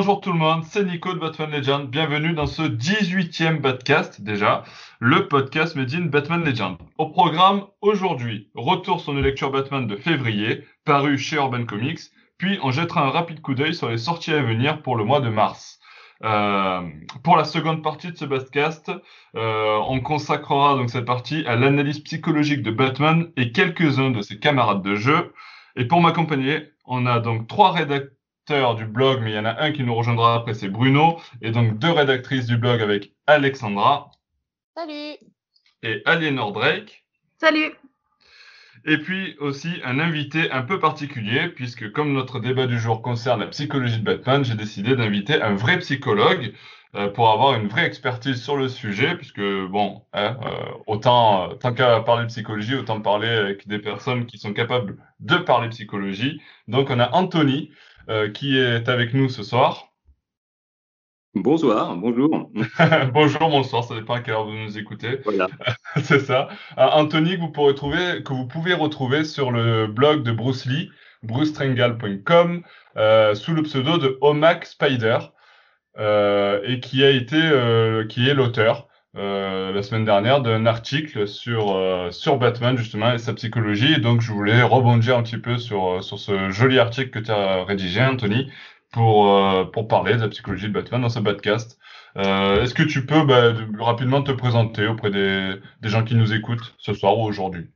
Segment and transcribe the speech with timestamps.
[0.00, 1.86] Bonjour tout le monde, c'est Nico de Batman Legend.
[1.90, 4.64] Bienvenue dans ce 18e podcast déjà,
[4.98, 6.78] le podcast Made in Batman Legend.
[6.96, 12.00] Au programme aujourd'hui, retour sur nos lectures Batman de février, paru chez Urban Comics,
[12.38, 15.20] puis on jettera un rapide coup d'œil sur les sorties à venir pour le mois
[15.20, 15.80] de mars.
[16.24, 16.80] Euh,
[17.22, 18.90] pour la seconde partie de ce podcast,
[19.36, 24.38] euh, on consacrera donc cette partie à l'analyse psychologique de Batman et quelques-uns de ses
[24.38, 25.34] camarades de jeu.
[25.76, 28.16] Et pour m'accompagner, on a donc trois rédacteurs
[28.50, 31.52] du blog, mais il y en a un qui nous rejoindra après, c'est Bruno, et
[31.52, 34.10] donc deux rédactrices du blog avec Alexandra.
[34.76, 35.18] Salut.
[35.84, 37.04] Et Aliénor Drake.
[37.38, 37.72] Salut.
[38.86, 43.38] Et puis aussi un invité un peu particulier, puisque comme notre débat du jour concerne
[43.38, 46.52] la psychologie de Batman, j'ai décidé d'inviter un vrai psychologue
[46.96, 51.72] euh, pour avoir une vraie expertise sur le sujet, puisque bon, hein, euh, autant tant
[51.72, 56.40] qu'à parler psychologie, autant parler avec des personnes qui sont capables de parler psychologie.
[56.66, 57.70] Donc on a Anthony,
[58.10, 59.90] euh, qui est avec nous ce soir.
[61.34, 62.50] Bonsoir, bonjour.
[63.14, 65.20] bonjour, bonsoir, ça dépend à quelle heure vous nous écoutez.
[65.24, 65.46] Voilà.
[66.02, 66.48] C'est ça.
[66.76, 70.66] Euh, Anthony, que vous, pourrez trouver, que vous pouvez retrouver sur le blog de Bruce
[70.66, 70.90] Lee,
[71.22, 72.62] brucetrengal.com,
[72.96, 75.18] euh, sous le pseudo de Omac Spider,
[75.98, 81.26] euh, et qui a été, euh, qui est l'auteur euh, la semaine dernière d'un article
[81.26, 83.94] sur euh, sur Batman justement et sa psychologie.
[83.94, 87.18] Et donc je voulais rebondir un petit peu sur euh, sur ce joli article que
[87.18, 88.48] tu as rédigé, Anthony,
[88.92, 89.28] pour
[89.72, 91.78] pour parler de la psychologie de Batman dans ce podcast.
[92.16, 96.74] Est-ce que tu peux bah, rapidement te présenter auprès des des gens qui nous écoutent
[96.78, 97.66] ce soir ou aujourd'hui?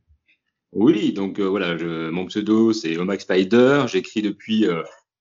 [0.73, 3.85] Oui, donc voilà, je, mon pseudo c'est Omax Spider.
[3.87, 4.67] J'écris depuis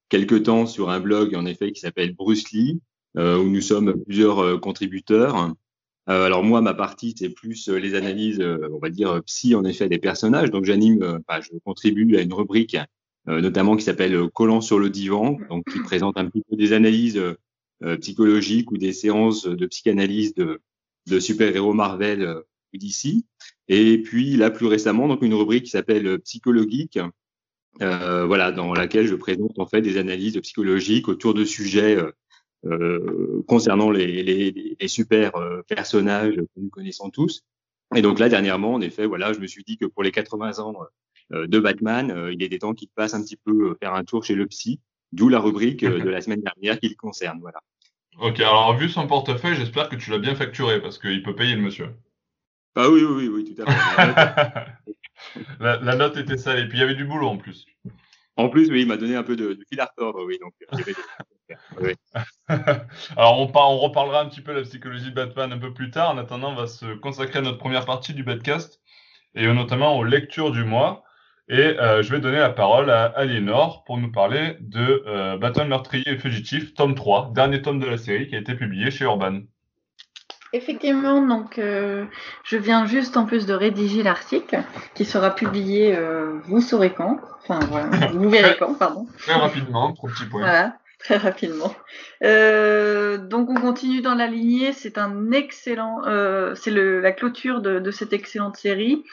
[0.09, 2.81] quelques temps sur un blog en effet qui s'appelle Bruce Lee,
[3.17, 5.55] où nous sommes plusieurs contributeurs.
[6.09, 9.55] Euh, alors moi, ma partie, c'est plus euh, les analyses, euh, on va dire psy
[9.55, 10.51] en effet des personnages.
[10.51, 12.77] Donc j'anime, bah, je contribue à une rubrique
[13.27, 17.19] notamment qui s'appelle Collant sur le divan, donc qui présente un petit peu des analyses
[18.03, 20.61] psychologiques ou des séances de psychanalyse de,
[21.07, 22.43] de super-héros Marvel
[22.75, 23.25] d'ici.
[23.69, 26.99] Et puis là, plus récemment, donc une rubrique qui s'appelle Psychologique,
[27.83, 32.13] euh, voilà, dans laquelle je présente en fait des analyses psychologiques autour de sujets euh,
[33.47, 37.43] concernant les, les, les super euh, personnages que nous connaissons tous.
[37.95, 40.59] Et donc là, dernièrement, en effet, voilà, je me suis dit que pour les 80
[40.61, 40.75] ans
[41.33, 44.35] euh, de Batman, il était temps qu'il passe un petit peu faire un tour chez
[44.35, 44.81] le psy,
[45.13, 47.39] d'où la rubrique de la semaine dernière qui le concerne.
[47.41, 47.61] Voilà.
[48.21, 51.57] Ok, alors vu son portefeuille, j'espère que tu l'as bien facturé parce qu'il peut payer
[51.57, 51.91] le monsieur.
[52.77, 54.93] Ah oui, oui, oui, tout à fait.
[55.61, 57.67] la, la, note était salée, et puis il y avait du boulot en plus.
[58.37, 60.39] En plus, oui, il m'a donné un peu de, de fil à retordre, oui.
[60.41, 60.55] Donc,
[61.81, 61.95] oui.
[63.17, 65.91] Alors, on, on, reparlera un petit peu de la psychologie de Batman un peu plus
[65.91, 66.11] tard.
[66.11, 68.81] En attendant, on va se consacrer à notre première partie du Batcast
[69.35, 71.05] et notamment aux lectures du mois.
[71.49, 75.69] Et euh, je vais donner la parole à Aliénor pour nous parler de euh, Batman
[75.69, 79.05] meurtrier et fugitif, tome 3, dernier tome de la série qui a été publié chez
[79.05, 79.41] Urban.
[80.55, 82.05] Effectivement, donc euh,
[82.45, 84.63] je viens juste en plus de rédiger l'article
[84.95, 89.09] qui sera publié, euh, vous saurez quand, enfin voilà, vous verrez quand, pardon.
[89.19, 90.43] Très rapidement, trois petits points.
[90.43, 91.73] Voilà, très rapidement.
[92.25, 97.79] Euh, donc on continue dans la lignée, c'est un excellent, euh, c'est la clôture de,
[97.79, 99.05] de, cette excellente série.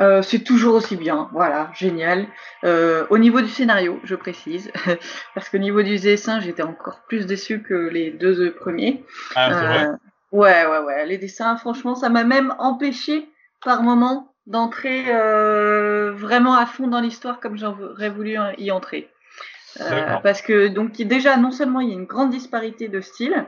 [0.00, 2.26] Euh, c'est toujours aussi bien, voilà, génial.
[2.64, 4.72] Euh, au niveau du scénario, je précise,
[5.34, 9.04] parce qu'au niveau du dessin, j'étais encore plus déçu que les deux premiers.
[9.36, 9.88] Ah, vrai?
[10.32, 11.06] Ouais, ouais, ouais.
[11.06, 13.28] Les dessins, franchement, ça m'a même empêché
[13.64, 19.08] par moment d'entrer euh, vraiment à fond dans l'histoire comme j'aurais voulu y entrer.
[19.80, 23.46] Euh, parce que donc déjà, non seulement il y a une grande disparité de style,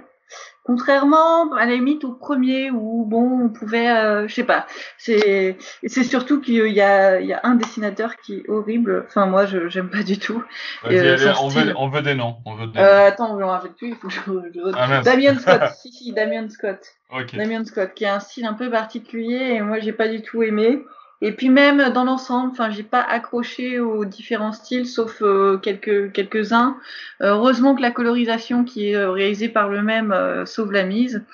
[0.64, 4.66] Contrairement à la limite au premier où bon on pouvait, euh, je sais pas,
[4.98, 9.04] c'est c'est surtout qu'il y a il y a un dessinateur qui est horrible.
[9.06, 10.42] Enfin moi je j'aime pas du tout.
[10.90, 12.38] Euh, on, veut, on veut des noms.
[12.44, 13.90] On veut des euh, attends on me rappelle plus.
[13.90, 14.60] Il faut que je, je...
[14.74, 15.62] Ah, Damien Scott.
[15.80, 16.80] si si Damien Scott.
[17.12, 17.36] Okay.
[17.36, 20.42] Damien Scott qui a un style un peu particulier et moi j'ai pas du tout
[20.42, 20.82] aimé.
[21.22, 26.12] Et puis même dans l'ensemble, enfin, j'ai pas accroché aux différents styles, sauf euh, quelques
[26.12, 26.76] quelques uns.
[27.22, 30.84] Euh, heureusement que la colorisation qui est euh, réalisée par le même euh, sauve la
[30.84, 31.24] mise,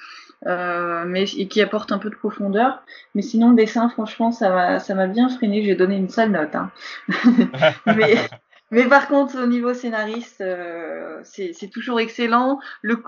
[0.45, 2.83] mais et qui apporte un peu de profondeur.
[3.15, 5.65] Mais sinon, le dessin, franchement, ça m'a ça m'a bien freiné.
[5.65, 6.55] J'ai donné une sale note.
[6.55, 6.71] Hein.
[7.87, 8.17] mais
[8.73, 12.59] mais par contre, au niveau scénariste, euh, c'est toujours excellent.
[12.81, 13.03] Le,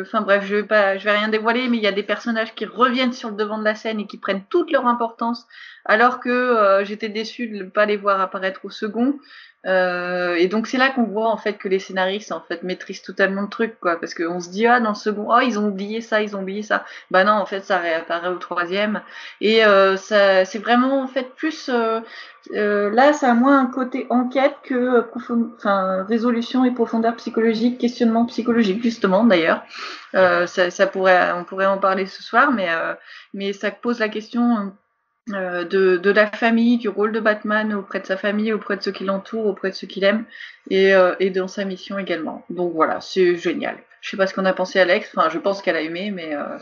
[0.00, 2.54] enfin bref, je vais pas, je vais rien dévoiler, mais il y a des personnages
[2.54, 5.46] qui reviennent sur le devant de la scène et qui prennent toute leur importance,
[5.84, 9.18] alors que euh, j'étais déçue de ne pas les voir apparaître au second.
[9.66, 13.02] Euh, et donc c'est là qu'on voit en fait que les scénaristes en fait maîtrisent
[13.02, 15.68] totalement le truc quoi, parce qu'on se dit ah dans le second oh ils ont
[15.68, 16.86] oublié ça, ils ont oublié ça.
[17.10, 19.02] Bah non en fait ça réapparaît au troisième
[19.42, 22.00] et euh, ça c'est vraiment en fait plus euh,
[22.54, 25.04] euh là ça a moins un côté enquête que
[25.54, 29.62] enfin résolution et profondeur psychologique, questionnement psychologique justement d'ailleurs.
[30.14, 32.68] Euh, ça, ça, pourrait on pourrait en parler ce soir mais
[33.34, 34.72] mais ça pose la question
[35.32, 38.82] euh, de, de, la famille, du rôle de Batman auprès de sa famille, auprès de
[38.82, 40.24] ceux qui l'entourent, auprès de ceux qu'il aime,
[40.70, 42.44] et, euh, et, dans sa mission également.
[42.50, 43.78] Donc voilà, c'est génial.
[44.00, 46.34] Je sais pas ce qu'on a pensé Alex, enfin je pense qu'elle a aimé, mais...
[46.34, 46.58] Euh...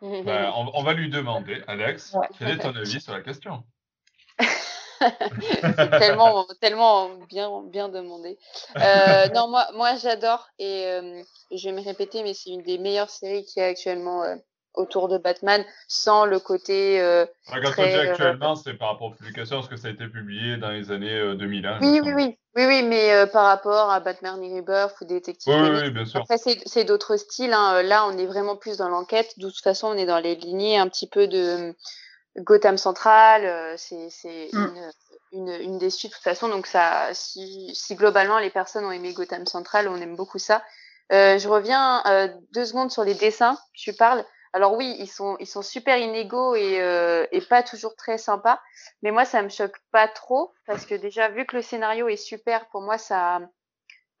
[0.00, 2.28] Bah, on, on, va lui demander, Alex, ouais.
[2.38, 3.64] quel est ton avis sur la question?
[5.00, 8.38] C'est tellement, tellement bien, bien demandé.
[8.76, 11.22] Euh, non, moi, moi j'adore et euh,
[11.52, 14.36] je vais me répéter, mais c'est une des meilleures séries qui est actuellement euh,
[14.74, 17.00] autour de Batman sans le côté.
[17.00, 19.90] Euh, quand très, on dit actuellement, c'est par rapport aux publications, parce que ça a
[19.90, 21.70] été publié dans les années 2001.
[21.70, 25.52] Euh, oui, oui, oui, oui, oui, mais euh, par rapport à Batman Rebirth ou Détective.
[25.52, 26.20] Oui, oui, bien sûr.
[26.20, 27.52] Après, c'est d'autres styles.
[27.52, 27.82] Hein.
[27.82, 29.38] Là, on est vraiment plus dans l'enquête.
[29.38, 31.74] De toute façon, on est dans les lignées un petit peu de
[32.38, 33.76] Gotham Central.
[33.76, 34.58] C'est mm.
[34.58, 34.90] une,
[35.32, 36.48] une, une, des suites de toute façon.
[36.48, 40.62] Donc, ça, si, si globalement les personnes ont aimé Gotham Central, on aime beaucoup ça.
[41.12, 43.58] Euh, je reviens euh, deux secondes sur les dessins.
[43.72, 44.24] Tu parles.
[44.52, 48.60] Alors oui, ils sont ils sont super inégaux et euh, et pas toujours très sympas.
[49.02, 52.16] Mais moi, ça me choque pas trop parce que déjà vu que le scénario est
[52.16, 53.40] super, pour moi ça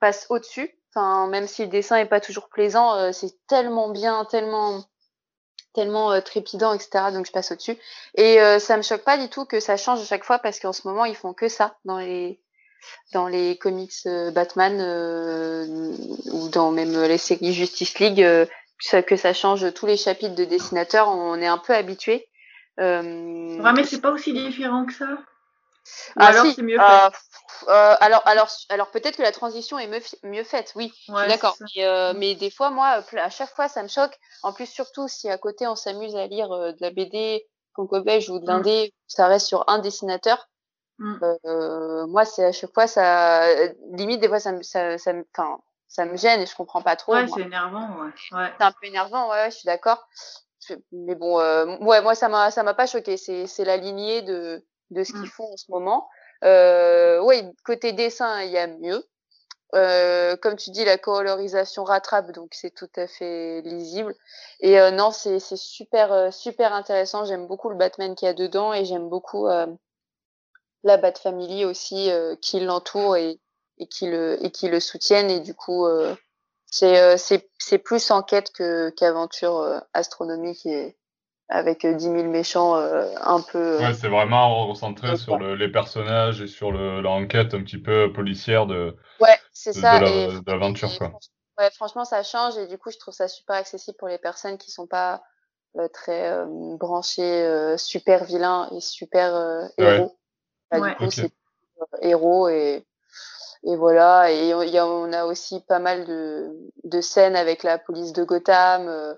[0.00, 0.74] passe au-dessus.
[0.94, 4.84] Enfin, même si le dessin est pas toujours plaisant, euh, c'est tellement bien, tellement
[5.74, 7.10] tellement euh, trépidant, etc.
[7.12, 7.78] Donc je passe au-dessus.
[8.14, 10.72] Et ça me choque pas du tout que ça change à chaque fois parce qu'en
[10.72, 12.40] ce moment ils font que ça dans les
[13.12, 14.80] dans les comics Batman
[16.32, 18.48] ou dans même les séries Justice League
[19.06, 22.28] que ça change tous les chapitres de dessinateur, on est un peu habitué.
[22.80, 23.60] Euh...
[23.60, 25.18] Ouais, mais c'est pas aussi différent que ça.
[26.16, 26.84] ah, alors c'est mieux fait.
[26.84, 27.10] Euh,
[27.66, 31.56] euh, alors, alors, alors peut-être que la transition est mieux, mieux faite, oui, ouais, d'accord.
[31.60, 34.16] Mais, euh, mais, des fois, moi, à chaque fois, ça me choque.
[34.42, 37.44] En plus, surtout si à côté on s'amuse à lire euh, de la BD,
[37.74, 38.90] Conco Belge ou de l'indé, mm.
[39.08, 40.48] ça reste sur un dessinateur.
[40.98, 41.14] Mm.
[41.46, 43.46] Euh, moi, c'est à chaque fois, ça,
[43.92, 45.58] limite, des fois, ça, ça, ça, enfin,
[45.88, 47.14] ça me gêne et je comprends pas trop.
[47.14, 48.12] Ouais, c'est énervant, ouais.
[48.32, 48.52] ouais.
[48.58, 50.06] C'est un peu énervant, ouais, je suis d'accord.
[50.92, 53.16] Mais bon, euh, ouais, moi ça m'a ça m'a pas choqué.
[53.16, 55.26] C'est c'est la lignée de de ce qu'ils mm.
[55.26, 56.08] font en ce moment.
[56.44, 59.02] Euh, ouais, côté dessin, il y a mieux.
[59.74, 64.14] Euh, comme tu dis, la colorisation rattrape, donc c'est tout à fait lisible.
[64.60, 67.24] Et euh, non, c'est c'est super euh, super intéressant.
[67.24, 69.46] J'aime beaucoup le Batman qu'il y a dedans et j'aime beaucoup
[70.84, 73.40] la Bat Family aussi qui l'entoure et
[73.78, 76.14] et qui le et qui le soutiennent et du coup euh,
[76.66, 80.96] c'est euh, c'est c'est plus enquête que qu'aventure euh, astronomique et
[81.50, 83.78] avec 10 000 méchants un peu.
[83.78, 88.12] ouais, c'est vraiment recentré sur le, les personnages et sur le l'enquête un petit peu
[88.12, 88.94] policière de.
[89.18, 89.98] Ouais, c'est ça.
[89.98, 91.12] De l'aventure quoi.
[91.56, 94.58] Ouais, franchement, ça change et du coup, je trouve ça super accessible pour les personnes
[94.58, 95.22] qui sont pas
[95.94, 96.38] très
[96.78, 100.04] branchées super vilains et super héros.
[100.04, 100.10] Ouais.
[100.70, 100.90] Bah, ouais.
[100.90, 101.22] Du coup, okay.
[101.22, 101.32] c'est
[102.02, 102.86] héros et
[103.68, 106.48] et voilà, et il y a, on a aussi pas mal de,
[106.84, 109.14] de scènes avec la police de Gotham, euh,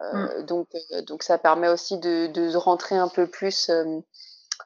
[0.00, 0.46] mm.
[0.46, 4.00] donc euh, donc ça permet aussi de, de rentrer un peu plus euh,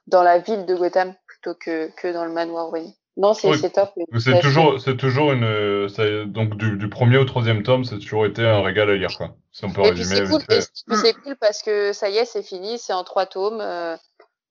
[0.06, 2.90] dans la ville de Gotham plutôt que que dans le manoir Wayne.
[3.18, 3.60] Non, c'est oui.
[3.70, 3.90] top.
[4.18, 5.88] C'est toujours, c'est toujours une,
[6.26, 9.34] donc du, du, premier au troisième tome, c'est toujours été un régal à lire, quoi.
[9.50, 10.24] Si on peut et résumer.
[10.24, 13.60] C'est cool, cool, parce que ça y est, c'est fini, c'est en trois tomes.
[13.60, 13.96] Euh,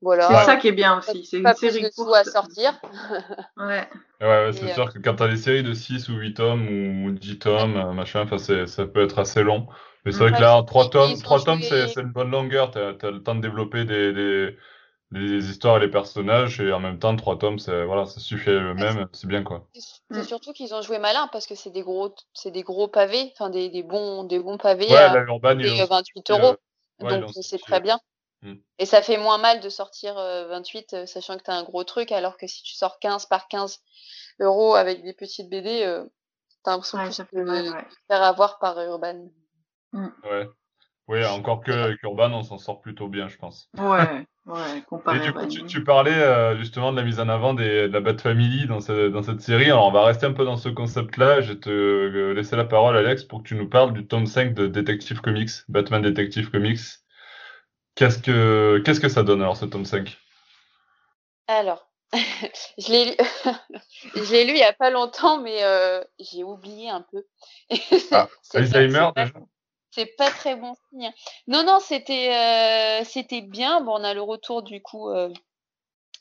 [0.01, 0.27] voilà.
[0.27, 1.25] C'est ça qui est bien aussi.
[1.25, 2.16] C'est une série de courte.
[2.16, 2.80] à sortir.
[3.58, 3.88] ouais.
[4.22, 6.68] Ouais, ouais c'est sûr que quand tu as des séries de 6 ou 8 tomes
[7.06, 9.68] ou 10 tomes, euh, machin, enfin, ça peut être assez long.
[10.06, 12.72] Mais c'est vrai que là, 3 tomes, 3 tomes, c'est une bonne longueur.
[12.72, 14.58] Tu as, le temps de développer des, des,
[15.12, 16.62] des, histoires et les personnages.
[16.62, 19.08] Et en même temps, 3 tomes, voilà, ça suffit eux-mêmes.
[19.13, 19.68] C'est bien, quoi.
[20.12, 23.34] C'est surtout qu'ils ont joué malin parce que c'est des gros, c'est des gros pavés,
[23.34, 24.88] enfin, des, des, bons, des bons pavés.
[24.88, 26.56] Ouais, à, Urban, et 28 euros.
[27.04, 28.00] Euh, donc, c'est très bien.
[28.48, 28.56] Mmh.
[28.80, 31.84] Et ça fait moins mal de sortir 28 euh, sachant que tu as un gros
[31.84, 33.82] truc, alors que si tu sors 15 par 15
[34.39, 36.06] euros avec des petites BD, euh,
[36.63, 37.88] tu as l'impression ouais, de mal, ouais.
[38.08, 39.30] faire avoir par Urban.
[39.92, 40.08] Mmh.
[40.24, 40.48] Ouais.
[41.10, 43.70] Oui, encore que Urban, on s'en sort plutôt bien, je pense.
[43.77, 47.30] Ouais, ouais, comparé Et du coup, tu, tu, parlais euh, justement de la mise en
[47.30, 49.66] avant des, de la Bat Family dans, ce, dans cette série.
[49.66, 51.39] Alors, on va rester un peu dans ce concept-là.
[51.39, 54.25] Je vais te euh, laisser la parole, Alex, pour que tu nous parles du tome
[54.25, 57.07] 5 de Detective Comics, Batman Detective Comics.
[57.98, 60.16] Qu'est-ce que, qu'est-ce que ça donne alors ce tome 5
[61.48, 63.16] Alors, je l'ai lu...
[64.16, 67.25] je l'ai lu il y a pas longtemps, mais euh, j'ai oublié un peu.
[68.12, 69.32] ah, Alzheimer déjà?
[69.89, 71.12] c'est pas très bon signe.
[71.48, 73.82] Non, non, c'était euh, c'était bien.
[73.82, 75.34] Bon, on a le retour du coup euh,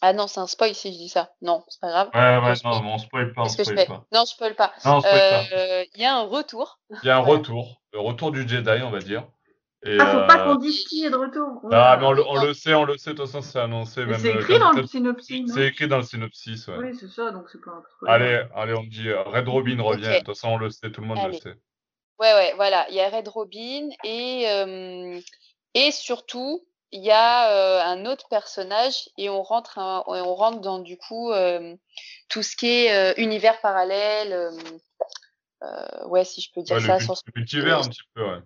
[0.00, 1.34] Ah non, c'est un spoil si je dis ça.
[1.42, 2.10] Non, c'est pas grave.
[2.14, 4.06] Ouais, ouais, non, on spoil pas, on que je pas.
[4.12, 4.72] Non, je spoil pas.
[4.86, 6.78] Euh, Il y a un retour.
[7.02, 7.32] Il y a un Ouais.
[7.32, 9.28] retour, le retour du Jedi, on va dire.
[9.82, 11.60] Et, Ah, faut pas euh, qu'on dise qui est de retour.
[11.70, 14.04] Ah, mais on le, on le sait, on le sait, de toute façon, c'est annoncé.
[14.18, 16.76] C'est euh, écrit dans le synopsis, C'est écrit dans le synopsis, ouais.
[16.78, 18.10] Oui, c'est ça, donc c'est pas un spoil.
[18.10, 20.06] Allez, allez, on dit euh, Red Robin revient.
[20.06, 20.12] Ok.
[20.12, 21.40] De toute façon, on le sait, tout le monde le Allez.
[21.40, 21.54] sait.
[22.18, 22.86] Ouais, ouais, voilà.
[22.88, 25.20] Il y a Red Robin et, euh,
[25.74, 30.60] et surtout, il y a euh, un autre personnage et on rentre, un- on rentre
[30.60, 31.76] dans du coup euh,
[32.28, 34.32] tout ce qui est euh, univers parallèle.
[34.32, 34.50] euh,
[35.62, 38.24] euh, ouais, si je peux dire Ouais, ça le sans mul- multivers, un petit peu,
[38.24, 38.40] ouais.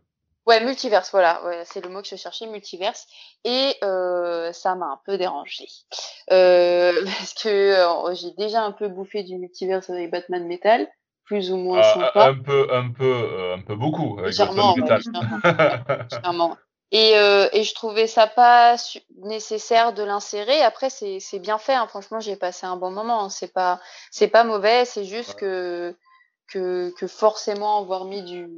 [0.51, 3.07] Ouais, multiverse, voilà, ouais, c'est le mot que je cherchais, multiverse.
[3.45, 5.69] Et euh, ça m'a un peu dérangé.
[6.33, 10.89] Euh, parce que euh, j'ai déjà un peu bouffé du multiverse avec Batman Metal,
[11.25, 12.27] plus ou moins Ah, sympa.
[12.31, 15.01] un peu, un peu, un peu beaucoup avec Batman Metal.
[16.91, 18.75] Et, et je trouvais ça pas
[19.23, 20.61] nécessaire de l'insérer.
[20.63, 21.75] Après, c'est c'est bien fait.
[21.75, 21.87] Hein.
[21.87, 23.23] Franchement, j'ai passé un bon moment.
[23.27, 23.29] hein.
[23.29, 23.81] C'est pas
[24.11, 24.85] c'est pas mauvais.
[24.85, 25.97] C'est juste que
[26.49, 28.49] que que forcément avoir mis du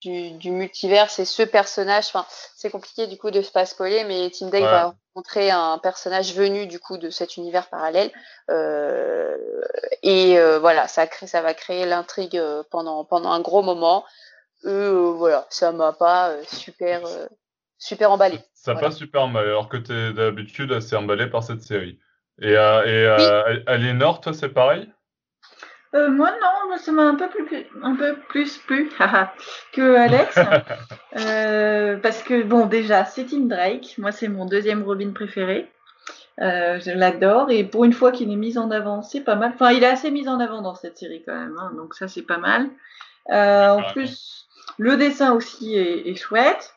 [0.00, 2.06] du, du multivers et ce personnage.
[2.08, 2.26] Enfin,
[2.56, 4.70] c'est compliqué du coup de se pas spoiler, mais Tim Drake Ouais.
[4.70, 8.10] va rencontrer un personnage venu du coup de cet univers parallèle.
[8.50, 9.36] Euh,
[10.02, 14.04] et euh, voilà, ça crée ça va créer l'intrigue euh, pendant pendant un gros moment.
[14.64, 17.26] Euh, voilà, ça m'a pas euh, super euh,
[17.78, 18.38] super emballé.
[18.54, 18.88] Ça Voilà.
[18.88, 21.98] passe super emballé, alors que t'es d'habitude assez emballé par cette série.
[22.42, 24.90] Et, euh, et euh, Aliénor, toi, c'est pareil?
[25.94, 28.90] Euh, moi, non, moi, ça m'a un peu plus, un peu plus plu
[29.72, 30.38] que Alex.
[31.16, 33.96] Euh, parce que, bon, déjà, c'est Tim Drake.
[33.98, 35.68] Moi, c'est mon deuxième Robin préféré.
[36.40, 37.50] Euh, je l'adore.
[37.50, 39.50] Et pour une fois qu'il est mis en avant, c'est pas mal.
[39.52, 41.56] Enfin, il est assez mis en avant dans cette série quand même.
[41.58, 42.68] hein, donc, ça, c'est pas mal.
[43.30, 44.46] Euh, en plus,
[44.78, 46.74] le dessin aussi est, est chouette.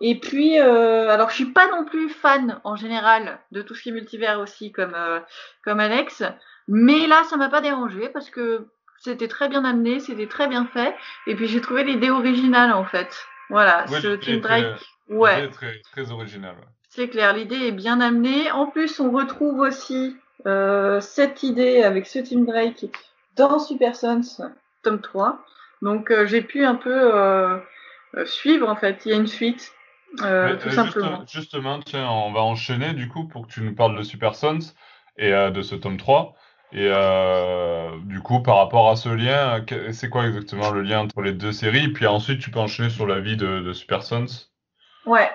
[0.00, 3.82] Et puis, euh, alors, je suis pas non plus fan en général de tout ce
[3.82, 5.20] qui est multivers aussi, comme, euh,
[5.64, 6.24] comme Alex.
[6.74, 8.66] Mais là, ça m'a pas dérangé parce que
[8.98, 10.94] c'était très bien amené, c'était très bien fait.
[11.26, 13.26] Et puis j'ai trouvé l'idée originale en fait.
[13.50, 14.64] Voilà, Oui, ce est Drake.
[14.64, 16.54] très- Ouais, très, très originale.
[16.54, 16.66] ouais.
[16.88, 18.50] c'est clair, l'idée est bien amenée.
[18.50, 22.86] En plus, on retrouve aussi euh, cette idée avec ce Team Drake
[23.36, 24.22] dans Super Sons
[24.82, 25.44] tome 3.
[25.82, 27.58] Donc euh, j'ai pu un peu euh,
[28.24, 29.02] suivre en fait.
[29.04, 29.72] Il y a une suite,
[30.22, 31.20] Mais, tout simplement.
[31.26, 34.34] juste- justement, tiens, on va enchaîner du coup pour que tu nous parles de Super
[34.34, 34.58] Sons
[35.18, 36.34] et de ce tome 3.
[36.74, 39.62] Et euh, du coup, par rapport à ce lien,
[39.92, 41.88] c'est quoi exactement le lien entre les deux séries?
[41.88, 44.48] Puis ensuite, tu peux enchaîner sur la vie de, de Super Sons.
[45.04, 45.30] Ouais.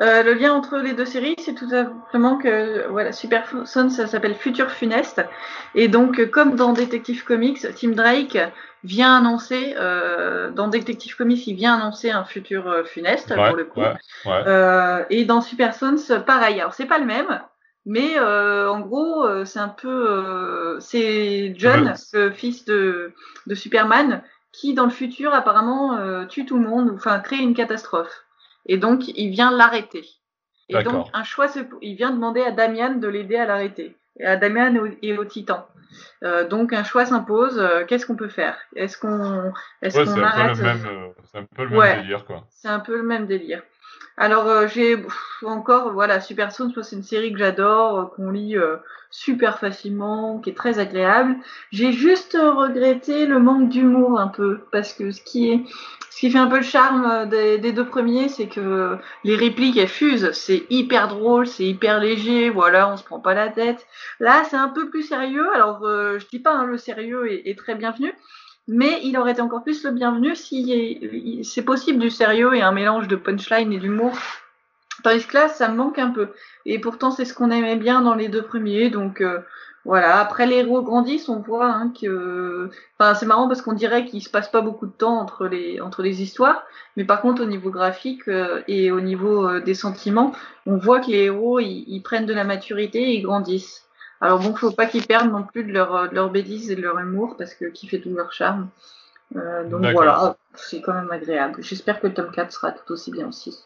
[0.00, 4.06] Euh, le lien entre les deux séries, c'est tout simplement que voilà, Super Sons, ça
[4.06, 5.22] s'appelle Futur Funeste.
[5.74, 8.38] Et donc, comme dans Detective Comics, Tim Drake
[8.82, 13.64] vient annoncer, euh, dans Detective Comics, il vient annoncer un futur funeste, Ouais, pour le
[13.66, 13.80] coup.
[13.80, 13.92] ouais,
[14.24, 15.06] ouais.
[15.10, 16.58] Et dans Super Sons, pareil.
[16.60, 17.42] Alors, c'est pas le même,
[17.86, 19.88] mais euh, en gros, euh, c'est un peu.
[20.10, 23.12] euh, c'est John, le fils de,
[23.46, 24.22] de Superman,
[24.52, 28.24] qui, dans le futur, apparemment, tue tout le monde, enfin, crée une catastrophe.
[28.66, 30.04] Et donc, il vient l'arrêter.
[30.68, 33.96] Et donc, un choix, se- il vient demander à Damian de l'aider à l'arrêter.
[34.18, 35.66] Et à Damian et au, Titan.
[36.50, 37.64] Donc, un choix s'impose.
[37.88, 38.56] Qu'est-ce qu'on peut faire?
[38.76, 39.50] Est-ce qu'on
[39.82, 41.94] est Ouais, c'est un peu arrête le même, c'est un peu le Ouais.
[41.94, 42.44] même délire, quoi.
[42.50, 43.62] c'est un peu le même délire.
[44.16, 45.02] Alors euh, j'ai
[45.42, 48.76] encore voilà Super Sons, c'est une série que j'adore, euh, qu'on lit euh,
[49.10, 51.36] super facilement, qui est très agréable.
[51.72, 55.64] J'ai juste regretté le manque d'humour un peu parce que ce qui est
[56.10, 59.88] ce qui fait un peu le charme des, deux premiers, c'est que les répliques elles
[59.88, 63.86] fusent, c'est hyper drôle, c'est hyper léger, voilà, on se prend pas la tête.
[64.18, 65.48] Là, c'est un peu plus sérieux.
[65.54, 68.12] Alors je dis pas hein, le sérieux est très bienvenu,
[68.72, 72.70] mais il aurait été encore plus le bienvenu si c'est possible du sérieux et un
[72.70, 74.12] mélange de punchline et d'humour.
[75.02, 76.28] Tandis que là, ça me manque un peu.
[76.66, 78.88] Et pourtant, c'est ce qu'on aimait bien dans les deux premiers.
[78.88, 79.40] Donc euh,
[79.84, 80.20] voilà.
[80.20, 82.70] Après, les héros grandissent, on voit hein, que.
[82.96, 85.80] Enfin, c'est marrant parce qu'on dirait qu'il se passe pas beaucoup de temps entre les
[85.80, 86.62] entre les histoires.
[86.96, 90.30] Mais par contre, au niveau graphique euh, et au niveau euh, des sentiments,
[90.66, 93.89] on voit que les héros ils, ils prennent de la maturité et ils grandissent.
[94.20, 96.82] Alors bon, faut pas qu'ils perdent non plus de leur, de leur bêtise et de
[96.82, 98.68] leur humour parce que qui fait tout leur charme.
[99.36, 101.62] Euh, donc voilà, c'est quand même agréable.
[101.62, 103.56] J'espère que le tome 4 sera tout aussi bien aussi.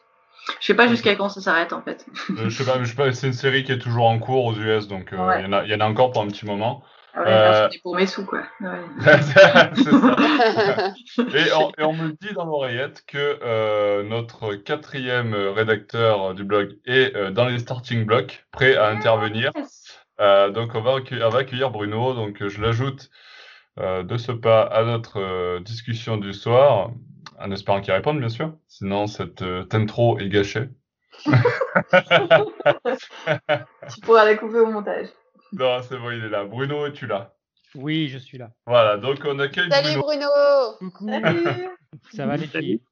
[0.61, 2.05] Je sais pas jusqu'à quand ça s'arrête en fait.
[2.31, 4.89] Euh, je sais pas, pas, c'est une série qui est toujours en cours aux US,
[4.89, 5.43] donc euh, il Ouais.
[5.43, 6.83] y, en a, il y en a encore pour un petit moment.
[7.17, 8.43] Ah ouais, Euh, pour mes sous quoi.
[8.61, 8.81] Ouais.
[11.35, 16.77] Et on, et on me dit dans l'oreillette que euh, notre quatrième rédacteur du blog
[16.87, 19.53] est euh, dans les starting blocks, prêt à intervenir.
[20.21, 22.15] Euh, donc on va, accueillir, on va accueillir Bruno.
[22.15, 23.11] Donc je l'ajoute
[23.81, 26.93] euh, de ce pas à notre euh, discussion du soir,
[27.41, 28.57] en espérant qu'il réponde bien sûr.
[28.69, 30.69] Sinon cette euh, intro est gâchée.
[31.27, 31.33] tu
[34.03, 35.09] pourras la couper au montage.
[35.53, 36.45] Non, c'est bon, il est là.
[36.45, 37.35] Bruno, es-tu là?
[37.75, 38.51] Oui, je suis là.
[38.67, 40.27] Voilà, donc on accueille Salut Bruno.
[40.81, 41.09] Bruno Coucou.
[41.09, 41.69] Salut.
[42.13, 42.83] Ça va les filles?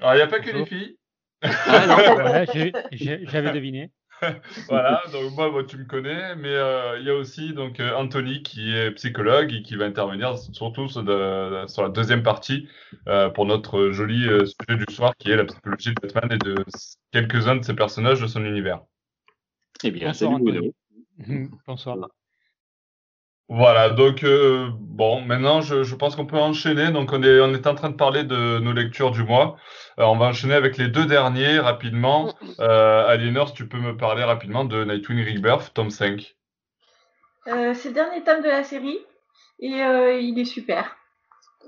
[0.00, 0.98] Alors, il n'y a pas que les filles.
[1.42, 2.44] Ah,
[2.92, 3.90] j'avais deviné.
[4.68, 7.94] Voilà, donc moi, moi, tu me connais, mais euh, il y a aussi donc euh,
[7.94, 12.68] Anthony qui est psychologue et qui va intervenir surtout sur, de- sur la deuxième partie
[13.08, 16.38] euh, pour notre joli euh, sujet du soir qui est la psychologie de Batman et
[16.38, 16.64] de
[17.12, 18.80] quelques-uns de ses personnages de son univers.
[19.84, 20.72] Eh bien, Bonsoir, salut Bruno.
[21.66, 22.08] Bonsoir.
[23.50, 26.90] Voilà, donc euh, bon, maintenant je, je pense qu'on peut enchaîner.
[26.90, 29.56] Donc on est, on est en train de parler de nos lectures du mois.
[29.98, 32.34] Euh, on va enchaîner avec les deux derniers rapidement.
[32.60, 36.36] Euh, Aliénor, si tu peux me parler rapidement de Nightwing Rebirth, tome 5.
[37.48, 38.98] Euh, c'est le dernier tome de la série
[39.60, 40.96] et euh, il est super.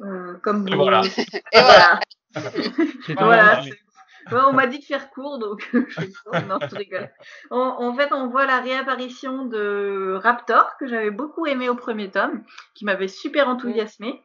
[0.02, 1.00] Euh, comme Et voilà.
[1.49, 2.00] Et voilà.
[3.06, 3.62] C'est Voilà,
[4.30, 6.46] Ouais, on m'a dit de faire court, donc je.
[6.46, 7.10] Non, je rigole.
[7.50, 12.10] En, en fait, on voit la réapparition de Raptor, que j'avais beaucoup aimé au premier
[12.10, 12.42] tome,
[12.74, 14.22] qui m'avait super enthousiasmé.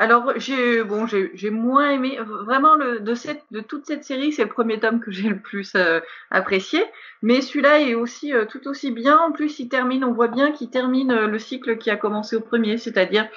[0.00, 2.18] Alors, j'ai bon, j'ai j'ai moins aimé.
[2.46, 5.38] Vraiment, le, de, cette, de toute cette série, c'est le premier tome que j'ai le
[5.38, 6.82] plus euh, apprécié.
[7.20, 9.18] Mais celui-là est aussi euh, tout aussi bien.
[9.18, 12.34] En plus, il termine, on voit bien qu'il termine euh, le cycle qui a commencé
[12.34, 13.28] au premier, c'est-à-dire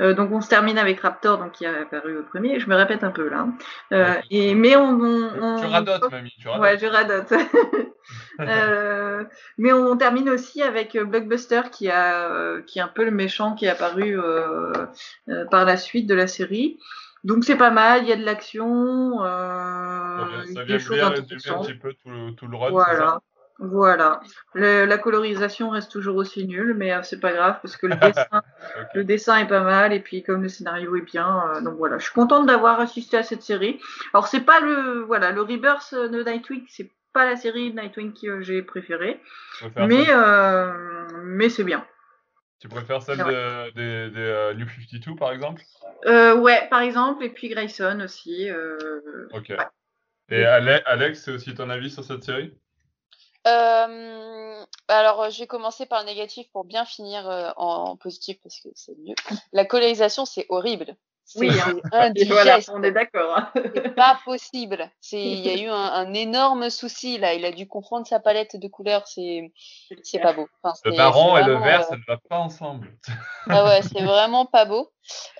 [0.00, 2.60] euh, donc on se termine avec Raptor, donc qui a apparu au premier.
[2.60, 3.46] Je me répète un peu là.
[3.92, 6.62] Euh, et mais on, on, on- Tu radotes, mamie, tu radotes.
[6.62, 7.32] Ouais, je radote.
[8.40, 9.24] Euh,
[9.58, 13.10] mais on termine aussi avec euh, Blockbuster qui a euh, qui est un peu le
[13.10, 14.72] méchant qui est apparu euh,
[15.28, 16.78] euh, par la suite de la série.
[17.24, 20.54] Donc c'est pas mal, il y a de l'action, euh, Très bien.
[20.54, 23.20] Ça des vient choses bien résumer un petit peu tout le, tout le run, Voilà.
[23.60, 24.20] Voilà.
[24.54, 27.96] Le- la colorisation reste toujours aussi nulle, mais euh, c'est pas grave parce que le
[27.96, 28.28] dessin,
[28.94, 31.98] le dessin est pas mal et puis comme le scénario est bien, euh, donc voilà.
[31.98, 33.80] Je suis contente d'avoir assisté à cette série.
[34.14, 38.12] Alors c'est pas le voilà le Rebirth de Nightwing, c'est pas la série de Nightwing
[38.14, 39.20] que j'ai préférée,
[39.88, 40.72] mais euh,
[41.24, 41.84] mais c'est bien.
[42.60, 43.72] tu préfères celle de-
[44.20, 45.62] euh, New 52, par exemple?
[46.06, 48.48] Ouais, par exemple, et puis Grayson aussi.
[49.32, 49.48] Ok.
[49.48, 49.56] Ouais.
[50.30, 52.54] Et Ale- Alex, c'est aussi ton avis sur cette série?
[53.46, 57.96] Euh, alors, euh, je vais commencer par le négatif pour bien finir euh, en, en
[57.96, 59.14] positif parce que c'est mieux.
[59.52, 60.96] La colorisation, c'est horrible.
[61.30, 62.10] C'est Oui, hein.
[62.28, 63.36] Voilà, on est d'accord.
[63.36, 63.52] hein.
[63.54, 64.90] C'est pas possible.
[65.12, 67.34] Il y a eu un, un énorme souci là.
[67.34, 69.06] Il a dû confondre sa palette de couleurs.
[69.06, 69.52] C'est,
[70.22, 70.48] pas beau.
[70.62, 72.96] Enfin, Le marron et le vert, euh, ça ne va pas ensemble.
[73.50, 74.90] Ah ouais, c'est vraiment pas beau.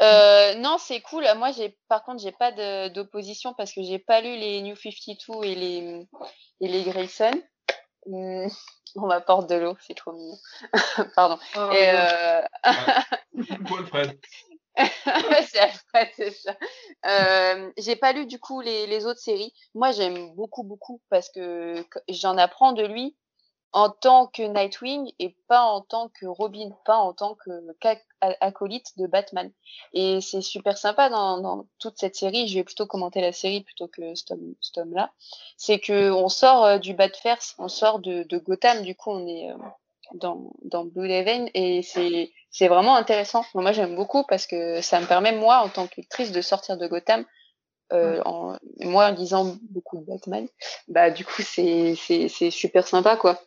[0.02, 1.24] Euh, non, c'est cool.
[1.36, 2.52] Moi, j'ai, par contre, j'ai pas
[2.90, 6.06] d'opposition parce que j'ai pas lu les New 52 et les,
[6.60, 7.30] et les Grayson.
[8.06, 8.48] Hum,
[8.96, 10.38] On m'apporte de l'eau, c'est trop mignon.
[11.14, 11.38] Pardon.
[11.56, 12.42] Oh, Et euh...
[13.68, 14.18] Paul Fred.
[15.48, 16.56] c'est Alfred, c'est ça.
[17.04, 19.52] Euh, j'ai pas lu du coup les, les autres séries.
[19.74, 21.74] Moi, j'aime beaucoup, beaucoup parce que
[22.08, 23.16] j'en apprends de lui
[23.72, 27.50] en tant que Nightwing et pas en tant que Robin, pas en tant que
[28.40, 29.50] acolyte de Batman.
[29.92, 32.48] Et c'est super sympa dans, dans toute cette série.
[32.48, 35.12] Je vais plutôt commenter la série plutôt que ce tome, tome-là.
[35.56, 38.82] C'est que on sort euh, du Batverse, on sort de, de Gotham.
[38.82, 39.56] Du coup, on est euh,
[40.14, 43.44] dans, dans Blue Raven et c'est c'est vraiment intéressant.
[43.54, 46.78] Moi, j'aime beaucoup parce que ça me permet, moi, en tant que lectrice, de sortir
[46.78, 47.26] de Gotham.
[47.90, 50.46] Euh, en, moi, en lisant beaucoup de Batman,
[50.88, 53.40] bah, du coup, c'est, c'est, c'est super sympa, quoi.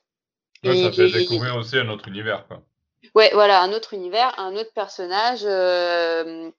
[0.63, 2.47] Ouais, ça fait et- découvrir aussi un autre univers.
[2.47, 2.61] Quoi.
[3.15, 6.49] Ouais, voilà, un autre univers, un autre personnage euh,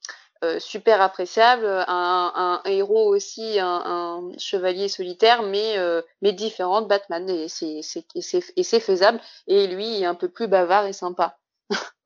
[0.45, 6.83] euh, super appréciable, un, un héros aussi, un, un chevalier solitaire, mais euh, mais différent
[6.83, 9.21] de Batman et c'est faisable.
[9.47, 11.39] Et lui est un peu plus bavard et sympa.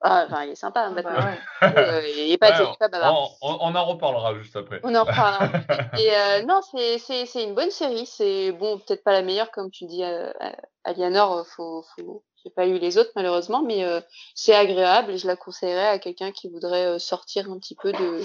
[0.02, 1.38] Ah, enfin, il est sympa, hein, bah Batman.
[1.62, 1.68] ouais.
[1.78, 3.30] Euh, il est pas, Ouais, il pas bavard.
[3.40, 4.80] on, on- en reparlera juste après.
[4.84, 5.48] On en reparlera.
[5.98, 8.06] Et euh, non, c'est c'est c'est une bonne série.
[8.06, 10.30] C'est bon, peut-être pas la meilleure comme tu dis, euh,
[10.84, 11.46] Aliénor.
[11.46, 12.24] Faut faut.
[12.44, 14.00] J'ai pas lu les autres malheureusement, mais euh,
[14.34, 18.22] c'est agréable et je la conseillerais à quelqu'un qui voudrait sortir un petit peu de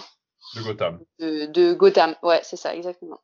[0.56, 1.00] De Gotham.
[1.20, 2.16] de, de Gotham.
[2.22, 3.20] Ouais, c'est ça exactement.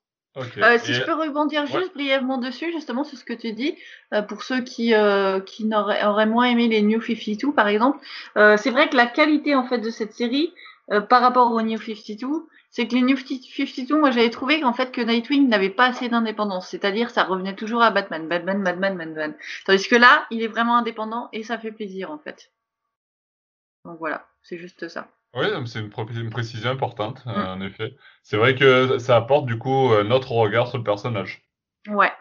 [0.58, 1.68] Euh, si Et- je peux rebondir Ouais.
[1.82, 3.76] juste brièvement dessus, justement, sur ce que tu dis,
[4.14, 8.00] euh, pour ceux qui, euh, qui n'auraient auraient moins aimé les New 52, par exemple,
[8.38, 10.54] euh, c'est vrai que la qualité en fait de cette série
[10.92, 12.28] euh, par rapport aux New 52,
[12.70, 16.08] c'est que les New 52, moi j'avais trouvé qu'en fait que Nightwing n'avait pas assez
[16.10, 19.34] d'indépendance, c'est-à-dire ça revenait toujours à Batman, Batman, Batman, Batman.
[19.66, 22.52] Tandis que là, il est vraiment indépendant et ça fait plaisir en fait.
[23.86, 25.08] Donc voilà, c'est juste ça.
[25.38, 27.48] Oui, c'est une, pré- une précision importante, euh, Mm.
[27.50, 27.96] en effet.
[28.24, 31.44] C'est vrai que ça apporte du coup euh, notre regard sur le personnage.
[31.88, 32.12] Ouais.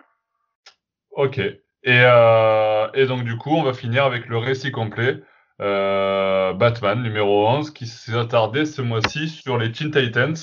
[1.10, 1.38] Ok.
[1.38, 5.22] Et, euh, et donc du coup, on va finir avec le récit complet.
[5.62, 10.34] Euh, Batman numéro 11 qui s'est attardé ce mois-ci sur les Teen Titans.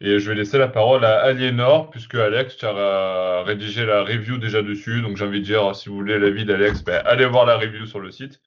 [0.00, 4.02] Et je vais laisser la parole à Aliénor, puisque Alex, tu as euh, rédigé la
[4.02, 5.02] review déjà dessus.
[5.02, 7.86] Donc j'ai envie de dire, si vous voulez l'avis d'Alex, ben, allez voir la review
[7.86, 8.40] sur le site.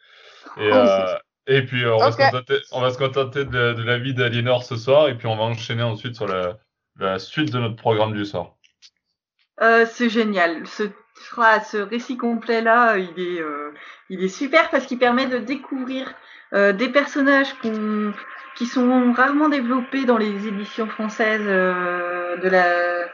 [0.57, 1.15] Et, euh,
[1.47, 4.13] et puis, euh, on, va se contenter, on va se contenter de, de la vie
[4.13, 6.57] d'Aliénor ce soir, et puis on va enchaîner ensuite sur la,
[6.99, 8.55] la suite de notre programme du soir.
[9.61, 10.67] Euh, c'est génial.
[10.67, 10.83] Ce,
[11.37, 13.73] ah, ce récit complet là, il est, euh,
[14.09, 16.13] il est super parce qu'il permet de découvrir
[16.53, 17.53] euh, des personnages
[18.55, 23.07] qui sont rarement développés dans les éditions françaises de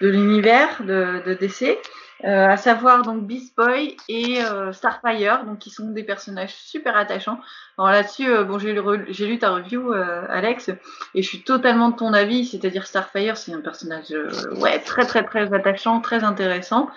[0.00, 1.78] l'univers de, de DC,
[2.24, 6.96] euh, à savoir donc Beast Boy et euh, Starfire, donc qui sont des personnages super
[6.96, 7.40] attachants.
[7.78, 10.70] Alors là-dessus, euh, bon, j'ai lu, j'ai lu ta review, euh, Alex,
[11.14, 15.06] et je suis totalement de ton avis, c'est-à-dire Starfire, c'est un personnage euh, ouais très
[15.06, 16.90] très très attachant, très intéressant,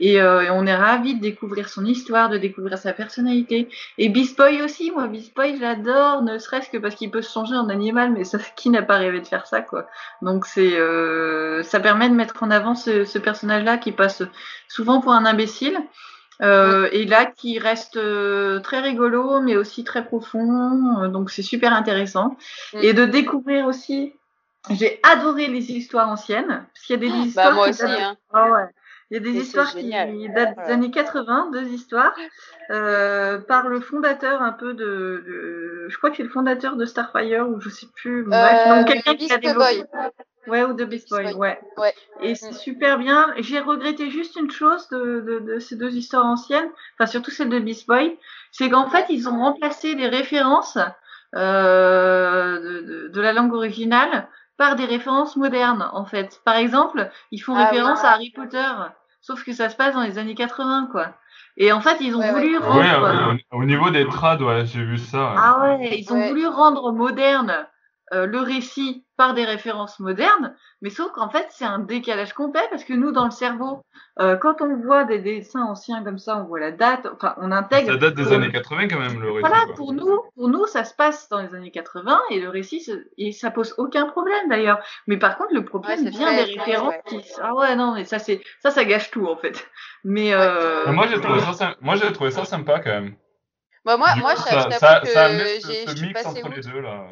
[0.00, 3.68] et, euh, et on est ravis de découvrir son histoire, de découvrir sa personnalité.
[3.98, 7.32] Et Beast Boy aussi, moi Beast Boy j'adore, ne serait-ce que parce qu'il peut se
[7.32, 9.86] changer en animal, mais ça, qui n'a pas rêvé de faire ça quoi.
[10.22, 14.22] Donc c'est euh, ça permet de mettre en avant ce, ce personnage-là qui passe
[14.68, 15.78] souvent pour un imbécile.
[16.40, 21.42] Euh, et là qui reste euh, très rigolo mais aussi très profond euh, donc c'est
[21.42, 22.36] super intéressant
[22.74, 22.78] Mm.
[22.82, 24.12] et de découvrir aussi
[24.70, 28.16] j'ai adoré les histoires anciennes parce qu'il y a des histoires Bah, moi aussi, hein.
[28.32, 28.66] Ah ouais.
[29.10, 32.14] Il y a des histoires qui datent des années 80, deux histoires,
[32.70, 34.84] euh, par le fondateur un peu de,
[35.26, 38.84] de- je crois que c'est le fondateur de Starfire ou je sais plus, bref, Euh,
[38.84, 39.84] quelqu'un qui a développé.
[40.46, 41.58] Ouais, ou de Beast Boy, ouais.
[41.76, 41.94] Ouais.
[42.22, 42.54] Et c'est Mm.
[42.54, 43.34] super bien.
[43.38, 47.50] J'ai regretté juste une chose de, de, de ces deux histoires anciennes, enfin surtout celle
[47.50, 48.18] de Beast Boy,
[48.50, 50.78] c'est qu'en fait ils ont remplacé les références
[51.34, 56.42] euh, de, de la langue originale par des références modernes en fait.
[56.44, 58.68] Par exemple, ils font Ah référence à Harry Potter,
[59.22, 61.14] sauf que ça se passe dans les années 80 quoi.
[61.56, 64.66] Et en fait ils ont Ouais, voulu Ouais, rendre au, au niveau des trades, ouais,
[64.66, 65.36] j'ai vu ça.
[65.36, 65.42] ouais.
[65.42, 66.28] ah ouais, ils ont Ouais.
[66.28, 67.66] voulu rendre moderne
[68.12, 72.62] euh, le récit par des références modernes, mais sauf qu'en fait c'est un décalage complet
[72.70, 73.82] parce que nous dans le cerveau,
[74.20, 77.50] euh, quand on voit des dessins anciens comme ça, on voit la date, enfin on
[77.50, 77.92] intègre.
[77.92, 79.40] Ça date des euh, années 80 quand même, le récit.
[79.40, 79.74] Voilà, quoi.
[79.74, 82.86] pour nous, pour nous, ça se passe dans les années 80 et le récit,
[83.18, 84.80] et ça pose aucun problème d'ailleurs.
[85.06, 87.02] Mais par contre, le problème Ouais, c'est vient des références ouais.
[87.06, 89.68] qui, ah ouais, non, mais ça c'est, ça, ça gâche tout en fait.
[90.04, 93.16] Mais euh, moi, j'ai trouvé ça, sym- moi, j'ai trouvé ça sympa quand même.
[93.84, 96.26] Bah, moi, Du moi, coup, je, ça, je ça, t'avoue que ça a ce, mix
[96.26, 97.04] entre les deux là.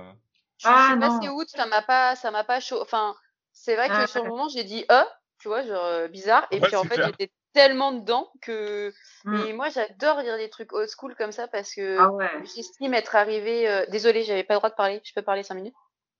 [0.58, 1.20] Je, Ah, suis non.
[1.20, 2.80] passée outre, ça m'a pas, ça m'a pas chaud.
[2.80, 3.14] Enfin,
[3.52, 5.02] c'est vrai que Ah, sur le moment, j'ai dit, oh,
[5.38, 6.46] tu vois, genre euh, bizarre.
[6.50, 8.92] Et Ouais, puis en fait, j'étais tellement dedans que.
[9.24, 9.34] Mm.
[9.36, 12.30] Et moi, j'adore lire des trucs old school comme ça parce que ah ouais.
[12.54, 13.68] j'estime être arrivée.
[13.68, 15.00] euh, Désolée, j'avais pas le droit de parler.
[15.04, 15.74] Je peux parler cinq minutes?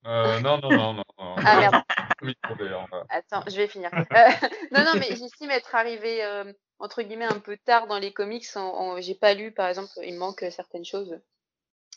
[0.07, 1.03] Euh, non, non, non, non.
[1.19, 1.37] non.
[1.45, 1.77] Ah merde.
[2.49, 3.07] Voilà.
[3.09, 3.91] Attends, je vais finir.
[4.15, 4.19] Euh,
[4.73, 8.47] non, non, mais j'estime être arrivée euh, entre guillemets un peu tard dans les comics.
[8.57, 11.19] En, en- j'ai pas lu, par exemple, il me manque certaines choses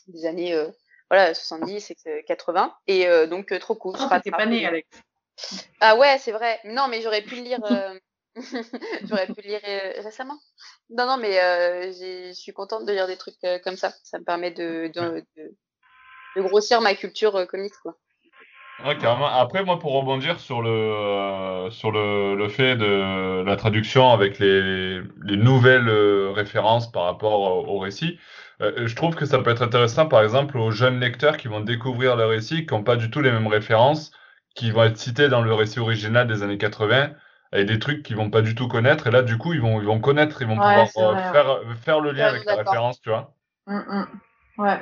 [0.08, 0.70] des années euh,
[1.10, 3.96] voilà 70 et que- 80 et euh, donc euh, trop cool.
[3.96, 4.88] je Oh, t'étais rattrape pas né, Alex.
[5.80, 6.60] Ah ouais, c'est vrai.
[6.64, 7.60] Non, mais j'aurais pu le lire.
[7.64, 7.98] euh,
[9.08, 10.38] j'aurais pu le lire euh, récemment.
[10.90, 13.92] Non, non, mais euh, je suis contente de lire des trucs euh, comme ça.
[14.04, 15.56] Ça me permet de, de, de,
[16.36, 17.96] de grossir ma culture euh, comics, quoi.
[18.84, 19.26] Ouais, carrément.
[19.26, 24.38] Après, moi, pour rebondir sur le, euh, sur le, le fait de la traduction avec
[24.38, 28.18] les, les nouvelles euh, références par rapport au, au récit,
[28.60, 31.60] euh, je trouve que ça peut être intéressant, par exemple, aux jeunes lecteurs qui vont
[31.60, 34.12] découvrir le récit, qui n'ont pas du tout les mêmes références,
[34.54, 37.12] qui vont être cités dans le récit original des années 80,
[37.52, 39.06] et des trucs qu'ils vont pas du tout connaître.
[39.06, 41.22] Et là, du coup, ils vont, ils vont connaître, ils vont Ouais, pouvoir euh, vrai.
[41.32, 43.34] faire, faire le lien avec la référence, tu vois.
[43.66, 44.06] Mm, mm.
[44.58, 44.78] Ouais,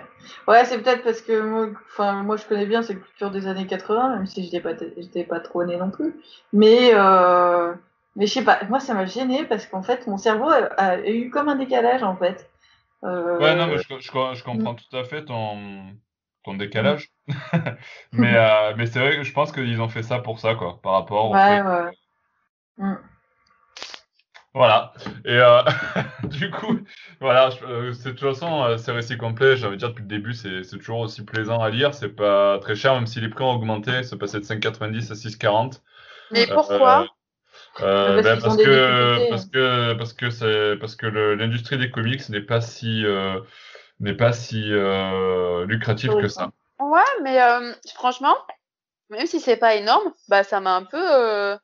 [0.48, 3.66] ouais, c'est peut-être parce que moi, enfin, moi je connais bien cette culture des années
[3.66, 6.16] 80, même si j'étais pas, j'étais pas trop née non plus.
[6.52, 7.72] Mais, euh,
[8.16, 10.98] mais je sais pas, moi ça m'a gêné parce qu'en fait mon cerveau a, a
[11.08, 12.50] eu comme un décalage en fait.
[13.04, 15.96] Euh, Ouais, non, mais je, je, je comprends tout à fait ton,
[16.44, 17.10] ton décalage.
[18.12, 20.80] mais euh, mais c'est vrai que je pense qu'ils ont fait ça pour ça, quoi,
[20.82, 21.90] par rapport au ouais, fait- ouais.
[22.78, 22.96] Mm.
[24.54, 24.92] Voilà.
[25.24, 25.62] Et euh,
[26.24, 26.78] du coup,
[27.20, 30.34] voilà, je- euh, de toute façon, euh, ces récits complets, j'avais dit depuis le début,
[30.34, 31.94] c'est toujours aussi plaisant à lire.
[31.94, 35.14] C'est pas très cher, même si les prix ont augmenté, c'est passé de 5,90 à
[35.14, 35.82] 6,40.
[36.30, 37.06] Mais Euh, pourquoi?
[37.80, 39.30] Euh, Parce ben, qu'ils parce, des que, difficultés.
[39.30, 43.40] parce que parce que c'est parce que l'industrie des comics n'est pas si euh,
[44.00, 46.50] n'est pas si euh, lucrative que ça.
[46.80, 48.36] Ouais, mais euh, franchement,
[49.10, 51.56] même si c'est pas énorme, bah ça m'a un peu.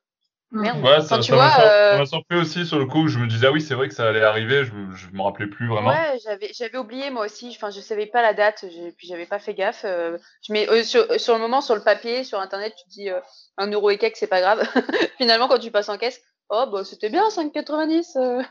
[0.54, 0.80] Merde.
[0.84, 3.08] Ouais, ça, tu vois, euh, ça m'a surpris aussi sur le coup.
[3.08, 4.64] Je me disais ah oui, c'est vrai que ça allait arriver.
[4.64, 5.90] Je, je me rappelais plus vraiment.
[5.90, 7.48] Ouais, j'avais j'avais oublié moi aussi.
[7.56, 8.64] Enfin, je savais pas la date.
[8.70, 9.84] j'ai- Puis j'avais pas fait gaffe.
[9.84, 12.90] euh, je mets euh, sur, sur le moment sur le papier, sur internet, tu te
[12.90, 13.20] dis euh,
[13.58, 14.62] un euro et quelques, c'est pas grave.
[15.18, 18.16] Finalement, quand tu passes en caisse, oh bah c'était bien 5,90.
[18.16, 18.42] euh.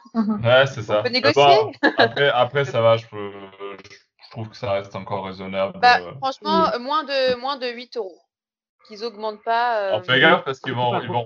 [0.43, 1.03] Ouais, c'est ça.
[1.03, 1.41] peut Mais négocier.
[1.41, 2.97] bon, après, après, ça va.
[2.97, 3.31] Je, peux,
[4.25, 5.79] je trouve que ça reste encore raisonnable.
[5.79, 8.19] Bah franchement, moins de moins de 8 euros.
[8.87, 9.79] Qu'ils augmentent pas.
[9.79, 11.25] euh, On fait gaffe parce qu'ils vont, ils vont,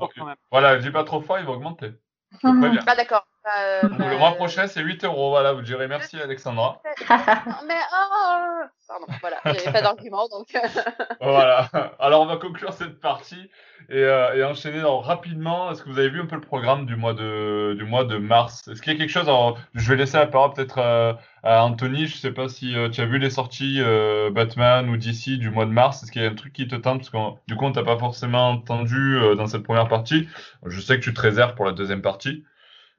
[0.52, 1.92] voilà, dis pas trop fort, ils vont augmenter.
[2.44, 3.26] Ah d'accord.
[3.48, 5.30] Bah, bah, le mois prochain, c'est 8 euros.
[5.30, 6.82] Voilà, vous direz merci Alexandra.
[7.10, 10.54] Mais oh, pardon, voilà, j'avais pas d'argument donc.
[10.56, 10.82] euh,
[11.22, 11.70] Voilà.
[12.00, 13.50] Alors, on va conclure cette partie
[13.90, 15.72] et, euh, et enchaîner alors, rapidement.
[15.72, 18.18] Est-ce que vous avez vu un peu le programme du mois de, du mois de
[18.18, 18.68] mars?
[18.68, 19.30] Est-ce qu'il y a quelque chose?
[19.30, 22.06] Alors, Je vais laisser la parole peut-être euh, à Anthony.
[22.08, 25.50] Je sais pas si euh, tu as vu les sorties euh, Batman ou DC du
[25.52, 26.04] mois de mars.
[26.04, 26.98] Est-ce qu'il y a un truc qui te tente?
[27.00, 30.28] Parce que du coup, on t'a pas forcément entendu euh, dans cette première partie.
[30.66, 32.44] Je sais que tu te réserves pour la deuxième partie.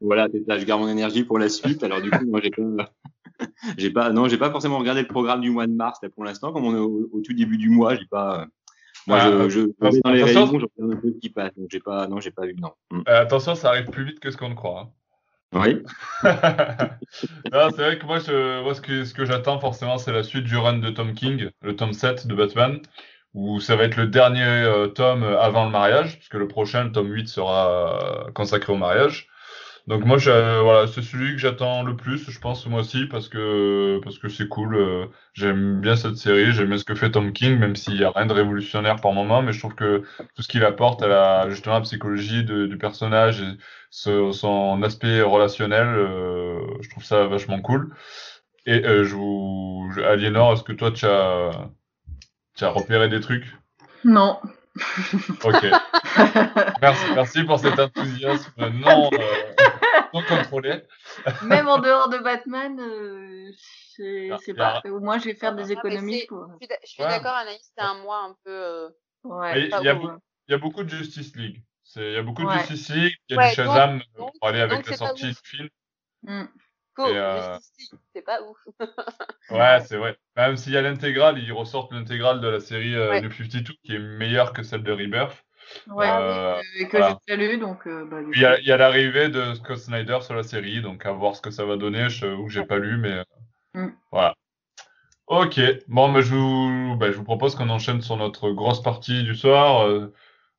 [0.00, 1.82] Voilà, c'est ça, je garde mon énergie pour la suite.
[1.82, 2.90] Alors du coup, moi, j'ai pas,
[3.78, 6.24] j'ai pas, non, j'ai pas forcément regardé le programme du mois de mars là pour
[6.24, 6.52] l'instant.
[6.52, 8.46] Comme on est au, au tout début du mois, j'ai pas.
[9.06, 11.52] Moi, Ah, je, je, je dans les rayons, je regarde un peu ce qui passe.
[11.56, 12.72] Donc j'ai pas, non, j'ai pas vu, non.
[12.90, 13.00] Mm.
[13.08, 14.80] Euh, attention, ça arrive plus vite que ce qu'on ne croit.
[14.82, 14.88] hein.
[15.54, 15.82] Oui.
[17.52, 20.22] non, c'est vrai que moi, je, moi ce que, ce que j'attends forcément, c'est la
[20.22, 22.80] suite du run de Tom King, le tome 7 de Batman,
[23.34, 26.92] où ça va être le dernier euh, tome avant le mariage, puisque le prochain, le
[26.92, 29.28] tome 8, sera euh, consacré au mariage.
[29.88, 33.30] Donc moi, je, voilà, c'est celui que j'attends le plus, je pense, moi aussi, parce
[33.30, 34.76] que parce que c'est cool.
[34.76, 38.04] euh, j'aime bien cette série, j'aime bien ce que fait Tom King, même s'il y
[38.04, 40.02] a rien de révolutionnaire par moment, mais je trouve que
[40.36, 43.48] tout ce qu'il apporte à la justement à la psychologie de- du personnage et
[43.90, 47.94] ce- son aspect relationnel, euh, je trouve ça vachement cool.
[48.66, 51.50] Et euh, je vous, je- Aliénor, est-ce que toi tu as
[52.56, 53.46] tu as repéré des trucs?
[54.04, 54.38] Non.
[55.44, 55.64] Ok.
[56.82, 59.66] Merci, merci pour cet enthousiasme non, euh,
[61.44, 63.50] Même en dehors de Batman, euh,
[63.96, 64.80] je sais y pas.
[64.84, 66.46] a- Au moins, je vais faire des Ah, économies c'est- pour.
[66.60, 68.50] Je suis d'accord, Anaïs, c'est un mois un peu.
[68.52, 68.88] euh,
[69.24, 69.68] Ouais.
[69.68, 70.18] Pas il y a beaucoup-
[70.48, 71.62] Il y a beaucoup de Justice League.
[71.82, 72.50] C'est, il y a beaucoup de.
[72.50, 75.06] Justice League, il y a Ouais, du Shazam donc- pour aller avec la c'est pas
[75.08, 75.68] sortie du film.
[76.22, 76.44] Mm.
[77.00, 78.56] Et, euh, Justice League, c'est pas ouf.
[79.50, 80.16] Ouais, c'est vrai.
[80.36, 83.20] Même s'il y a l'intégrale, ils ressortent l'intégrale de la série euh, Ouais.
[83.20, 85.44] New 52 qui est meilleure que celle de Rebirth.
[85.88, 86.08] Ouais.
[86.08, 87.18] Euh, Euh, que voilà.
[87.28, 87.86] j'ai déjà lu, donc.
[87.86, 88.60] euh, bah, il y a, coup.
[88.62, 91.50] il y a l'arrivée de Scott Snyder sur la série, donc à voir ce que
[91.50, 92.08] ça va donner.
[92.08, 93.24] Je ou que j'ai pas lu, mais euh,
[93.74, 93.88] Mm.
[94.10, 94.34] voilà.
[95.26, 95.60] Ok.
[95.88, 99.34] Bon, mais je vous, bah, je vous propose qu'on enchaîne sur notre grosse partie du
[99.36, 99.86] soir.
[99.86, 100.12] Euh,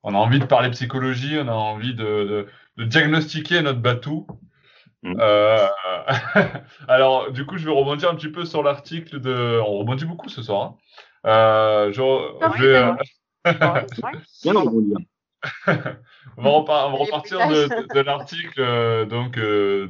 [0.04, 2.46] on a envie de parler psychologie, on a envie de, de,
[2.76, 4.26] de diagnostiquer notre batou.
[5.02, 5.16] Mm.
[5.20, 5.66] Euh,
[6.88, 9.60] alors, du coup, je vais rebondir un petit peu sur l'article de.
[9.66, 10.62] On rebondit beaucoup ce soir.
[10.62, 10.76] hein.
[11.26, 12.00] Euh, je,
[12.40, 12.92] Ah je oui, vais,
[13.44, 14.54] Bien
[16.36, 19.88] on va, on repartir de, l'article euh, donc euh,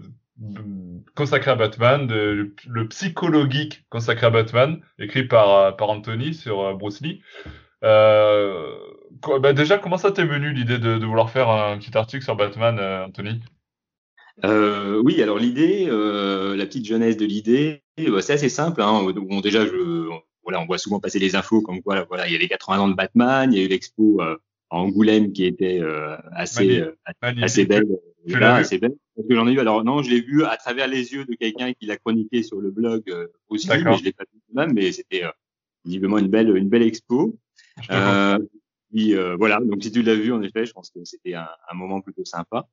[1.16, 6.60] consacré à Batman, de, le psychologique consacré à Batman, écrit par, euh, par Anthony sur
[6.60, 7.22] euh, Bruce Lee.
[7.82, 8.76] Euh,
[9.40, 12.36] bah déjà, comment ça t'est venu l'idée de, de vouloir faire un petit article sur
[12.36, 13.40] Batman, euh, Anthony?
[14.44, 18.80] Euh, oui, alors l'idée, euh, la petite jeunesse de l'idée, c'est assez simple.
[18.80, 19.02] Hein.
[19.14, 20.08] Bon, déjà, je,
[20.50, 22.78] voilà, on voit souvent passer les infos comme quoi, voilà, il y a les 80
[22.80, 24.36] ans de Batman, il y a eu l'expo euh,
[24.70, 26.82] à Angoulême qui était euh, assez, Magnifique.
[26.82, 26.94] euh,
[27.42, 27.86] assez belle.
[28.42, 28.94] assez belle.
[29.14, 29.60] Parce que j'en ai vu.
[29.60, 32.60] Alors non, je l'ai vu à travers les yeux de quelqu'un qui l'a chroniqué sur
[32.60, 34.72] le blog euh, aussi, mais je l'ai pas vu même.
[34.72, 35.30] Mais c'était euh,
[35.84, 37.36] visiblement une belle, une belle expo.
[37.82, 37.88] Je.
[37.92, 38.38] Euh,
[38.92, 41.48] puis euh, voilà, donc si tu l'as vu, en effet, je pense que c'était un,
[41.70, 42.66] un moment plutôt sympa.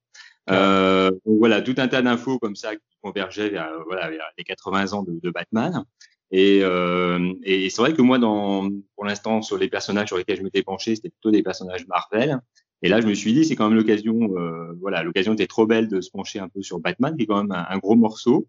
[0.49, 4.25] Euh, donc voilà, tout un tas d'infos comme ça qui convergeaient vers, euh, voilà, vers
[4.37, 5.83] les 80 ans de, de Batman.
[6.31, 10.37] Et, euh, et c'est vrai que moi, dans, pour l'instant, sur les personnages sur lesquels
[10.37, 12.39] je m'étais penché, c'était plutôt des personnages Marvel.
[12.83, 15.65] Et là, je me suis dit, c'est quand même l'occasion, euh, voilà, l'occasion était trop
[15.65, 18.47] belle de se pencher un peu sur Batman, qui est quand même un, gros morceau.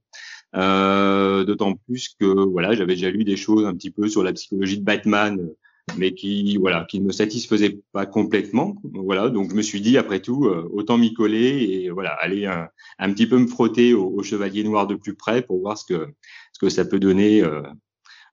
[0.54, 4.32] Euh, D'autant plus que, voilà, j'avais déjà lu des choses un petit peu sur la
[4.32, 5.48] psychologie de Batman,
[5.96, 8.76] mais qui, voilà, qui ne me satisfaisaient pas complètement.
[8.94, 11.38] Voilà, donc je me suis dit, après tout, euh, autant m'y coller
[11.84, 15.14] et voilà, aller un, un petit peu me frotter au, au Chevalier Noir de plus
[15.14, 16.08] près pour voir ce que
[16.52, 17.42] ce que ça peut donner.
[17.42, 17.62] euh,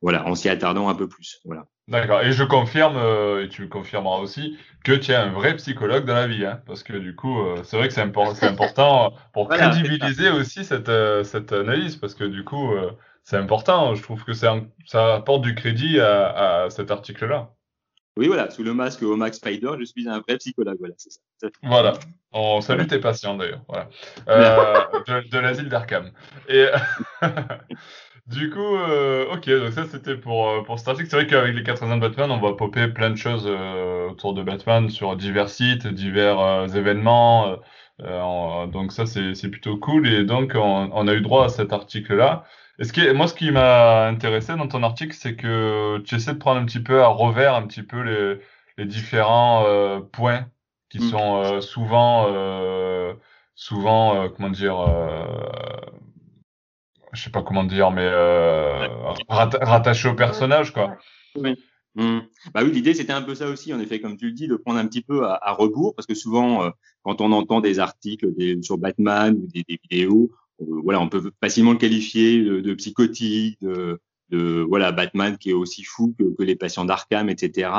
[0.01, 1.39] voilà, en s'y attardant un peu plus.
[1.45, 1.65] Voilà.
[1.87, 2.21] D'accord.
[2.21, 6.05] Et je confirme, euh, et tu me confirmeras aussi, que tu es un vrai psychologue
[6.05, 8.47] dans la vie, hein, parce que du coup, euh, c'est vrai que c'est impor- c'est
[8.47, 12.91] important pour Voilà, crédibiliser aussi cette, euh, cette analyse, parce que du coup, euh,
[13.25, 13.93] c'est important.
[13.95, 14.55] Je trouve que ça
[14.95, 17.51] apporte du crédit à, à cet article-là.
[18.17, 20.77] Oui, voilà, sous le masque Omax Spider, je suis un vrai psychologue.
[20.79, 21.19] Voilà, c'est ça.
[21.63, 21.93] Voilà.
[22.31, 23.63] On salue tes patients d'ailleurs.
[23.67, 23.89] Voilà.
[24.29, 26.11] Euh, de, de l'asile d'Arkham.
[26.47, 26.67] Et
[28.27, 31.09] du coup, euh, ok, donc ça c'était pour, euh, pour cet article.
[31.09, 34.33] C'est vrai qu'avec les 80 de Batman, on va popper plein de choses euh, autour
[34.33, 37.57] de Batman sur divers sites, divers événements.
[38.03, 40.07] en- donc ça c'est c'est plutôt cool.
[40.07, 42.45] Et donc on, on a eu droit à cet article-là.
[42.79, 46.15] Et ce qui est- moi, ce qui m'a intéressé dans ton article, c'est que tu
[46.15, 48.39] essaies de prendre un petit peu à revers un petit peu les,
[48.77, 50.45] les différents euh, points
[50.89, 51.09] qui Mm.
[51.09, 53.13] sont euh, souvent, euh,
[53.55, 55.25] souvent, euh, comment dire, euh,
[57.13, 58.87] je sais pas comment dire, mais euh,
[59.29, 60.97] rat- rattachés au personnage, quoi.
[61.37, 61.55] Oui.
[61.97, 62.19] Mmh.
[62.53, 64.57] Bah oui, l'idée c'était un peu ça aussi, en effet, comme tu le dis, de
[64.57, 66.69] prendre un petit peu à, à rebours, parce que souvent, euh,
[67.03, 70.29] quand on entend des articles des, sur Batman ou des, des vidéos,
[70.59, 75.83] voilà, on peut facilement le qualifier de, psychotique, de, de voilà Batman qui est aussi
[75.83, 77.69] fou que, que les patients d'Arkham, etc.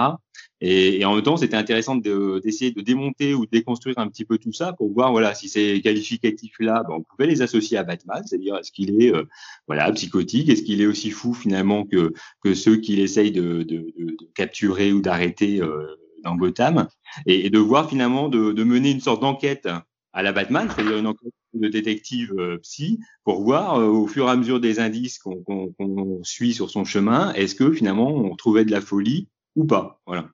[0.61, 4.25] Et, et, en même temps, c'était intéressant d'essayer de, démonter ou de déconstruire un petit
[4.25, 7.83] peu tout ça pour voir voilà si ces qualificatifs-là, ben, on pouvait les associer à
[7.83, 9.25] Batman, c'est-à-dire est-ce qu'il est, euh,
[9.67, 12.13] voilà psychotique, est-ce qu'il est aussi fou finalement que
[12.43, 15.87] que ceux qu'il essaye de, de, de, capturer ou d'arrêter euh,
[16.25, 16.89] dans Gotham,
[17.27, 19.69] et, et, de voir finalement de, de mener une sorte d'enquête
[20.13, 24.29] à la Batman, c'est-à-dire une enquête de détective euh, psy, pour voir euh, au fur
[24.29, 25.85] et à mesure des indices qu'on qu qu
[26.23, 30.01] suit sur son chemin, est-ce que finalement on trouvait de la folie ou pas?
[30.07, 30.29] Voilà.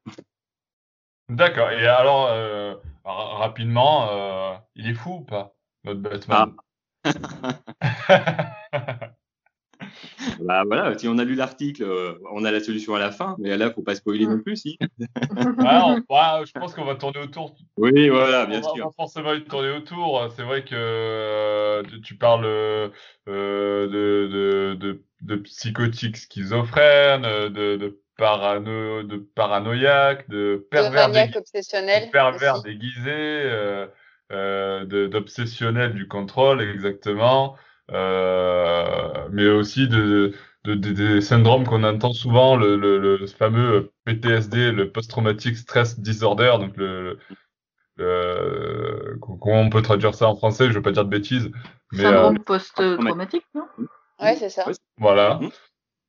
[1.28, 1.70] D'accord.
[1.70, 5.54] Et alors, euh, rapidement, il est fou ou pas,
[5.84, 6.54] notre Batman?
[7.04, 7.04] Ah.
[10.40, 13.36] bah voilà, si on a lu l'article, euh, on a la solution à la fin,
[13.38, 14.78] mais là, faut pas spoiler non plus, si.
[14.80, 14.96] ouais,
[15.28, 17.54] on, ouais, je pense qu'on va tourner autour.
[17.76, 18.84] Oui, voilà, bien on sûr.
[18.84, 20.28] On va forcément tourner autour.
[20.36, 22.88] C'est vrai que euh, tu parles euh,
[23.26, 32.06] de, de, de, de, psychotique schizophrène, de, de parano, de paranoïaque, de pervers, de obsessionnel,
[32.06, 33.86] de pervers déguisé, euh,
[34.30, 37.56] euh, d'obsessionnel du contrôle, exactement.
[37.90, 40.32] Euh, mais aussi de,
[40.64, 45.98] de, de des syndromes qu'on entend souvent, le, le, le, fameux PTSD, le post-traumatic stress
[46.00, 47.18] disorder, donc le,
[47.96, 50.68] le, comment on peut traduire ça en français?
[50.68, 51.50] Je veux pas dire de bêtises.
[51.92, 53.66] Mais, Syndrome euh, post-traumatique, non?
[54.20, 54.64] Ouais, c'est ça.
[54.96, 55.40] Voilà.
[55.40, 55.50] Mmh.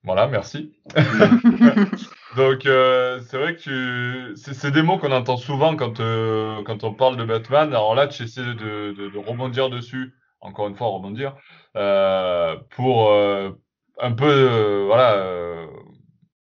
[0.03, 0.73] Voilà, merci.
[2.35, 6.93] Donc euh, c'est vrai que c'est des mots qu'on entend souvent quand euh, quand on
[6.93, 7.69] parle de Batman.
[7.69, 11.35] Alors là, tu essaies de, de, de, rebondir dessus, encore une fois rebondir,
[11.75, 13.51] euh, pour euh,
[13.99, 15.67] un peu euh, voilà,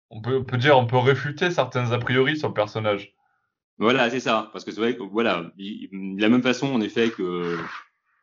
[0.09, 3.13] on peut on peut dire on peut réfuter certains a priori sur le personnage.
[3.79, 7.09] Voilà, c'est ça, parce que c'est vrai que voilà, de la même façon en effet
[7.11, 7.57] que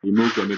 [0.03, 0.55] les mots comme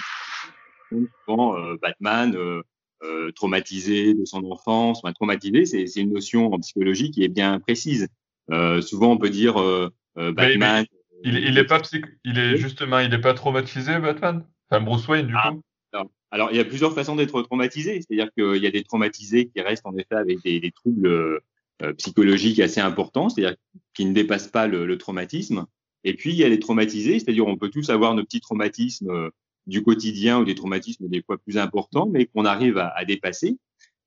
[1.82, 2.64] Batman
[3.04, 5.02] euh, traumatisé de son enfance.
[5.04, 8.08] Enfin, traumatisé, c'est une notion en psychologie qui est bien précise.
[8.52, 10.58] Euh, souvent, on peut dire euh, Batman.
[10.58, 10.88] Mais, mais
[11.24, 12.06] il, il est pas psych...
[12.24, 14.46] il est justement, il est pas traumatisé, Batman?
[14.70, 15.62] Enfin, Bruce Wayne, du ah, coup?
[15.94, 18.02] Alors, alors, il y a plusieurs façons d'être traumatisé.
[18.02, 21.94] C'est-à-dire qu'il y a des traumatisés qui restent en effet avec des, des troubles euh,
[21.98, 23.56] psychologiques assez importants, c'est-à-dire
[23.94, 25.66] qui ne dépassent pas le, le, traumatisme.
[26.04, 29.30] Et puis, il y a les traumatisés, c'est-à-dire on peut tous avoir nos petits traumatismes
[29.68, 33.58] du quotidien ou des traumatismes des fois plus importants, mais qu'on arrive à, à dépasser.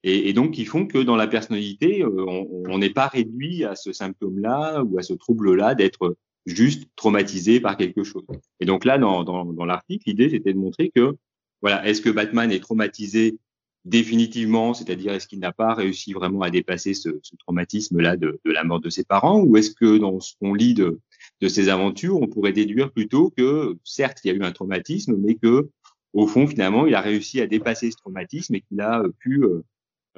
[0.02, 2.24] Et, et, donc, qui font que dans la personnalité, euh,
[2.68, 7.76] on n'est pas réduit à ce symptôme-là ou à ce trouble-là d'être juste traumatisé par
[7.76, 8.24] quelque chose.
[8.60, 11.16] Et donc là, dans, dans, dans l'article, l'idée, c'était de montrer que,
[11.60, 13.38] voilà, est-ce que Batman est traumatisé
[13.84, 18.52] définitivement, c'est-à-dire est-ce qu'il n'a pas réussi vraiment à dépasser ce, ce traumatisme-là de, de,
[18.52, 21.00] la mort de ses parents, ou est-ce que dans ce qu'on lit de,
[21.40, 25.16] de ses aventures, on pourrait déduire plutôt que, certes, il y a eu un traumatisme,
[25.16, 25.70] mais que,
[26.12, 29.62] au fond, finalement, il a réussi à dépasser ce traumatisme et qu'il a pu euh,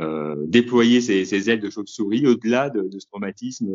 [0.00, 3.68] euh, déployer ses, ses, ailes de chauve-souris au-delà de, de, ce traumatisme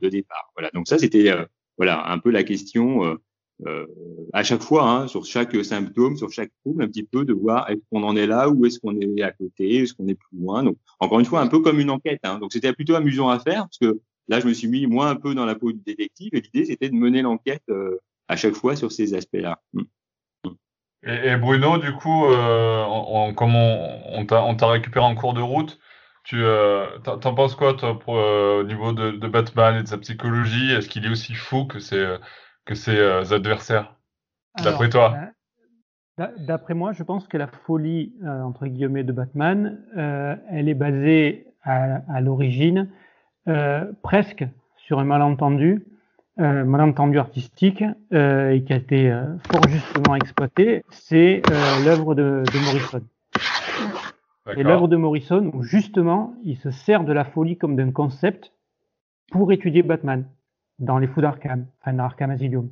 [0.00, 0.50] de départ.
[0.56, 0.70] Voilà.
[0.72, 1.44] Donc ça, c'était euh,
[1.78, 3.18] voilà un peu la question
[3.66, 3.86] euh,
[4.32, 7.68] à chaque fois, hein, sur chaque symptôme, sur chaque trouble, un petit peu de voir
[7.70, 10.38] est-ce qu'on en est là ou est-ce qu'on est à côté, est-ce qu'on est plus
[10.38, 10.62] loin.
[10.62, 12.20] Donc encore une fois, un peu comme une enquête.
[12.24, 12.38] Hein.
[12.38, 15.16] Donc c'était plutôt amusant à faire parce que Là, je me suis mis moi un
[15.16, 18.54] peu dans la peau du détective et l'idée c'était de mener l'enquête euh, à chaque
[18.54, 19.60] fois sur ces aspects-là.
[19.72, 19.82] Mm.
[21.04, 25.78] Et, Bruno, du coup, euh, on, comme on, on t'a récupéré en cours de route,
[26.28, 29.88] tu euh, t'en penses quoi toi pour, euh, au niveau de, de, Batman et de
[29.88, 30.72] sa psychologie?
[30.72, 32.16] Est-ce qu'il est aussi fou que ses
[32.66, 33.94] que ses euh, adversaires?
[34.62, 35.16] D'après toi?
[36.36, 41.46] D'après moi, je pense que la folie euh, entre guillemets de Batman, elle est basée
[41.62, 42.90] à, à l'origine
[43.48, 44.44] euh, presque
[44.76, 45.86] sur un malentendu,
[46.40, 52.14] euh, malentendu artistique euh, et qui a été euh, fort justement exploité, c'est euh, l'œuvre
[52.14, 53.00] de, de, Morrison.
[54.56, 58.52] Et l'œuvre de Morrison où justement il se sert de la folie comme d'un concept
[59.30, 60.26] pour étudier Batman
[60.78, 62.70] dans les fous d'Arkham, enfin dans Arkham Asylum.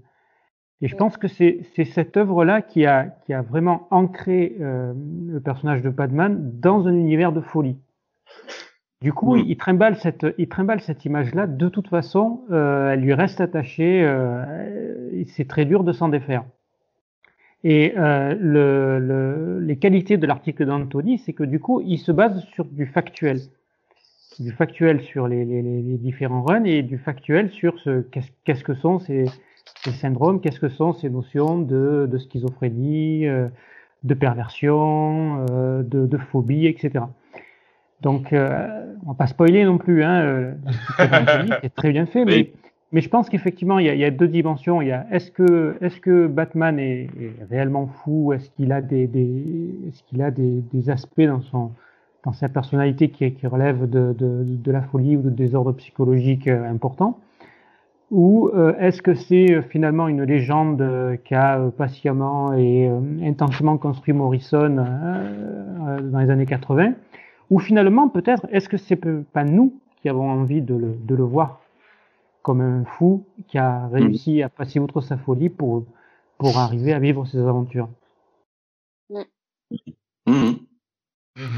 [0.83, 4.93] Et je pense que c'est cette œuvre-là qui a, qui a vraiment ancré euh,
[5.27, 7.79] le personnage de Batman dans un univers de folie.
[9.01, 11.47] Du coup, il, trimballe cette, il trimballe cette image-là.
[11.47, 14.03] De toute façon, euh, elle lui reste attachée.
[14.03, 16.45] Euh, c'est très dur de s'en défaire.
[17.69, 22.13] Et euh, le, le, les qualités de l'article d'Anthony, c'est que du coup, il se
[22.13, 23.41] base sur du factuel.
[24.39, 28.03] Du factuel sur les, les, les différents runs et du factuel sur ce
[28.45, 29.25] qu'est-ce que sont ces,
[29.83, 33.49] ces syndromes, qu'est-ce que sont ces notions de, de schizophrénie, euh,
[34.05, 37.07] de perversion, euh, de, de phobie, etc.
[38.01, 40.55] Donc, on va pas spoiler non plus, hein,
[41.63, 42.53] c'est très bien fait, mais,
[42.93, 44.81] mais je pense qu'effectivement, il, y, a, deux dimensions.
[44.81, 47.09] Il y a est-ce que, Batman est,
[47.51, 48.33] réellement fou?
[48.33, 55.31] Est-ce qu'il a des, aspects dans sa personnalité qui, relèvent de, la folie ou de
[55.31, 57.19] désordre psychologique euh, important?
[58.13, 62.89] Ou euh, est-ce que c'est euh, finalement une légende qu'a patiemment et
[63.25, 66.93] intensément construit Morrison dans les années 80
[67.51, 71.66] Ou finalement, peut-être, est-ce que c'est pas nous qui avons envie de le voir?
[72.47, 75.85] Comme un fou qui a réussi à passer outre sa folie pour,
[76.39, 77.89] pour arriver à vivre ses aventures
[79.11, 80.53] mmh.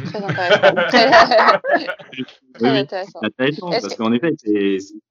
[0.06, 0.74] Très intéressant.
[2.54, 3.20] Très, intéressant.
[3.70, 4.34] parce qu'en effet,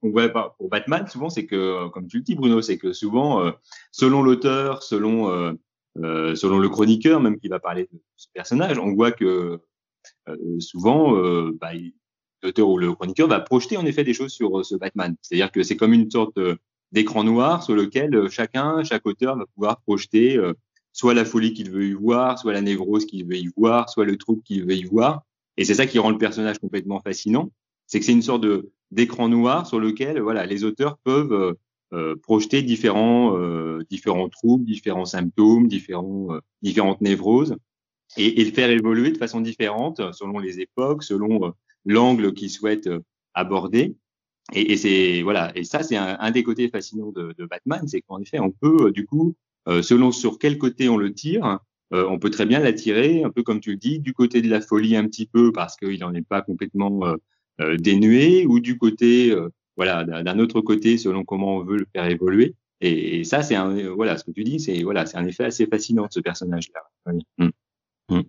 [0.01, 3.45] on voit pour Batman, souvent, c'est que, comme tu le dis, Bruno, c'est que souvent,
[3.45, 3.51] euh,
[3.91, 5.53] selon l'auteur, selon, euh,
[5.99, 9.61] euh, selon le chroniqueur, même qui va parler de ce personnage, on voit que
[10.57, 11.13] souvent,
[11.61, 11.73] bah,
[12.43, 15.15] l'auteur ou le chroniqueur va projeter en effet des choses sur ce Batman.
[15.21, 16.39] C'est-à-dire que c'est comme une sorte
[16.91, 20.39] d'écran noir sur lequel chacun, chaque auteur va pouvoir projeter
[20.97, 24.05] soit la folie qu'il veut y voir, soit la névrose qu'il veut y voir, soit
[24.05, 25.21] le trouble qu'il veut y voir.
[25.57, 27.51] Et c'est ça qui rend le personnage complètement fascinant,
[27.85, 28.45] c'est que c'est une sorte
[28.91, 31.53] d'écran noir sur lequel voilà les auteurs peuvent euh,
[31.93, 37.55] euh projeter différents euh, différents troubles, différents symptômes, différents euh, différentes névroses
[38.17, 41.53] et, le faire évoluer de façon différente selon les époques, selon
[41.87, 42.89] l'angle qu'ils souhaitent
[43.33, 43.95] aborder.
[44.53, 47.85] Et, et c'est voilà et ça c'est un, un, des côtés fascinants de, de Batman,
[47.87, 49.35] c'est qu'en effet on peut du coup
[49.67, 51.59] euh, selon sur quel côté on le tire,
[51.93, 54.49] euh, on peut très bien l'attirer, un peu comme tu le dis, du côté de
[54.49, 57.01] la folie un petit peu parce qu'il n'en est pas complètement
[57.59, 59.35] euh, dénué, ou du côté,
[59.75, 62.55] voilà, d'un autre côté selon comment on veut le faire évoluer.
[62.79, 65.65] Et, ça, c'est un, voilà, ce que tu dis, c'est voilà, c'est un effet assez
[65.65, 67.13] fascinant de ce personnage-là.
[67.39, 67.49] Mmh.
[68.09, 68.21] Mmh.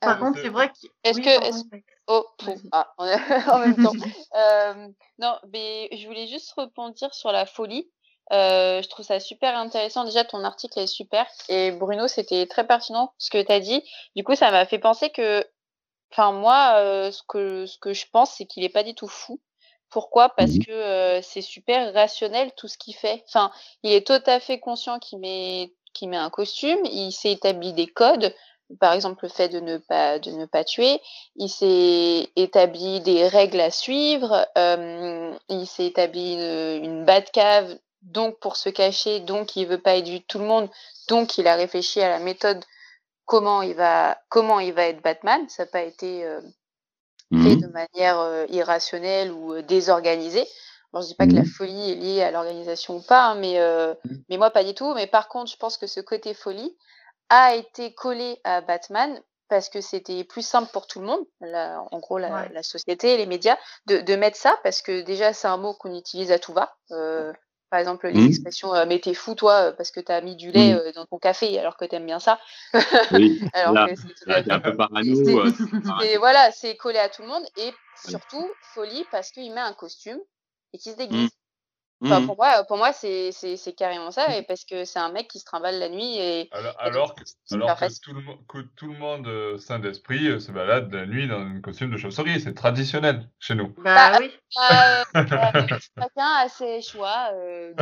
[0.00, 0.86] Par contre, c'est vrai que.
[1.04, 1.78] Est-ce que.
[2.08, 2.26] Oh,
[2.72, 3.92] ah, en même temps.
[5.18, 7.90] non, mais je voulais juste rebondir sur la folie.
[8.32, 10.04] Euh, je trouve ça super intéressant.
[10.04, 11.26] Déjà, ton article est super.
[11.48, 13.82] Et Bruno, c'était très pertinent ce que tu as dit.
[14.16, 15.44] Du coup, ça m'a fait penser que,
[16.12, 19.08] enfin, moi, euh, ce, que, ce que je pense, c'est qu'il est pas du tout
[19.08, 19.40] fou.
[19.90, 20.30] Pourquoi?
[20.30, 23.24] Parce mmh que euh, c'est super rationnel tout ce qu'il fait.
[23.28, 23.50] Enfin,
[23.82, 26.80] il est tout à fait conscient qu'il met, qu'il met un costume.
[26.84, 28.34] Il s'est établi des codes.
[28.80, 31.00] Par exemple, le fait de ne pas, de ne pas tuer.
[31.36, 34.46] Il s'est établi des règles à suivre.
[34.56, 40.08] il s'est établi une, une cave donc pour se cacher, donc il veut pas être
[40.08, 40.68] vu de tout le monde,
[41.08, 42.64] donc il a réfléchi à la méthode
[43.24, 45.48] comment il va comment il va être Batman.
[45.48, 46.40] Ça n'a pas été euh,
[47.30, 50.46] mmh fait de manière euh, irrationnelle ou euh, désorganisée.
[50.92, 53.34] Alors je dis pas que la mmh folie est liée à l'organisation ou pas, hein,
[53.34, 54.16] mais mmh.
[54.30, 54.94] mais moi pas du tout.
[54.94, 56.76] Mais par contre, je pense que ce côté folie
[57.28, 61.98] a été collé à Batman parce que c'était plus simple pour tout le monde, en
[61.98, 63.56] gros la, la, société, les médias,
[63.86, 66.76] de, de mettre ça, parce que déjà c'est un mot qu'on utilise à tout va.
[66.90, 67.32] Euh,
[67.70, 68.26] par exemple, les mmh.
[68.26, 70.78] expressions euh, mais t'es fou toi euh, parce que t'as mis du lait mmh.
[70.78, 72.38] euh, dans ton café alors que t'aimes bien ça.
[73.12, 73.40] Oui.
[73.52, 76.02] alors c'est un peu parano.
[76.02, 77.72] et voilà, c'est collé à tout le monde et
[78.06, 80.18] surtout folie parce qu'il met un costume
[80.72, 81.30] et qu'il se déguise.
[81.30, 81.37] Mmh.
[82.00, 85.26] Enfin, pour moi, pour moi c'est, c'est, carrément ça, et parce que c'est un mec
[85.26, 86.48] qui se trimballe la nuit et.
[86.52, 87.22] Alors, alors, que,
[87.52, 91.40] alors que, tout le, que, tout le, monde saint d'esprit se balade la nuit dans
[91.40, 93.74] un costume de chauve-souris, c'est traditionnel chez nous.
[93.78, 94.30] Bah, bah oui.
[94.54, 95.52] Bah, bah,
[95.98, 97.30] chacun a ses choix.
[97.32, 97.74] Euh,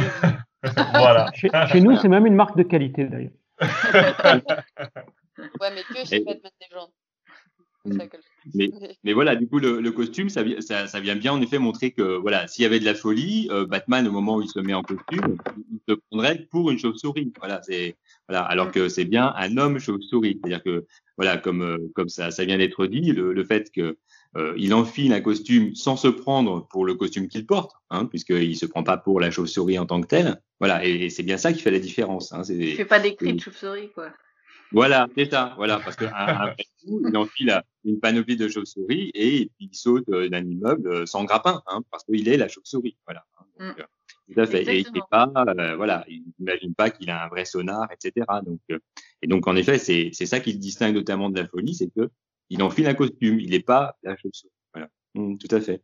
[0.95, 1.31] voilà.
[1.35, 3.33] Chez, chez nous, c'est même une marque de qualité d'ailleurs.
[5.61, 6.89] ouais, mais que chez Batman Legend.
[7.85, 7.99] Mm.
[8.55, 8.71] Mais,
[9.05, 11.91] mais, voilà, du coup, le, le costume, ça, ça, ça, vient bien en effet montrer
[11.91, 14.61] que voilà, s'il y avait de la folie, euh, Batman, au moment où il se
[14.61, 15.37] met en costume,
[15.73, 17.33] il se prendrait pour une chauve-souris.
[17.39, 17.97] Voilà, c'est
[18.29, 20.39] voilà, alors que c'est bien un homme chauve-souris.
[20.41, 20.87] C'est-à-dire que
[21.17, 23.97] voilà, comme euh, comme ça, ça vient d'être dit, le, le, fait que
[24.37, 28.57] euh, il enfile un costume sans se prendre pour le costume qu'il porte, hein, puisqu'il
[28.57, 30.41] se prend pas pour la chauve-souris en tant que telle.
[30.61, 32.33] Voilà, et, c'est bien ça qui fait la différence.
[32.33, 34.11] Hein, il fait pas des cris de chauve-souris, quoi.
[34.77, 35.55] Voilà, c'est ça.
[35.57, 40.45] Voilà, parce qu'après tout, il enfile une panoplie de chauves-souris et il saute euh, d'un
[40.45, 42.95] immeuble euh, sans grappin, hein, parce qu'il est la chauve-souris.
[43.07, 43.25] Voilà.
[43.39, 43.81] Hein, donc, mm.
[43.81, 44.65] euh, tout à fait.
[44.65, 45.33] Et il pas,
[45.77, 48.27] voilà, il n'imagine pas qu'il a un vrai sonar, etc.
[48.45, 48.61] Donc,
[49.23, 51.89] et donc en effet, c'est c'est ça qui le distingue notamment de la folie, c'est
[51.89, 52.11] que
[52.51, 54.53] il enfile un costume, il n'est pas la chauve-souris.
[54.75, 55.81] Voilà, mm, tout à fait.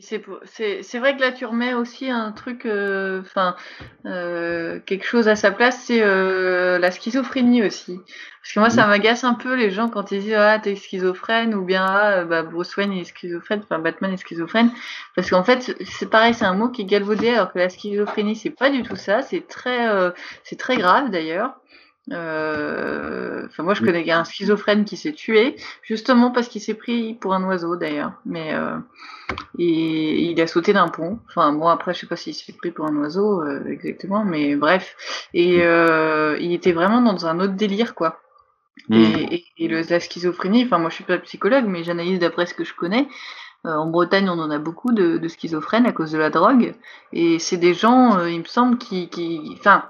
[0.00, 3.56] C'est vrai que là, tu remets aussi un truc, euh, enfin,
[4.04, 7.98] euh, quelque chose à sa place, c'est euh, la schizophrénie aussi.
[8.42, 11.54] Parce que moi, ça m'agace un peu les gens quand ils disent ah t'es schizophrène
[11.54, 14.70] ou bien ah bah Bruce Wayne est schizophrène, enfin Batman est schizophrène,
[15.16, 18.36] parce qu'en fait c'est pareil, c'est un mot qui est galvaudé alors que la schizophrénie
[18.36, 19.88] c'est pas du tout ça, c'est très,
[20.44, 21.56] c'est très grave d'ailleurs.
[22.12, 27.14] Euh, enfin, moi, je connais un schizophrène qui s'est tué, justement parce qu'il s'est pris
[27.14, 28.12] pour un oiseau d'ailleurs.
[28.24, 28.76] Mais euh,
[29.58, 31.18] et, il a sauté d'un pont.
[31.28, 34.56] Enfin, bon, après, je sais pas s'il s'est pris pour un oiseau euh, exactement, mais
[34.56, 34.96] bref.
[35.34, 38.20] Et euh, il était vraiment dans un autre délire, quoi.
[38.88, 38.94] Mm.
[38.94, 42.54] Et, et, le, la schizophrénie, enfin, moi, je suis pas psychologue, mais j'analyse d'après ce
[42.54, 43.08] que je connais.
[43.66, 46.74] Euh, en Bretagne, on en a beaucoup de, de schizophrènes à cause de la drogue.
[47.12, 49.84] Et c'est des gens, euh, il me semble, qui, qui, enfin,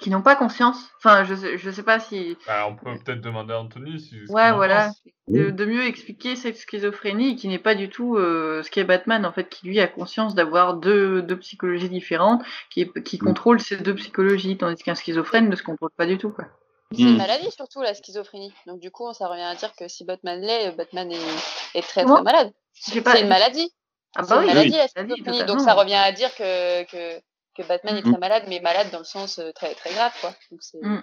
[0.00, 0.78] qui n'ont pas conscience.
[0.98, 2.36] Enfin, je je sais pas si.
[2.46, 4.16] Bah, on peut peut-être demander à Anthony si.
[4.28, 4.90] Ouais, voilà.
[5.28, 9.26] De, de, mieux expliquer cette schizophrénie qui n'est pas du tout euh, ce qu'est Batman,
[9.26, 13.76] en fait, qui lui a conscience d'avoir deux, deux psychologies différentes, qui, qui contrôle ces
[13.76, 16.46] deux psychologies, tandis qu'un schizophrène ne se contrôle pas du tout, quoi.
[16.92, 18.52] C'est une maladie surtout la schizophrénie.
[18.66, 22.04] Donc du coup, ça revient à dire que si Batman l'est, Batman est, est très
[22.04, 22.50] très malade.
[22.72, 23.70] C'est une maladie.
[24.16, 25.44] Ah bah c'est oui, une maladie oui, la schizophrénie.
[25.44, 27.20] Donc ça revient à dire que, que,
[27.58, 30.34] que Batman est très malade, mais malade dans le sens euh, très très grave, quoi.
[30.50, 31.00] Donc, mm.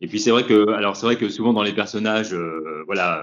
[0.00, 3.22] Et puis c'est vrai que, alors c'est vrai que souvent dans les personnages, euh, voilà,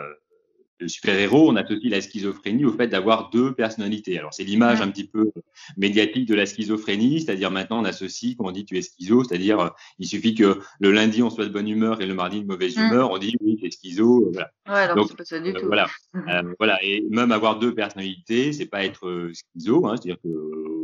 [0.80, 4.18] de super-héros, on associe la schizophrénie au fait d'avoir deux personnalités.
[4.18, 5.32] Alors c'est l'image un petit peu
[5.78, 9.60] médiatique de la schizophrénie, c'est-à-dire maintenant on associe, quand on dit tu es schizo, c'est-à-dire
[9.60, 12.48] euh, il suffit que le lundi on soit de bonne humeur et le mardi de
[12.48, 12.82] mauvaise Mm.
[12.88, 14.50] humeur, on dit oui t'es schizo, euh, voilà.
[14.68, 15.68] Ouais, alors Donc, c'est pas ça du Euh, tout.
[15.68, 15.88] voilà.
[16.30, 20.30] Euh, voilà, et même avoir deux personnalités, c'est pas être euh, schizo, hein, c'est-à-dire que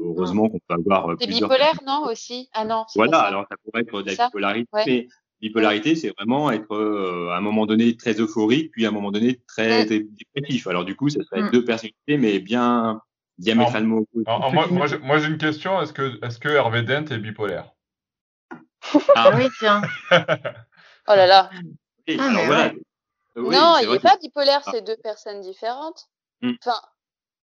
[0.08, 1.50] euh, heureusement qu'on peut avoir euh, C'est plusieurs.
[1.50, 2.50] bipolaire, non, aussi?
[2.54, 4.84] Ah non, c'est Voilà, alors ça pourrait être de la bipolarité, Ouais.
[4.88, 5.08] mais
[5.42, 9.12] bipolarité, c'est vraiment être euh, à un moment donné très euphorique, puis à un moment
[9.12, 9.86] donné très, Ouais.
[9.86, 10.68] très dépressif.
[10.68, 11.52] Alors du coup, ça serait Mm.
[11.52, 13.02] deux personnalités, mais bien
[13.38, 14.26] diamétralement opposées.
[14.54, 15.80] Moi, moi, j'ai- moi, j'ai une question.
[15.82, 17.70] Est-ce que, que Hervé Dent est bipolaire?
[19.16, 19.82] Ah oui, tiens.
[21.10, 21.50] Oh là là.
[22.08, 22.64] Et Ah, alors mais voilà.
[22.68, 22.76] ouais.
[23.38, 24.72] Euh, oui, non, il n'est pas bipolaire, Ah.
[24.74, 26.08] c'est deux personnes différentes.
[26.42, 26.54] Hmm.
[26.66, 26.78] Enfin,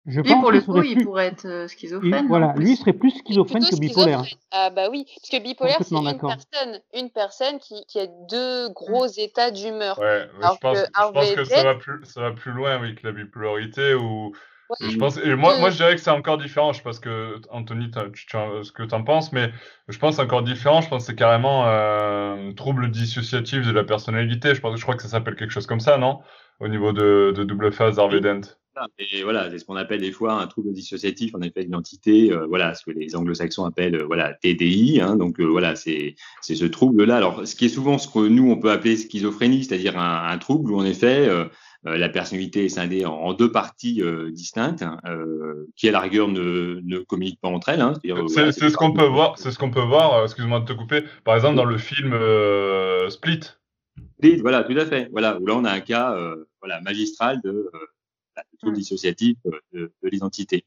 [0.09, 2.26] Je Lui, pense pour le coup, il plus- pourrait être euh, il- schizophrène.
[2.28, 4.24] voilà, non lui serait plus schizophrène que bipolaire.
[4.24, 4.48] schizophrène.
[4.52, 8.70] Ah bah oui, parce que bipolaire, c'est une personne, une personne qui, qui a deux
[8.70, 9.98] gros états d'humeur.
[9.98, 12.80] Ouais, je pense, que je pense Harvey que ça va plus, ça va plus loin,
[12.80, 14.32] oui, que la bipolarité ou.
[14.70, 14.90] Ouais.
[14.90, 16.72] Je pense, et moi, moi, je dirais que c'est encore différent.
[16.74, 19.50] Je sais pas ce que, Anthony, tu, tu- ce que t'en penses, mais
[19.88, 20.82] je pense encore différent.
[20.82, 24.54] Je pense que c'est carrément euh, trouble dissociatif de la personnalité.
[24.54, 26.20] Je pense, je crois que ça s'appelle quelque chose comme ça, non?
[26.61, 28.40] Au niveau de, de double phase Harvey Dent.
[28.99, 32.47] Et voilà, c'est ce qu'on appelle des fois un trouble dissociatif, en effet, d'identité, euh,
[32.47, 36.64] voilà, ce que les anglo-saxons appellent, euh, voilà, TDI, hein, donc euh, voilà, c'est ce
[36.64, 37.16] trouble-là.
[37.16, 40.39] Alors, ce qui est souvent ce que nous, on peut appeler schizophrénie, c'est-à-dire un, un
[40.39, 41.45] trouble où, en effet, euh,
[41.85, 44.03] la personnalité est scindée en, en deux parties
[44.33, 44.99] distinctes, hein,
[45.76, 47.81] qui, à la rigueur, ne, ne communiquent pas entre elles.
[47.81, 49.39] Hein, C'est voilà, ce qu'on peut voir.
[49.39, 50.24] C'est ce qu'on peut voir.
[50.24, 51.05] Excuse-moi de te couper.
[51.24, 52.12] Par exemple, dans le film
[53.09, 53.41] Split.
[54.22, 55.09] Oui, voilà, tout à fait.
[55.12, 56.18] Voilà, où là, on a un cas
[56.61, 57.70] voilà, magistral de,
[58.64, 58.78] euh, de trouble Mm.
[58.78, 60.64] dissociatif euh, de, de l'identité.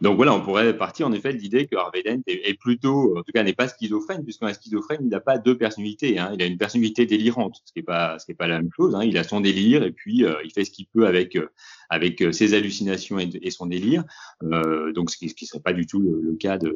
[0.00, 3.18] Donc voilà, on pourrait partir en effet de l'idée que Harvey Dent est, est plutôt,
[3.18, 6.18] en tout cas, n'est pas schizophrène, puisqu'un schizophrène, il n'a pas deux personnalités.
[6.18, 6.30] Hein.
[6.34, 8.70] Il a une personnalité délirante, ce qui n'est pas, ce qui est pas la même
[8.74, 8.94] chose.
[8.94, 9.02] Hein.
[9.04, 11.50] Il a son délire et puis euh, il fait ce qu'il peut avec euh,
[11.90, 14.04] avec ses hallucinations et, et son délire.
[14.44, 16.68] Euh, donc ce qui, qui serait pas du tout le, le cas de,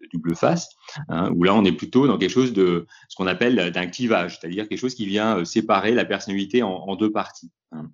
[0.00, 0.68] de double face,
[1.08, 4.38] hein, où là on est plutôt dans quelque chose de ce qu'on appelle d'un clivage,
[4.40, 7.52] c'est-à-dire quelque chose qui vient séparer la personnalité en, en deux parties.
[7.70, 7.88] hein.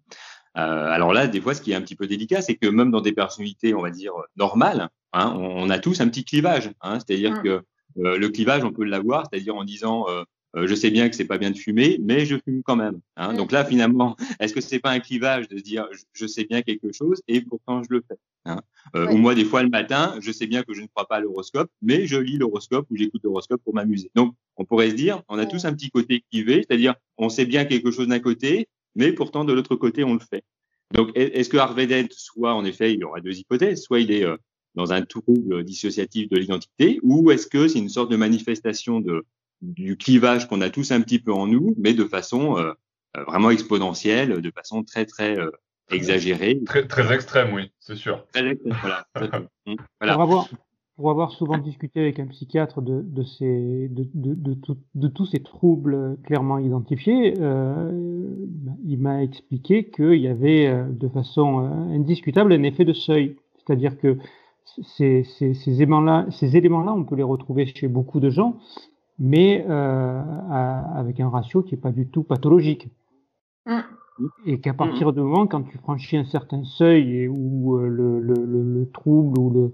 [0.57, 2.91] Euh, alors là, des fois, ce qui est un petit peu délicat, c'est que même
[2.91, 6.71] dans des personnalités, on va dire normales, hein, on, on a tous un petit clivage.
[6.81, 7.43] Hein, c'est-à-dire Mm.
[7.43, 7.49] que
[7.99, 10.23] euh, le clivage, on peut l'avoir, c'est-à-dire en disant, euh,
[10.57, 13.01] euh, je sais bien que c'est pas bien de fumer, mais je fume quand même.
[13.17, 13.33] Hein.
[13.33, 13.37] Mm.
[13.37, 16.45] Donc là, finalement, est-ce que c'est pas un clivage de se dire, je, je sais
[16.45, 18.17] bien quelque chose et pourtant je le fais.
[18.45, 18.61] Hein.
[18.95, 19.15] Euh, Ouais.
[19.15, 21.21] Ou moi, des fois le matin, je sais bien que je ne crois pas à
[21.21, 24.11] l'horoscope, mais je lis l'horoscope ou j'écoute l'horoscope pour m'amuser.
[24.15, 25.49] Donc, on pourrait se dire, on a Ouais.
[25.49, 29.45] tous un petit côté clivé, c'est-à-dire, on sait bien quelque chose d'un côté, mais pourtant
[29.45, 30.45] de l'autre côté, on le fait.
[30.93, 34.01] Donc, est- est-ce que Harvey Dent, soit en effet, il y aura deux hypothèses, soit
[34.01, 34.37] il est euh,
[34.75, 39.25] dans un trouble dissociatif de l'identité, ou est-ce que c'est une sorte de manifestation de,
[39.63, 42.73] du clivage qu'on a tous un petit peu en nous, mais de façon euh,
[43.17, 45.51] euh, vraiment exponentielle, de façon très très euh,
[45.91, 46.61] exagérée.
[46.67, 48.27] Très, très extrême, oui, c'est sûr.
[48.33, 49.07] Très, voilà.
[49.67, 50.15] Hum, voilà.
[50.15, 50.49] Pour avoir,
[50.97, 55.27] pour avoir souvent discuté avec un psychiatre de, de, ces, de, de, tout- de tous
[55.27, 57.91] ces troubles clairement identifiés, euh,
[58.85, 63.37] il m'a expliqué qu'il y avait euh, de façon euh, indiscutable un effet de seuil.
[63.57, 64.19] C'est-à-dire que
[64.83, 66.27] ces, ces, ces éléments-là,
[66.95, 68.57] on peut les retrouver chez beaucoup de gens,
[69.19, 72.89] mais euh, à- avec un ratio qui n'est pas du tout pathologique.
[73.67, 73.81] Mm.
[74.47, 78.35] Et qu'à partir du moment quand tu franchis un certain seuil et où le, le,
[78.35, 79.73] le, le trouble ou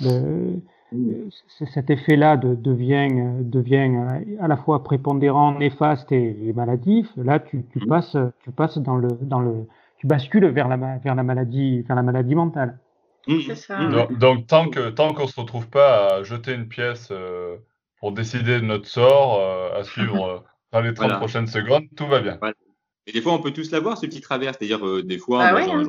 [0.00, 0.60] le,
[0.92, 1.28] le-
[1.62, 6.52] euh, cet effet-là de- devient, euh, devient euh, à la fois prépondérant, néfaste et, et
[6.52, 7.88] maladif, là tu, tu Mhm.
[7.88, 9.66] passes, tu passes dans le, dans le,
[9.98, 12.78] tu bascules vers la, ma- vers la maladie, vers la maladie mentale.
[13.54, 13.74] Ça.
[13.78, 17.56] hum, Donc, donc, tant que tant qu'on se retrouve pas à jeter une pièce euh,
[18.00, 20.38] pour décider de notre sort, euh, à suivre euh,
[20.72, 21.18] Dans les 30 Voilà.
[21.18, 22.38] prochaines secondes, tout va bien.
[23.06, 24.54] Et des fois, on peut tous l'avoir, ce petit travers.
[24.54, 25.82] C'est-à-dire, euh, des fois, Ah ouais, hein.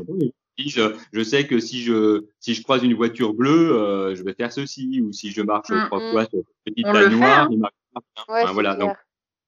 [0.67, 4.33] Je, je sais que si je, si je croise une voiture bleue, euh, je vais
[4.33, 6.11] faire ceci, ou si je marche Mm, trois mm.
[6.11, 7.47] fois sur une petite On panne le fait, noire, hein.
[7.51, 8.01] il marche pas.
[8.27, 8.97] Ouais, Enfin, c'est voilà, donc,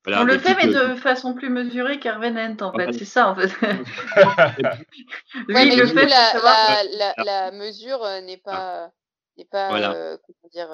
[0.05, 2.93] voilà, on le fait, mais de façon plus mesurée qu'Arvenant, en fait.
[2.93, 3.51] C'est ça, en fait.
[5.47, 8.91] Lui, Ouais, le coup, fait la, la, la, la mesure euh, n'est pas,
[9.37, 9.93] n'est pas Voilà.
[9.93, 10.71] euh, comment dire,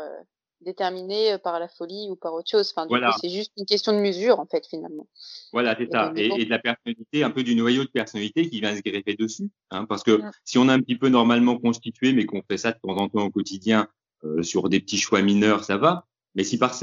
[0.62, 2.72] déterminée euh, par la folie ou par autre chose.
[2.76, 3.12] Enfin, Voilà.
[3.22, 5.08] c'est juste une question de mesure, en fait, finalement.
[5.54, 6.12] Voilà, c'est ça.
[6.16, 9.50] Et, de la personnalité, un peu du noyau de personnalité qui vient se greffer dessus.
[9.72, 10.32] Hein, parce que Mm.
[10.44, 13.10] si on est un petit peu normalement constitué, mais qu'on fait ça de temps en
[13.10, 13.88] temps au quotidien
[14.24, 16.06] euh, sur des petits choix mineurs, ça va.
[16.36, 16.74] Mais si par,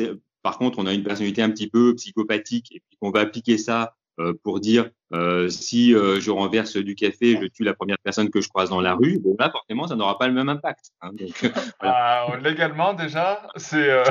[0.43, 3.59] par contre on a une personnalité un petit peu psychopathique et puis qu'on va appliquer
[3.59, 3.97] ça
[4.43, 8.41] pour dire euh, si euh, je renverse du café, je tue la première personne que
[8.41, 10.87] je croise dans la rue, bon là forcément ça n'aura pas le même impact.
[11.01, 11.51] Hein, donc
[11.81, 13.91] Ah, légalement, déjà, c'est.
[13.91, 14.05] euh,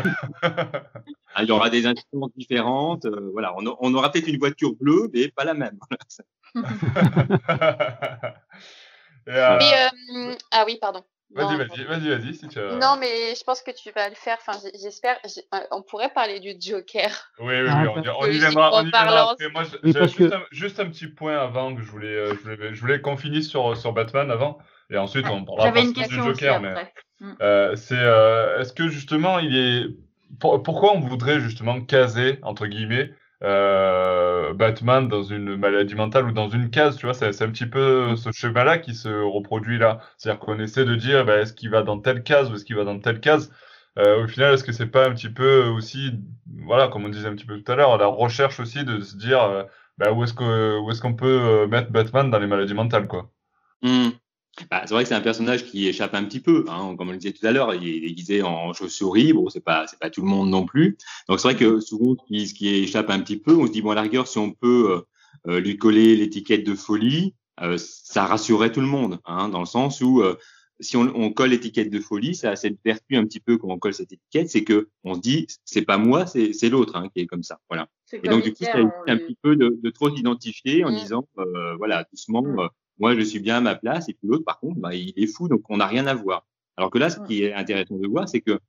[1.39, 3.05] il y aura des instances différentes.
[3.05, 5.79] euh, voilà, on, a- on aura peut-être une voiture bleue, mais pas la même.
[9.25, 9.73] Et, euh, Mais,
[10.31, 11.01] euh, ah oui, pardon.
[11.31, 12.77] Vas-y, vas-y, vas-y, vas-y, si tu as...
[12.79, 14.37] Non, mais je pense que tu vas le faire.
[14.45, 15.17] Enfin, j'espère.
[15.53, 17.09] euh, On pourrait parler du Joker.
[17.39, 19.29] Oui, oui, oui, on y, on y Oui, viendra, on y en viendra parlant.
[19.29, 19.49] après.
[19.49, 22.41] Moi, Oui, juste, que- un, juste un petit point avant que je voulais, euh, je
[22.41, 24.59] voulais, je voulais qu'on finisse sur, sur Batman avant,
[24.91, 26.57] et ensuite on parlera une question du Joker.
[26.57, 26.93] aussi mais après.
[27.41, 29.85] euh, c'est, euh, est-ce que justement, il est,
[30.39, 33.11] pour- pourquoi on voudrait justement caser entre guillemets
[33.43, 37.65] euh, Batman dans une maladie mentale ou dans une case, tu vois, c'est un petit
[37.65, 39.99] peu ce schéma-là qui se reproduit là.
[40.17, 42.75] C'est-à-dire qu'on essaie de dire, bah, est-ce qu'il va dans telle case ou est-ce qu'il
[42.75, 43.51] va dans telle case?
[43.99, 46.11] Euh, Au final, est-ce que c'est pas un petit peu aussi,
[46.65, 49.15] voilà, comme on disait un petit peu tout à l'heure, la recherche aussi de se
[49.17, 49.63] dire, euh,
[49.97, 53.29] bah, où est-ce que, où est-ce qu'on peut mettre Batman dans les maladies mentales, quoi?
[53.81, 54.22] Hmm.
[54.69, 57.11] Bah, c'est vrai que c'est un personnage qui échappe un petit peu, hein, comme on
[57.11, 60.11] le disait tout à l'heure, il est déguisé en chauve-souris, bon, c'est pas, c'est pas
[60.11, 60.97] tout le monde non plus.
[61.27, 63.71] Donc c'est vrai que souvent, ce qui, ce qui échappe un petit peu, on se
[63.71, 64.91] dit bon, à la rigueur, si on peut
[65.47, 69.59] euh, euh, lui coller l'étiquette de folie, euh, ça rassurerait tout le monde, hein, dans
[69.59, 70.35] le sens où euh,
[70.79, 73.69] si on, on colle l'étiquette de folie, ça a cette vertu un petit peu quand
[73.69, 76.95] on colle cette étiquette, c'est que on se dit c'est pas moi, c'est, c'est l'autre
[76.95, 77.87] hein, qui est comme ça, voilà.
[78.11, 80.91] Et donc, du coup, ça évite un lui- petit peu de, de trop s'identifier en
[80.91, 80.95] Mm.
[80.95, 82.69] disant, euh, voilà, doucement, Mm.
[82.99, 85.27] Moi, je suis bien à ma place, et puis l'autre, par contre, bah, il est
[85.27, 86.45] fou, donc on n'a rien à voir.
[86.77, 88.59] Alors que là, ce qui est intéressant de voir, c'est que,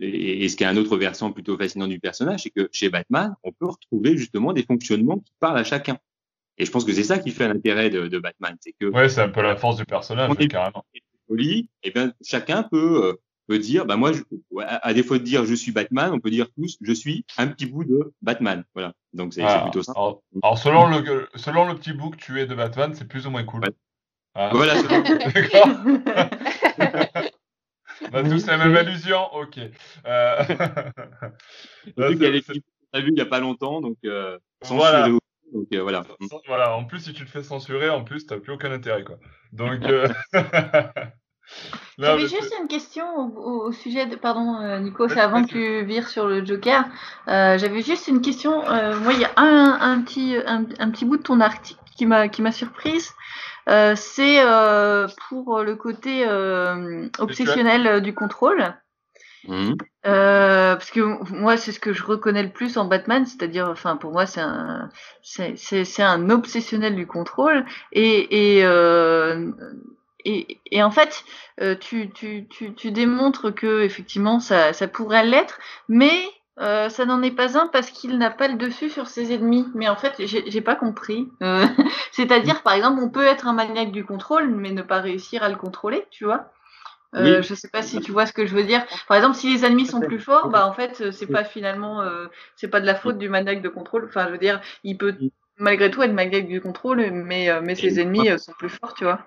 [0.00, 2.88] et, et ce qui est un autre versant plutôt fascinant du personnage, c'est que chez
[2.90, 5.98] Batman, on peut retrouver justement des fonctionnements qui parlent à chacun.
[6.58, 9.08] Et je pense que c'est ça qui fait l'intérêt de, de Batman, c'est que Ouais,
[9.08, 10.84] c'est un peu la force du personnage, On est- carrément.
[11.36, 13.14] et bien chacun peut euh,
[13.46, 14.22] peut dire, bah moi, je,
[14.60, 17.46] à, à défaut de dire je suis Batman, on peut dire tous je suis un
[17.48, 18.64] petit bout de Batman.
[18.74, 18.92] Voilà.
[19.12, 19.92] Donc c'est Ah, plutôt ça.
[19.96, 23.26] alors, alors, selon le, selon le petit bout que tu es de Batman, c'est plus
[23.26, 23.62] ou moins cool.
[23.62, 23.70] Ouais.
[24.34, 24.74] Ah, Voilà.
[25.34, 25.68] D'accord.
[28.12, 29.58] On a tous la même allusion Ok.
[30.06, 30.44] Euh...
[31.96, 35.08] Qu'il y a vu il y a pas longtemps, donc euh, Voilà.
[35.08, 36.04] Donc euh, voilà.
[36.46, 39.18] Voilà, en plus, si tu te fais censurer, en plus, t'as plus aucun intérêt, quoi.
[39.52, 40.08] Donc, euh...
[41.98, 44.16] J'avais juste une question au, au sujet de.
[44.16, 46.84] Pardon, euh, Nico, c'est avant que tu vires sur le Joker.
[47.28, 48.68] Euh, J'avais juste une question.
[48.68, 51.80] Euh, moi, il y a un, un, petit, un, un petit bout de ton article
[51.96, 53.12] qui m'a qui m'a surprise.
[53.68, 58.74] Euh, c'est euh, pour le côté euh, obsessionnel du contrôle.
[60.06, 61.00] Euh, parce que
[61.34, 64.40] moi, c'est ce que je reconnais le plus en Batman, c'est-à-dire, enfin, pour moi, c'est
[64.40, 64.88] un,
[65.22, 67.64] c'est, un obsessionnel du contrôle.
[67.92, 69.50] Et, et, euh,
[70.24, 71.24] et, et en fait,
[71.60, 75.58] euh, tu, tu, tu, tu démontres que effectivement, ça, ça pourrait l'être,
[75.88, 76.12] mais
[76.60, 79.66] euh, ça n'en est pas un parce qu'il n'a pas le dessus sur ses ennemis.
[79.74, 81.28] Mais en fait, j'ai, pas compris.
[81.42, 81.66] Euh,
[82.12, 85.48] c'est-à-dire, par exemple, on peut être un maniaque du contrôle, mais ne pas réussir à
[85.48, 86.50] le contrôler, tu vois.
[87.14, 87.42] Euh, Oui.
[87.42, 88.84] Je sais pas si tu vois ce que je veux dire.
[89.08, 92.02] Par exemple, si les ennemis sont plus forts, bah en fait, c'est pas finalement,
[92.56, 94.06] c'est pas de la faute du maniaque de contrôle.
[94.08, 95.14] Enfin, je veux dire, il peut
[95.58, 99.20] malgré tout être maniaque du contrôle, mais mais ses ennemis sont plus forts, tu vois.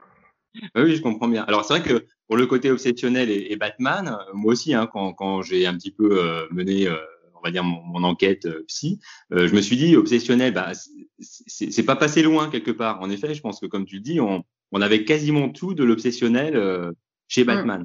[0.76, 1.44] Oui, je comprends bien.
[1.44, 4.88] Alors c'est vrai que pour le côté obsessionnel et, et Batman, euh, moi aussi, hein,
[4.92, 6.96] quand, quand j'ai un petit peu euh, mené, euh,
[7.36, 9.00] on va dire mon, mon enquête euh, psy,
[9.32, 10.72] euh, je me suis dit obsessionnel, bah,
[11.20, 13.02] c'est- pas passé loin quelque part.
[13.02, 15.84] En effet, je pense que comme tu le dis, on, on avait quasiment tout de
[15.84, 16.92] l'obsessionnel euh,
[17.28, 17.84] chez Batman.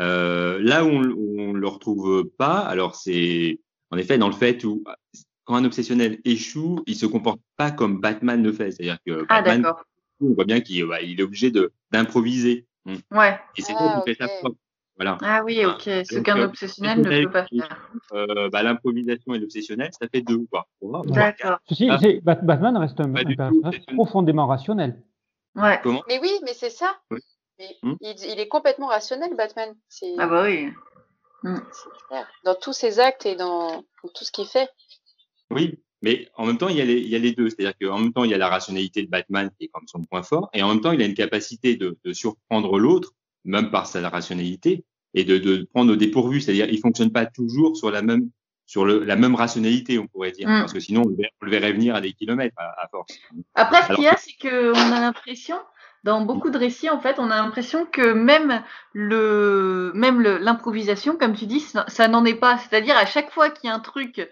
[0.00, 3.60] Euh, là où on, où on le retrouve pas, alors c'est
[3.90, 4.82] en effet dans le fait où
[5.44, 9.42] quand un obsessionnel échoue, il se comporte pas comme Batman le fait, c'est-à-dire que Ah
[9.42, 9.84] Batman d'accord.
[10.22, 12.66] On voit bien qu'il bah, il est obligé de d'improviser.
[12.84, 12.96] Mm.
[13.12, 13.38] Ouais.
[13.56, 14.50] Et c'est Ah, ça qui fait sa.
[14.96, 15.16] Voilà.
[15.22, 15.82] Ah oui, ok.
[15.82, 17.90] Ce qu'un euh, obsessionnel ne peut pas faire.
[18.12, 20.44] Euh, bah, l'improvisation et l'obsessionnel, ça fait deux.
[20.50, 20.66] Quoi.
[20.80, 21.02] Voilà.
[21.10, 21.58] D'accord.
[21.68, 21.98] Ceci, Ah.
[22.42, 25.02] Batman reste un, Pas un tout, personnage profondément rationnel.
[25.54, 25.80] Ouais.
[25.82, 26.02] Comment?
[26.08, 27.00] Mais oui, mais c'est ça.
[27.10, 27.20] Oui.
[27.58, 27.94] Mais Hmm.
[28.00, 29.74] il, il est complètement rationnel, Batman.
[30.18, 30.68] Ah bah oui.
[31.42, 32.26] c'est clair.
[32.44, 34.68] Dans tous ses actes et dans, dans tout ce qu'il fait.
[35.50, 35.78] Oui.
[36.02, 37.48] Mais en même temps, il y a les, il y a les deux.
[37.48, 40.04] C'est-à-dire qu'en même temps, il y a la rationalité de Batman qui est comme son
[40.04, 43.12] point fort, et en même temps, il a une capacité de, de surprendre l'autre,
[43.44, 44.84] même par sa rationalité,
[45.14, 46.40] et de, de prendre au dépourvu.
[46.40, 48.30] C'est-à-dire, il fonctionne pas toujours sur la même
[48.66, 50.60] sur le, la même rationalité, on pourrait dire, mm.
[50.60, 53.18] parce que sinon, on le, verrait, venir à des kilomètres à, force.
[53.54, 55.56] Après, ce qu'il y a, c'est qu'on a l'impression,
[56.04, 61.34] dans beaucoup de récits, en fait, on a l'impression que même le, même l'improvisation, comme
[61.34, 62.56] tu dis, ça, n'en est pas.
[62.58, 64.26] C'est-à-dire, à chaque fois qu'il y a un truc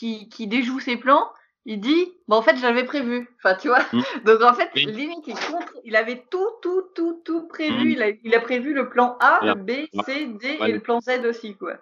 [0.00, 1.30] qui, qui déjoue ses plans,
[1.66, 3.28] il dit, bon, en fait, j'avais prévu.
[3.36, 3.80] Enfin, tu vois.
[3.92, 4.00] Mm.
[4.24, 7.84] Donc, en fait, limite, il, contre, il avait tout, tout, tout, tout prévu.
[7.84, 7.90] Mm.
[7.90, 9.70] Il, a, il, a, prévu le plan A, le B,
[10.06, 11.74] C, D et le plan Z aussi, quoi.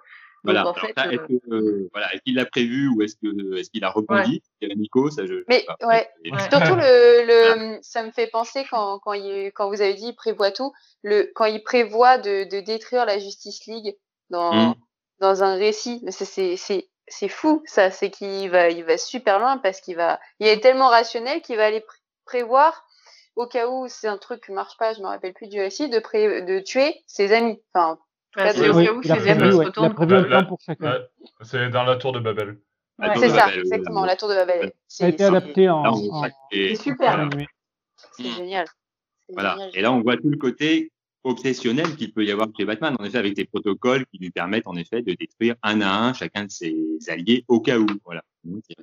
[0.45, 0.73] Voilà.
[0.83, 4.41] est-ce euh, voilà, qu'il l'a prévu ou est-ce que est-ce qu'il a rebondi?
[4.63, 4.69] Ouais.
[4.77, 5.45] Nico, ça je.
[5.49, 6.09] Mais ouais.
[6.49, 10.15] Surtout le, le ça me fait penser quand quand, il, quand vous avez dit il
[10.15, 13.97] prévoit tout, le quand il prévoit de, de détruire la Justice League
[14.31, 14.75] dans mmh.
[15.19, 19.81] dans un récit, c'est c'est fou ça, c'est qu'il va il va super loin parce
[19.81, 21.85] qu'il va il est tellement rationnel qu'il va aller
[22.25, 22.89] prévoir
[23.39, 25.89] au cas où c'est un truc qui marche pas, je me rappelle plus du récit,
[25.89, 27.63] de pré de tuer ses amis.
[27.73, 27.97] Enfin,
[28.37, 28.69] c'est
[31.71, 32.59] dans la tour de Babel.
[33.17, 34.73] C'est ça, exactement, la tour de Babel.
[34.89, 35.85] Ça a été adapté en.
[36.51, 37.31] C'est super.
[38.17, 38.67] C'est génial.
[39.29, 39.57] Voilà.
[39.75, 40.91] Et là, on voit tout le côté
[41.25, 44.67] obsessionnel qu'il peut y avoir chez Batman, en effet, avec des protocoles qui lui permettent,
[44.67, 47.87] en effet, de détruire un à un chacun de ses alliés au cas où.
[48.05, 48.23] Voilà.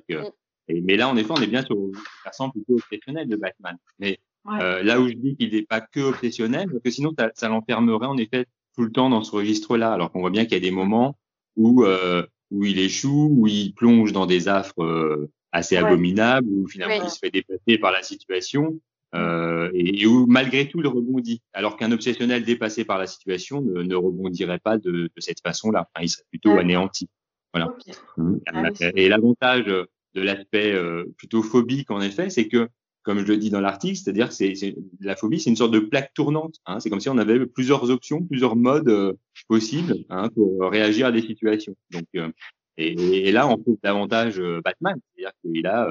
[0.08, 0.16] Que...
[0.16, 0.84] Mm.
[0.84, 3.76] mais là, en effet, on est bien sur une façon plutôt obsessionnelle de Batman.
[3.98, 4.18] Mais
[4.48, 7.48] euh, là où je dis qu'il n'est pas que obsessionnel, parce que sinon, ça, ça
[7.48, 10.56] l'enfermerait, en effet, tout le temps dans ce registre-là, alors qu'on voit bien qu'il y
[10.56, 11.18] a des moments
[11.56, 16.68] où euh, où il échoue, où il plonge dans des affres euh, assez abominables, où
[16.68, 18.78] finalement il se fait dépasser par la situation,
[19.14, 23.82] euh, et, où malgré tout il rebondit, alors qu'un obsessionnel dépassé par la situation ne,
[23.82, 27.08] ne rebondirait pas de, de cette façon-là, enfin, il serait plutôt anéanti.
[27.54, 27.74] Voilà.
[28.16, 28.36] Mmh.
[28.52, 32.68] Ah et l'avantage de l'aspect euh, plutôt phobique en effet, c'est que
[33.06, 35.78] comme je le dis dans l'article, c'est-à-dire que c'est, la phobie, c'est une sorte de
[35.78, 36.56] plaque tournante.
[36.66, 36.80] Hein.
[36.80, 39.12] C'est comme si on avait plusieurs options, plusieurs modes euh,
[39.46, 41.76] possibles hein, pour réagir à des situations.
[41.92, 42.32] Donc, euh,
[42.78, 45.88] et, et, là, on trouve davantage euh, Batman, c'est-à-dire qu'il a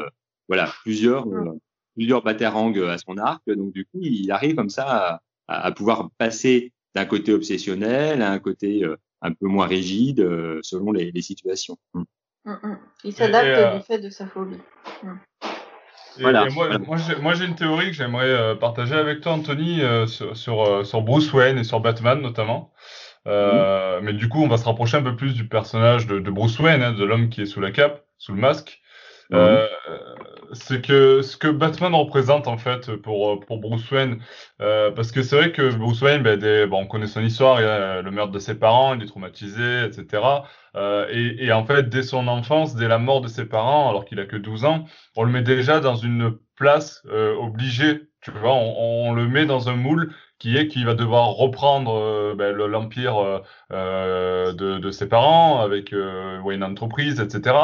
[0.50, 1.26] voilà plusieurs
[1.96, 3.42] plusieurs batarangs à son arc.
[3.48, 8.32] Donc, du coup, il arrive comme ça à, à pouvoir passer d'un côté obsessionnel à
[8.32, 8.84] un côté
[9.22, 10.20] un peu moins rigide
[10.62, 11.78] selon les, les situations.
[11.94, 12.04] Mmh.
[12.46, 12.78] Mmh, mmh.
[13.04, 14.60] Il s'adapte du fait de sa phobie
[16.20, 21.02] moi, j'ai une théorie que j'aimerais euh, partager avec toi, Anthony, euh, sur, euh, sur,
[21.02, 22.72] Bruce Wayne et sur Batman notamment.
[23.26, 26.82] Mais du coup, on va se rapprocher un peu plus du personnage de, Bruce Wayne,
[26.82, 28.82] hein, de l'homme qui est sous la cape, sous le masque.
[30.54, 34.20] C'est que ce que Batman représente en fait pour pour Bruce Wayne,
[34.60, 38.02] parce que c'est vrai que Bruce Wayne, ben, bon, on connaît son histoire, il a
[38.02, 40.44] le meurtre de ses parents, il est traumatisé, etc.
[40.76, 44.06] Euh, et, et, en fait, dès son enfance, dès la mort de ses parents, alors
[44.06, 44.86] qu'il a que 12 ans,
[45.16, 48.02] on le met déjà dans une place euh, obligée.
[48.22, 50.14] Tu vois, on, on, le met dans un moule
[50.46, 53.42] qui est qu'il va devoir reprendre euh, ben, l'empire euh,
[53.72, 55.92] euh, de, de, ses parents avec
[56.44, 57.56] Wayne Enterprise, etc.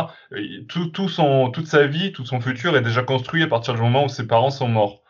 [0.68, 3.82] tout, tout son, toute sa vie, tout son futur est déjà construit à partir du
[3.82, 5.04] moment où ses parents sont morts.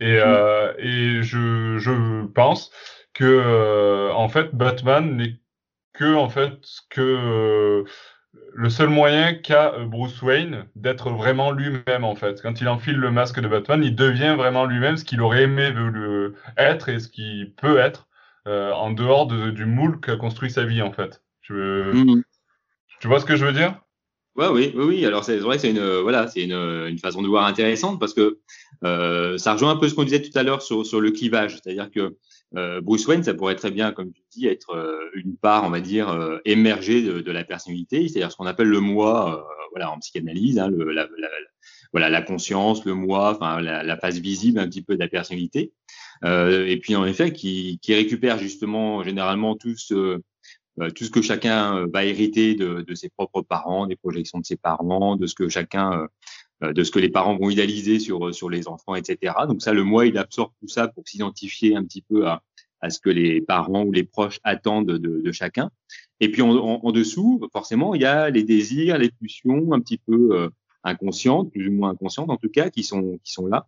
[0.00, 0.74] Et, mmh.
[0.78, 2.70] et je, je pense
[3.12, 5.40] que en fait Batman n'est
[5.94, 6.60] que en fait
[6.90, 7.84] que euh,
[8.54, 12.40] le seul moyen qu'a euh, Bruce Wayne d'être vraiment lui-même en fait.
[12.42, 15.70] Quand il enfile le masque de Batman, il devient vraiment lui-même ce qu'il aurait aimé
[15.70, 18.08] le, être et ce qu'il peut être
[18.46, 21.22] euh, en dehors de, du moule qu'a construit sa vie en fait.
[21.42, 22.22] Tu, mmh.
[23.00, 23.80] tu vois ce que je veux dire?
[24.36, 25.06] Ouais, oui, oui, oui.
[25.06, 28.14] Alors c'est vrai que c'est une voilà, c'est une, une, façon de voir intéressante parce
[28.14, 28.38] que
[28.84, 31.58] euh, ça rejoint un peu ce qu'on disait tout à l'heure sur, sur le clivage,
[31.62, 32.16] c'est-à-dire que
[32.54, 35.70] euh, Bruce Wayne, ça pourrait très bien, comme tu dis, être euh, une part, on
[35.70, 39.98] va dire, euh, émergée de, la personnalité, c'est-à-dire ce qu'on appelle le moi, voilà, en
[39.98, 41.08] psychanalyse, hein, la,
[41.92, 45.72] voilà, la conscience, le moi, enfin la, face visible un petit peu de la personnalité,
[46.24, 50.20] et puis en effet, qui, récupère justement généralement tout ce
[51.10, 55.34] que chacun va hériter de, ses propres parents, des projections de ses parents, de ce
[55.34, 56.06] que chacun
[56.62, 59.34] de ce que les parents vont idéaliser sur sur les enfants, etc.
[59.46, 62.42] Donc ça, le moi, il absorbe tout ça pour s'identifier un petit peu à,
[62.80, 65.70] à ce que les parents ou les proches attendent de, de chacun.
[66.20, 69.98] Et puis en, en, dessous, forcément, il y a les désirs, les pulsions un petit
[69.98, 70.48] peu euh,
[70.82, 73.66] inconscientes, plus ou moins inconscientes en tout cas, qui sont qui sont là,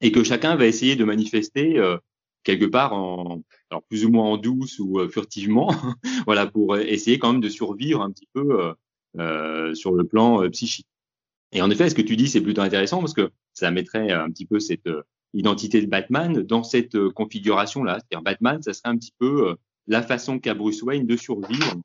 [0.00, 1.96] et que chacun va essayer de manifester euh,
[2.44, 5.72] quelque part en alors plus ou moins en douce ou furtivement,
[6.26, 8.72] voilà, pour essayer quand même de survivre un petit peu
[9.18, 10.86] euh, sur le plan psychique.
[11.52, 14.30] Et en effet, ce que tu dis, c'est plutôt intéressant parce que ça mettrait un
[14.30, 15.02] petit peu cette euh,
[15.34, 17.98] identité de Batman dans cette euh, configuration-là.
[17.98, 19.54] C'est-à-dire Batman, ça serait un petit peu euh,
[19.86, 21.80] la façon qu'a Bruce Wayne de survivre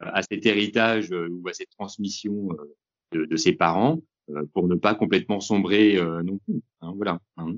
[0.00, 2.48] à cet héritage ou à cette transmission
[3.12, 4.00] de, de ses parents
[4.54, 6.62] pour ne pas complètement sombrer non plus.
[6.80, 7.20] Hein, voilà.
[7.36, 7.56] Hein.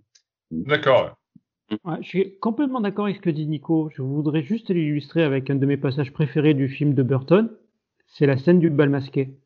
[0.51, 1.17] D'accord.
[1.71, 3.91] je suis complètement d'accord avec ce que dit Nico.
[3.95, 7.49] Je voudrais juste l'illustrer avec un de mes passages préférés du film de Burton.
[8.09, 9.39] C'est la scène du bal masqué.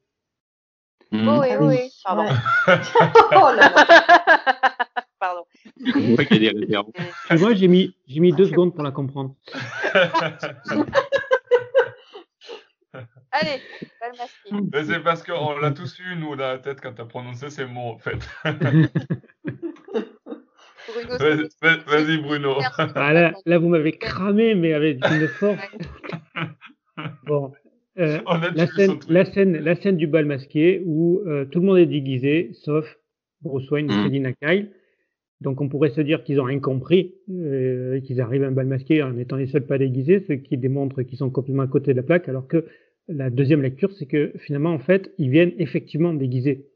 [1.13, 1.29] Mmh.
[1.29, 2.25] Oh, oui, oui, pardon.
[2.67, 3.87] oh là là.
[5.21, 5.45] pardon.
[7.39, 9.35] moi, j'ai mis, j'ai mis deux secondes pour la comprendre.
[13.33, 13.61] Allez,
[14.19, 14.51] masqué.
[14.73, 17.51] Mais c'est parce qu'on l'a tous eu, nous, dans la tête, quand tu as prononcé
[17.51, 18.19] ces mots, en fait.
[21.87, 22.59] Vas-y, Bruno.
[22.95, 25.61] Ah, là, là, vous m'avez cramé, mais avec une force.
[27.25, 27.53] Bon.
[27.99, 28.19] Euh,
[28.55, 31.87] la, scène, la, scène, la, scène, du bal masqué où euh, tout le monde est
[31.87, 32.99] déguisé, sauf
[33.41, 34.71] Bruce Wayne et Selina Kyle.
[35.41, 38.67] Donc on pourrait se dire qu'ils ont rien compris, euh, qu'ils arrivent à un bal
[38.67, 41.93] masqué en étant les seuls pas déguisés, ce qui démontre qu'ils sont complètement à côté
[41.93, 42.67] de la plaque, alors que
[43.09, 46.67] la deuxième lecture, c'est que finalement, en fait, ils viennent effectivement déguisés.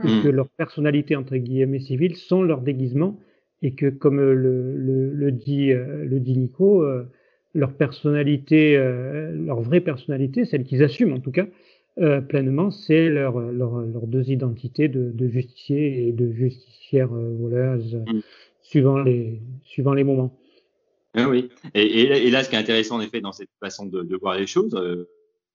[0.00, 0.30] Puisque mm.
[0.30, 3.18] leur personnalité, entre guillemets, civile, sont leur déguisement,
[3.62, 7.04] et que, comme le, le, le dit, euh, le dit Nico, euh,
[7.54, 11.46] leur personnalité, euh, leur vraie personnalité, celle qu'ils assument en tout cas,
[12.28, 18.20] pleinement, c'est leur, leur, leurs deux identités de, de justicier et de justicière voleuse, mm.
[18.62, 20.38] suivant, les, suivant les moments.
[21.14, 24.04] Ah oui, et, et, là, ce qui est intéressant en effet dans cette façon de,
[24.04, 24.80] de voir les choses,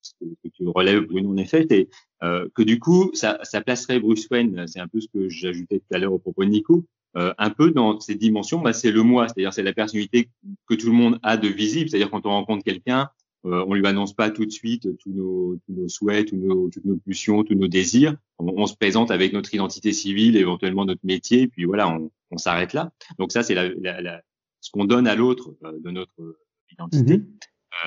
[0.02, 1.88] ce que, tu relèves Bruno en effet, c'est
[2.20, 5.96] que du coup, ça, ça placerait Bruce Wayne, c'est un peu ce que j'ajoutais tout
[5.96, 6.84] à l'heure au propos de Nico,
[7.16, 10.30] euh, un peu dans ces dimensions, bah, c'est le moi, c'est-à-dire c'est la personnalité
[10.68, 13.10] que tout le monde a de visible, c'est-à-dire quand on rencontre quelqu'un,
[13.46, 16.70] euh, on lui annonce pas tout de suite tous nos, tous nos souhaits, tous nos,
[16.70, 18.16] toutes nos pulsions, tous nos désirs.
[18.40, 22.38] On, se présente avec notre identité civile, éventuellement notre métier, et puis voilà, on, on
[22.38, 22.92] s'arrête là.
[23.20, 24.22] Donc ça, c'est la, la, la,
[24.62, 26.38] ce qu'on donne à l'autre euh, de notre
[26.72, 27.18] identité.
[27.18, 27.26] Mm-hmm.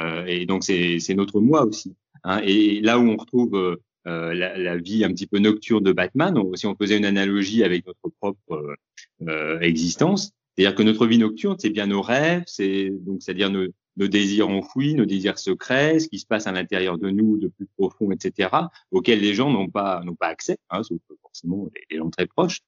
[0.01, 1.97] Euh, et donc c'est notre moi aussi.
[2.25, 2.41] Hein.
[2.45, 6.35] Et là où on retrouve euh, la, la, vie un petit peu nocturne de Batman,
[6.55, 8.77] si on faisait une analogie avec notre propre
[9.23, 13.67] euh, existence, c'est-à-dire que notre vie nocturne, c'est bien nos rêves, c'est donc c'est-à-dire nos,
[13.97, 17.49] nos, désirs enfouis, nos désirs secrets, ce qui se passe à l'intérieur de nous de
[17.49, 18.49] plus profond, etc.,
[18.91, 22.61] auxquels les gens n'ont pas n'ont pas accès, hein, sauf forcément les, gens très proches.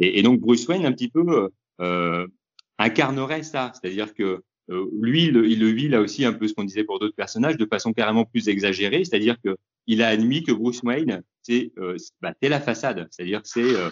[0.00, 2.26] Et, et, donc Bruce Wayne un petit peu euh,
[2.78, 6.54] incarnerait ça, c'est-à-dire que euh, lui, il, il, le vit là aussi un peu ce
[6.54, 9.56] qu'on disait pour d'autres personnages de façon carrément plus exagérée, c'est-à-dire que
[9.86, 13.88] il a admis que Bruce Wayne, c'est euh, bah, la façade, c'est-à-dire c'est euh,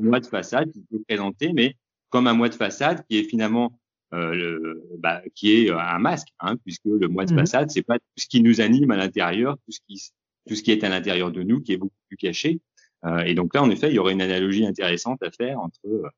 [0.00, 1.76] un moi de façade qui peut présenter, mais
[2.08, 3.78] comme un moi de façade qui est finalement
[4.12, 7.82] euh, le, bah, qui est un masque, hein, puisque le moi de mmh façade, c'est
[7.82, 10.10] pas tout ce qui nous anime à l'intérieur, tout ce qui
[10.48, 12.60] tout ce qui est à l'intérieur de nous, qui est beaucoup plus caché.
[13.04, 15.78] Euh, et donc là, en effet, il y aurait une analogie intéressante à faire entre
[15.86, 16.08] euh,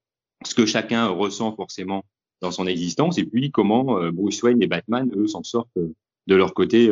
[0.44, 2.04] ce que chacun ressent forcément
[2.42, 5.78] dans son existence et puis comment euh, Bruce Wayne et Batman, eux, s'en sortent
[6.26, 6.90] de leur côté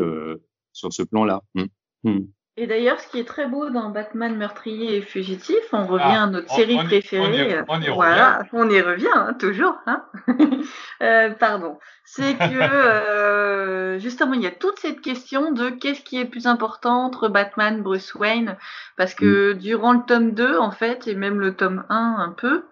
[0.72, 1.42] sur ce plan-là.
[1.55, 1.64] Mmh.
[2.05, 2.26] Hmm.
[2.57, 6.24] Et d'ailleurs, ce qui est très beau dans Batman meurtrier et fugitif, on revient ah,
[6.24, 7.62] à notre série préférée.
[7.68, 9.76] On y, voilà, on y revient hein, toujours.
[9.86, 10.05] Hein
[11.03, 11.78] euh, pardon.
[12.05, 16.46] C'est que euh, justement, il y a toute cette question de qu'est-ce qui est plus
[16.46, 18.57] important entre Batman, Bruce Wayne,
[18.96, 19.59] parce que hmm.
[19.59, 22.64] durant le tome 2, en fait, et même le tome 1 un peu,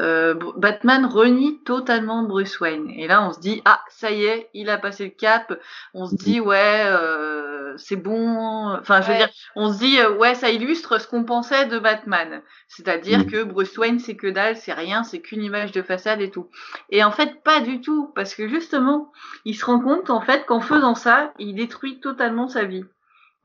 [0.00, 2.90] euh, Batman renie totalement Bruce Wayne.
[2.90, 5.52] Et là, on se dit ah, ça y est, il a passé le cap.
[5.94, 7.47] On se dit ouais, euh,
[7.78, 8.76] c'est bon.
[8.78, 11.78] Enfin, je veux dire on se dit, euh, ouais, ça illustre ce qu'on pensait de
[11.78, 12.42] Batman.
[12.68, 13.26] C'est-à-dire mm.
[13.26, 16.48] que Bruce Wayne, c'est que dalle, c'est rien, c'est qu'une image de façade et tout.
[16.90, 19.12] Et en fait, pas du tout, parce que justement,
[19.44, 22.84] il se rend compte, en fait, qu'en faisant ça, il détruit totalement sa vie.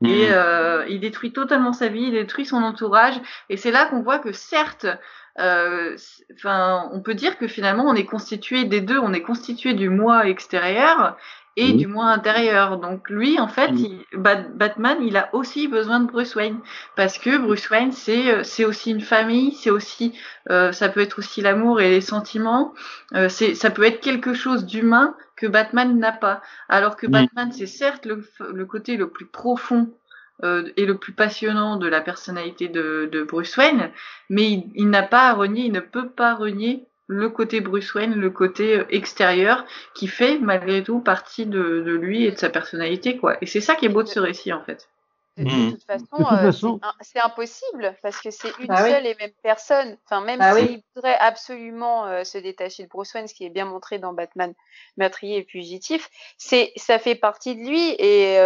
[0.00, 0.06] Mm.
[0.06, 3.20] Et euh, il détruit totalement sa vie, il détruit son entourage.
[3.48, 4.86] Et c'est là qu'on voit que certes,
[5.40, 5.96] euh,
[6.34, 9.88] enfin, on peut dire que finalement, on est constitué des deux, on est constitué du
[9.88, 11.16] moi extérieur
[11.56, 12.78] et du moins intérieur.
[12.78, 13.70] Donc lui, en fait,
[14.12, 16.58] Batman, il a aussi besoin de Bruce Wayne
[16.96, 20.18] parce que Bruce Wayne, c'est euh, c'est aussi une famille, c'est aussi
[20.50, 22.74] euh, ça peut être aussi l'amour et les sentiments.
[23.14, 26.42] Euh, c'est ça peut être quelque chose d'humain que Batman n'a pas.
[26.68, 29.92] Alors que Batman, c'est certes le, le, côté le plus profond
[30.42, 33.90] euh, et le plus passionnant de la personnalité de, de Bruce Wayne,
[34.30, 37.94] mais il, il n'a pas à renier, il ne peut pas renier le côté Bruce
[37.94, 42.50] Wayne, le côté euh, extérieur, qui fait malgré tout partie de, lui et de sa
[42.50, 43.36] personnalité, quoi.
[43.40, 44.88] Et c'est ça qui est beau de ce récit, en fait.
[45.36, 45.72] De, mmh.
[45.72, 49.96] toute façon, euh, c'est impossible parce que c'est une bah seule et même personne.
[50.04, 53.50] Enfin, même bah s'il voudrait absolument euh, se détacher de Bruce Wayne, ce qui est
[53.50, 54.54] bien montré dans Batman
[54.96, 58.36] meurtrier et fugitif, c'est ça fait partie de lui et,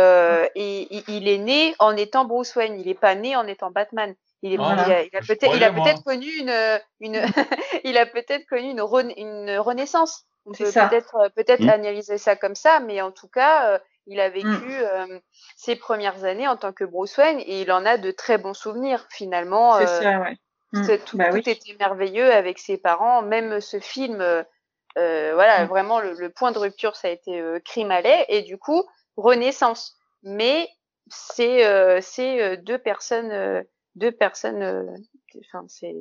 [0.54, 2.80] et il est né en étant Bruce Wayne.
[2.80, 4.14] Il n'est pas né en étant Batman.
[4.42, 7.20] Il, il a, peut-être, il a peut-être connu une, une
[7.84, 10.26] il a peut-être connu une, une renaissance.
[10.46, 11.70] On peut peut-être, euh, peut-être mmh.
[11.70, 14.70] analyser ça comme ça, mais en tout cas, euh, il a vécu mmh.
[14.70, 15.18] euh,
[15.56, 18.54] ses premières années en tant que Bruce Wayne et il en a de très bons
[18.54, 19.78] souvenirs finalement.
[19.78, 20.36] C'est ça, ouais.
[20.72, 20.98] Mm.
[21.06, 23.22] Tout, bah était merveilleux avec ses parents.
[23.22, 25.68] Même ce film, euh, voilà, mm.
[25.68, 27.92] vraiment le, point de rupture, ça a été euh, Crime
[28.28, 28.84] et du coup
[29.16, 29.96] Renaissance.
[30.22, 30.68] Mais
[31.08, 33.64] c'est c'est deux personnes,
[33.98, 34.94] deux personnes.
[35.40, 35.94] Enfin, c'est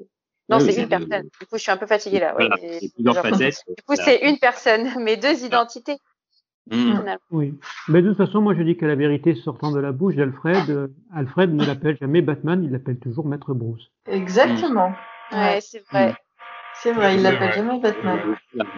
[0.50, 1.24] non, c'est une personne.
[1.40, 2.36] Du coup, je suis un peu fatiguée là.
[2.98, 3.10] Du
[3.86, 5.98] coup, c'est une personne, mais deux identités.
[6.70, 7.00] Mmh.
[7.32, 7.54] Oui,
[7.88, 10.70] mais de toute façon, moi je dis que la vérité sortant de la bouche d'Alfred,
[10.70, 13.90] euh, Alfred ne l'appelle jamais Batman, il l'appelle toujours Maître Bruce.
[14.06, 14.90] Exactement.
[15.32, 15.36] Mmh.
[15.36, 16.14] Ouais, c'est vrai.
[16.74, 18.20] C'est vrai, il l'appelle jamais Batman.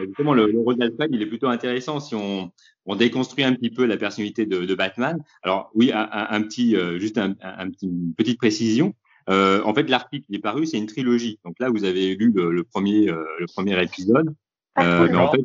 [0.05, 2.51] Justement, le, rôle d'Alfred, il est plutôt intéressant si on,
[2.85, 5.17] on, déconstruit un petit peu la personnalité de, de Batman.
[5.41, 8.93] Alors oui, un, un, petit, euh, juste un, un, petit, une petite précision.
[9.29, 11.39] Euh, en fait, l'article qui est paru, c'est une trilogie.
[11.45, 14.33] Donc là, vous avez lu le, le premier, euh, le premier épisode.
[14.75, 15.43] Ah, mais en fait,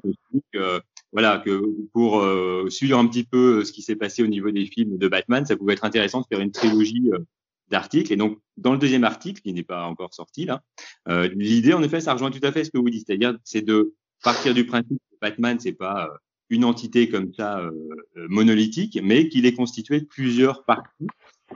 [0.53, 0.81] que
[1.13, 1.63] voilà, que
[1.93, 4.97] pour euh, suivre un petit peu euh, ce qui s'est passé au niveau des films
[4.97, 7.19] de Batman, ça pouvait être intéressant de faire une trilogie euh,
[7.69, 8.13] d'articles.
[8.13, 10.63] Et donc, dans le deuxième article, qui n'est pas encore sorti là,
[11.09, 13.63] euh, l'idée, en effet, ça rejoint tout à fait ce que vous dites, c'est-à-dire, c'est
[13.63, 16.11] de partir du principe que Batman, c'est pas
[16.51, 17.69] une entité comme ça
[18.15, 21.07] monolithique, mais qu'il est constitué de plusieurs parties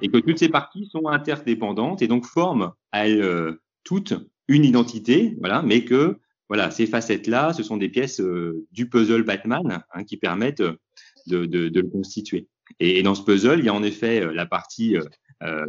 [0.02, 4.14] et que toutes ces parties sont interdépendantes et donc forment elles toutes
[4.48, 6.18] une identité, voilà, mais que
[6.48, 10.78] voilà, ces facettes-là, ce sont des pièces euh, du puzzle Batman hein, qui permettent euh,
[11.26, 12.48] de, de, de, le constituer.
[12.80, 14.96] Et, dans ce puzzle, il y a en effet euh, la partie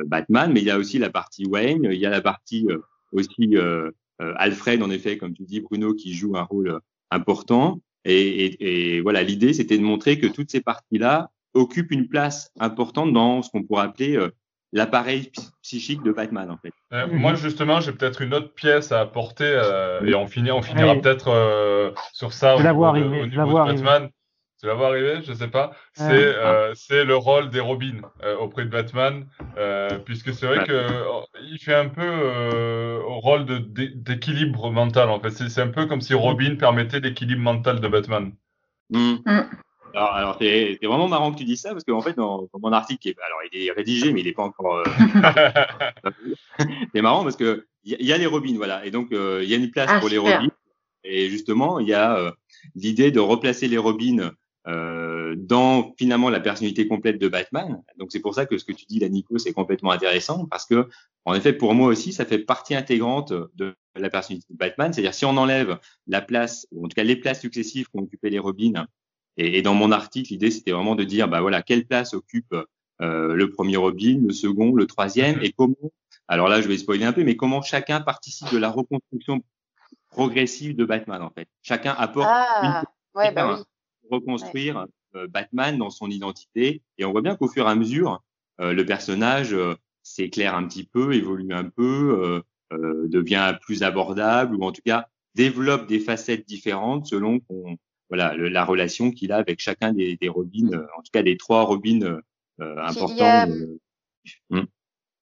[0.07, 2.65] Batman, mais il y a aussi la partie Wayne, il y a la partie
[3.11, 3.55] aussi
[4.17, 6.79] Alfred, en effet, comme tu dis, Bruno, qui joue un rôle
[7.11, 7.79] important.
[8.03, 12.51] Et, et, et voilà, l'idée, c'était de montrer que toutes ces parties-là occupent une place
[12.59, 14.29] importante dans ce qu'on pourrait appeler
[14.71, 15.31] l'appareil
[15.61, 16.73] psychique de Batman en fait.
[16.93, 20.61] Euh, moi justement, j'ai peut-être une autre pièce à apporter euh, et on, finit, on
[20.61, 24.09] finira peut-être euh, sur ça au, niveau, arriver, au niveau de Batman.
[24.59, 25.71] Tu la vois arriver, je sais pas.
[25.93, 26.35] C'est
[26.75, 28.01] c'est le rôle des Robins
[28.41, 29.25] auprès de Batman,
[30.05, 30.85] puisque c'est vrai que
[31.41, 35.31] il fait un peu au rôle d'équilibre mental en fait.
[35.31, 38.33] C'est un peu comme si Robin permettait l'équilibre mental de Batman.
[38.89, 39.15] Mmh.
[39.25, 39.41] Mmh.
[39.93, 42.71] Alors, alors c'est vraiment marrant que tu dises ça parce qu'en fait, dans, dans, mon
[42.71, 44.77] article, alors il est rédigé, mais il n'est pas encore.
[44.77, 44.83] Euh...
[46.93, 49.53] c'est marrant parce que il y, a les robins, voilà, et donc euh, il y
[49.53, 50.49] a une place ah, pour les robins.
[51.03, 52.31] Et justement, il y a euh,
[52.75, 54.31] l'idée de replacer les robins
[54.67, 57.81] euh, dans finalement la personnalité complète de Batman.
[57.97, 60.65] Donc c'est pour ça que ce que tu dis là, Nico, c'est complètement intéressant parce
[60.65, 60.89] que
[61.25, 64.91] en effet, pour moi aussi, ça fait partie intégrante de la personnalité de Batman.
[64.91, 68.29] C'est-à-dire si on enlève la place, ou en tout cas les places successives qu'ont occupé
[68.29, 68.85] les robins
[69.39, 72.53] et, dans mon article, l'idée, c'était vraiment de dire, bah voilà, quelle place occupe
[73.01, 75.43] euh, le premier Robin, le second, le troisième, mhm.
[75.43, 75.75] et comment,
[76.27, 79.41] alors là, je vais spoiler un peu, mais comment chacun participe de la reconstruction
[80.09, 81.47] progressive de Batman, en fait.
[81.61, 82.83] Chacun apporte ah,
[83.15, 83.59] une ouais, bah
[84.01, 84.85] pour reconstruire
[85.15, 86.81] euh, Batman dans son identité.
[86.97, 88.21] Et on voit bien qu'au fur et à mesure,
[88.59, 94.55] euh, le personnage euh, s'éclaire un petit peu, évolue un peu, euh, devient plus abordable,
[94.55, 97.77] ou en tout cas développe des facettes différentes selon qu'on
[98.09, 101.37] voilà la relation qu'il a avec chacun des, des Robins, euh, en tout cas des
[101.37, 102.01] trois Robins
[102.59, 103.13] euh, importants.
[103.13, 103.77] Il y, a, euh,
[104.49, 104.65] hmm.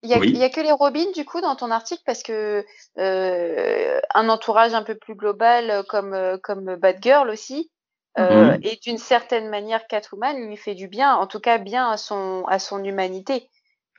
[0.04, 2.24] il, y a, il y a, que les Robins du coup dans ton article parce
[2.24, 2.66] que
[2.98, 7.70] euh, un entourage un peu plus global comme comme Batgirl aussi
[8.18, 8.60] euh, hmm.
[8.64, 12.44] et d'une certaine manière Catwoman lui fait du bien, en tout cas bien à son
[12.48, 13.50] à son humanité.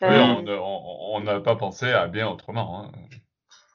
[0.03, 2.85] Oui, on n'a pas pensé à bien autrement.
[2.85, 2.93] Hein.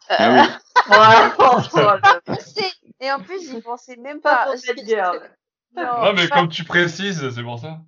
[0.09, 0.59] Ah
[2.99, 4.47] Et en plus, j'y pensais même pas.
[5.75, 7.79] non, mais comme tu précises, c'est pour ça.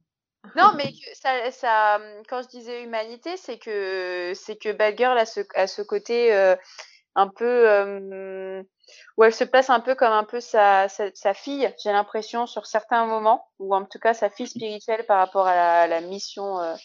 [0.56, 2.00] Non, mais ça, ça,
[2.30, 6.56] quand je disais humanité, c'est que c'est que Batgirl a ce, a ce côté euh,
[7.16, 8.64] un peu euh,
[9.18, 11.74] où elle se passe un peu comme un peu sa, sa, fille.
[11.84, 15.88] J'ai l'impression sur certains moments, ou en tout cas sa fille spirituelle par rapport à
[15.88, 16.76] la, mission euh,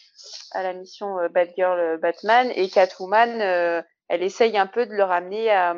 [0.52, 5.74] à la mission Batgirl Batman et Catwoman elle essaye un peu de le ramener à,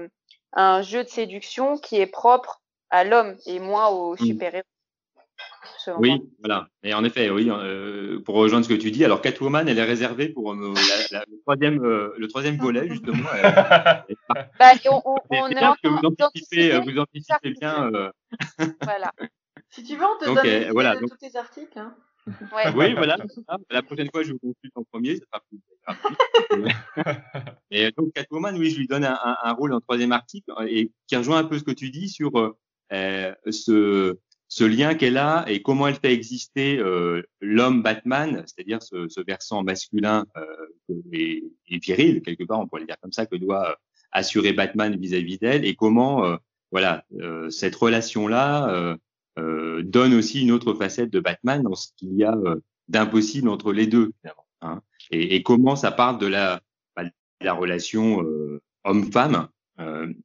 [0.54, 4.18] un jeu de séduction qui est propre à l'homme et moins aux mm.
[4.26, 4.64] super-héros.
[5.98, 6.68] Oui, voilà.
[6.82, 9.84] Et en effet, oui, euh, pour rejoindre ce que tu dis, alors Catwoman, elle est
[9.84, 13.28] réservée pour euh, le troisième, euh, le troisième volet justement.
[14.58, 17.90] bah, on, on, on est bien que vous anticipez, vous anticipez bien.
[18.82, 19.12] Voilà.
[19.70, 21.76] Si tu veux, on te donne voilà, tous tes articles.
[21.76, 21.96] Hein.
[22.26, 22.72] Ouais.
[22.74, 23.16] Oui, voilà.
[23.70, 25.60] La prochaine fois, je vous consulte en premier, ça sera plus
[27.70, 31.16] et donc Catwoman, oui, je lui donne un, un, rôle en troisième article et qui
[31.16, 32.30] rejoint un peu ce que tu dis sur
[32.92, 34.16] euh, ce,
[34.48, 39.20] ce lien qu'elle a et comment elle fait exister euh, l'homme Batman, c'est-à-dire ce, ce,
[39.20, 43.36] versant masculin euh, et, et, viril quelque part, on pourrait le dire comme ça, que
[43.36, 43.76] doit
[44.12, 46.36] assurer Batman vis-à-vis d'elle et comment euh,
[46.70, 48.96] voilà euh, cette relation-là
[49.36, 52.36] donne aussi une autre facette de Batman dans ce qu'il y a
[52.88, 54.12] d'impossible entre les deux.
[54.60, 54.80] Hein,
[55.10, 56.60] et, et, comment ça part de la,
[56.96, 57.04] bah,
[57.40, 59.48] la relation euh, homme-femme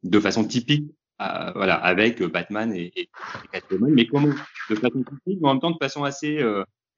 [0.03, 3.09] de façon typique voilà, avec Batman et, et,
[3.51, 4.29] Catwoman, mais comment
[4.69, 6.39] de façon typique, mais en même temps de façon assez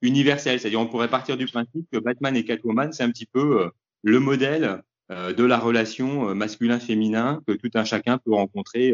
[0.02, 0.60] universelle.
[0.60, 3.70] C'est-à-dire, on pourrait partir du principe que Batman et Catwoman, c'est un petit peu
[4.02, 8.92] le modèle de la relation masculin-féminin que tout un chacun peut rencontrer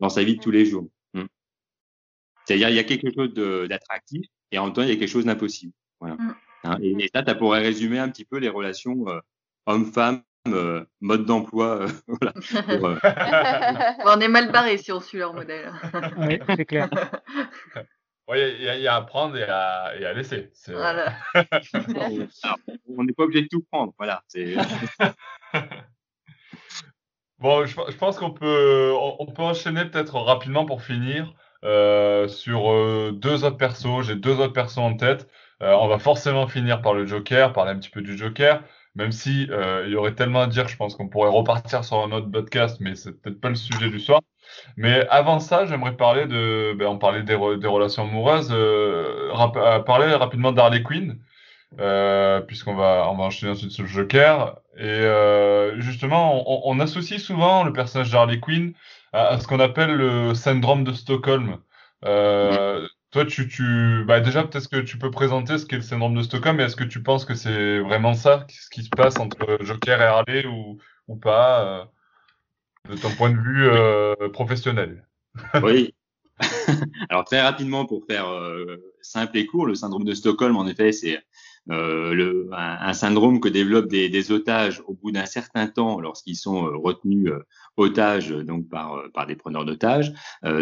[0.00, 0.88] dans sa vie de tous les jours.
[2.48, 3.34] C'est-à-dire, il y a quelque chose
[3.68, 5.74] d'attractif et en même temps, il y a quelque chose d'impossible.
[6.00, 6.16] Voilà.
[6.16, 6.34] Mm.
[6.64, 9.20] Hein, et, ça, ça pourrait résumer un petit peu les relations euh,
[9.66, 11.82] homme-femme, euh, mode d'emploi.
[11.82, 11.88] Euh,
[12.80, 15.70] voilà, on est mal barré si on suit leur modèle.
[16.16, 16.88] oui, c'est clair.
[18.28, 20.50] Oui, il y, a à prendre et à, et à laisser.
[20.68, 21.12] Voilà.
[22.88, 23.92] on n'est pas obligé de tout prendre.
[23.98, 24.22] Voilà.
[27.38, 31.34] bon, je, je pense qu'on peut, on peut enchaîner peut-être rapidement pour finir.
[31.64, 34.02] Euh, sur euh, deux autres persos.
[34.02, 35.28] J'ai deux autres persos en tête.
[35.60, 38.62] Euh, on va forcément finir par le Joker, parler un petit peu du Joker,
[38.94, 39.48] même si
[39.84, 42.78] il y aurait tellement à dire, je pense qu'on pourrait repartir sur un autre podcast,
[42.80, 44.20] mais c'est peut-être pas le sujet du soir.
[44.76, 48.48] Mais avant ça, j'aimerais parler de, ben, on parlait des, des relations amoureuses,
[49.84, 51.18] parler rapidement d'Harley Quinn.
[51.80, 56.80] Euh, puisqu'on va on va enchaîner ensuite sur le Joker et euh, justement on, on,
[56.80, 58.72] associe souvent le personnage d'Harley Quinn
[59.12, 61.58] à, ce qu'on appelle le syndrome de Stockholm.
[62.04, 66.14] Euh, toi, tu, tu, bah déjà, peut-être que tu peux présenter ce qu'est le syndrome
[66.14, 69.18] de Stockholm, et est-ce que tu penses que c'est vraiment ça, ce qui se passe
[69.18, 70.78] entre Joker et Harley ou,
[71.08, 75.06] ou pas, euh, de ton point de vue euh, professionnel?
[75.62, 75.94] Oui.
[77.10, 78.26] Alors très rapidement, pour faire
[79.02, 81.20] simple et court, le syndrome de Stockholm, en effet, c'est
[81.70, 86.36] euh, le, un, syndrome que développent des, des otages au bout d'un certain temps lorsqu'ils
[86.36, 87.44] sont euh, retenus euh,
[87.80, 90.12] otages donc par, par des preneurs d'otages,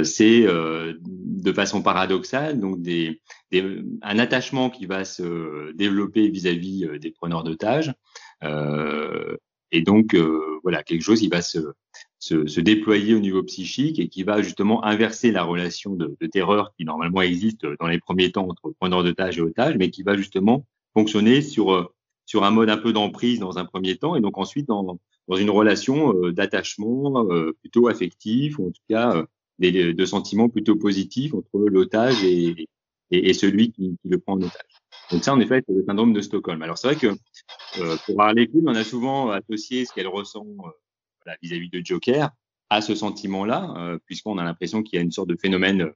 [0.05, 7.11] c'est de façon paradoxale donc des, des, un attachement qui va se développer vis-à-vis des
[7.11, 7.95] preneurs d'otages.
[8.43, 10.17] Et donc
[10.63, 11.59] voilà quelque chose qui va se,
[12.19, 16.85] se, déployer au niveau psychique et qui va justement inverser la relation de, terreur qui
[16.85, 20.67] normalement existe dans les premiers temps entre preneurs d'otages et otages, mais qui va justement
[20.95, 21.85] fonctionner sur euh,
[22.25, 24.99] sur un mode un peu d'emprise dans un premier temps et donc ensuite dans,
[25.29, 29.25] dans une relation euh, d'attachement euh, plutôt affectif ou en tout cas
[29.59, 32.69] des, de sentiments plutôt positifs entre l'otage et,
[33.11, 34.83] et, et, celui qui, qui, le prend en otage.
[35.11, 36.61] Donc ça, en effet, c'est le syndrome de Stockholm.
[36.63, 37.07] Alors c'est vrai que
[37.81, 40.47] euh, pour Harley Quinn, on a souvent associé ce qu'elle ressent
[41.43, 42.31] vis-à-vis de Joker
[42.71, 45.93] à ce sentiment-là, puisqu'on a l'impression qu'il y a une sorte de phénomène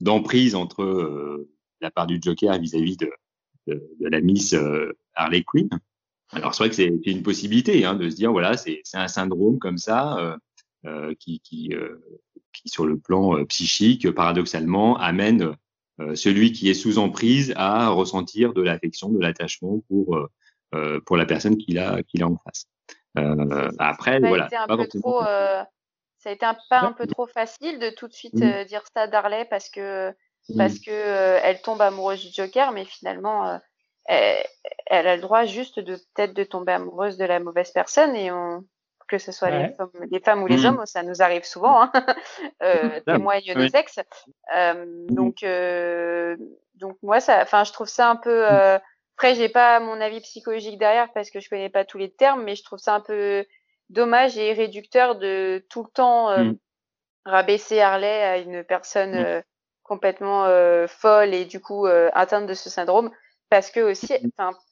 [0.00, 1.46] d'emprise entre
[1.80, 3.10] la part du Joker vis-à-vis de,
[3.66, 5.68] de, la Miss euh, Harley Quinn.
[6.32, 9.58] Alors c'est vrai que c'est une possibilité hein, de se dire voilà c'est un syndrome
[9.58, 10.36] comme ça euh,
[10.86, 11.72] euh, qui, qui,
[12.52, 15.54] qui sur le plan psychique paradoxalement amène
[16.14, 20.18] celui qui est sous emprise à ressentir de l'affection, de l'attachement pour
[21.04, 22.66] pour la personne qu'il a qu'il a en face.
[23.78, 24.44] après ça voilà.
[24.44, 27.90] A été un peu trop, ça a été un pas un peu trop facile de
[27.90, 28.64] tout de suite mmh.
[28.64, 30.14] dire ça d'Harley parce que
[30.56, 30.84] parce mmh.
[30.86, 33.58] que euh, elle tombe amoureuse du Joker, mais finalement, euh,
[34.06, 34.44] elle,
[34.86, 38.32] elle, a le droit juste de peut-être de tomber amoureuse de la mauvaise personne et
[38.32, 38.64] on,
[39.08, 40.66] que ce soit les, femmes, les, femmes, ou les mmh.
[40.66, 41.92] hommes, ça nous arrive souvent, hein,
[42.62, 43.98] euh, témoignent nos ex.
[44.54, 45.14] Euh, mmh.
[45.14, 46.36] donc, euh,
[46.74, 48.50] donc moi, ça, enfin, je trouve ça un peu.
[48.50, 48.78] Euh,
[49.16, 52.42] après, j'ai pas mon avis psychologique derrière parce que je connais pas tous les termes,
[52.42, 53.44] mais je trouve ça un peu
[53.90, 56.28] dommage et réducteur de tout le temps
[57.26, 59.42] rabaisser Harley à une personne
[59.90, 63.10] complètement euh, folle et du coup euh, atteinte de ce syndrome
[63.50, 64.12] parce que aussi,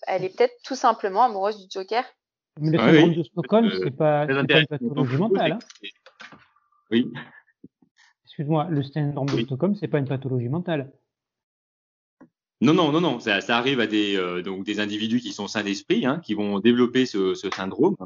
[0.06, 2.04] elle est peut-être tout simplement amoureuse du Joker.
[2.60, 5.52] Mais le syndrome de Stockholm, c'est pas, pas, une pathologie mentale.
[5.52, 5.58] Hein
[6.90, 7.12] oui.
[8.24, 10.92] Excuse-moi, le syndrome de Stockholm, c'est pas une pathologie mentale.
[12.60, 13.20] Non, non, non, non.
[13.20, 16.34] Ça, ça arrive à des, euh, donc des individus qui sont sains d'esprit, hein, qui
[16.34, 17.96] vont développer ce, ce syndrome,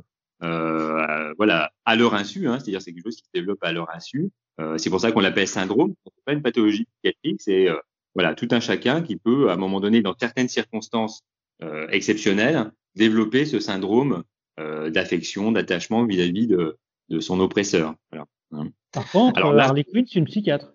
[0.43, 2.49] euh, voilà, à leur insu.
[2.49, 4.31] Hein, C'est-à-dire, c'est quelque chose qui se développe à leur insu.
[4.61, 5.95] Euh, c'est pour ça qu'on l'appelle syndrome.
[6.05, 7.79] C'est pas une pathologie psychiatrique, c'est euh,
[8.15, 11.23] voilà tout un chacun qui peut, à un moment donné, dans certaines circonstances
[11.63, 14.25] euh, exceptionnelles, développer ce syndrome
[14.59, 16.79] d'affection, d'attachement vis-à-vis de,
[17.09, 17.95] de son oppresseur.
[18.11, 18.27] Voilà.
[18.53, 18.69] Hein.
[18.93, 20.73] Par contre, Alors, Harley Quinn, c'est une psychiatre.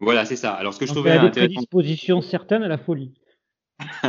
[0.00, 0.52] Voilà, c'est ça.
[0.52, 3.14] Alors, ce que je trouvais elle a des prédispositions certaines à la folie.
[4.04, 4.06] oh,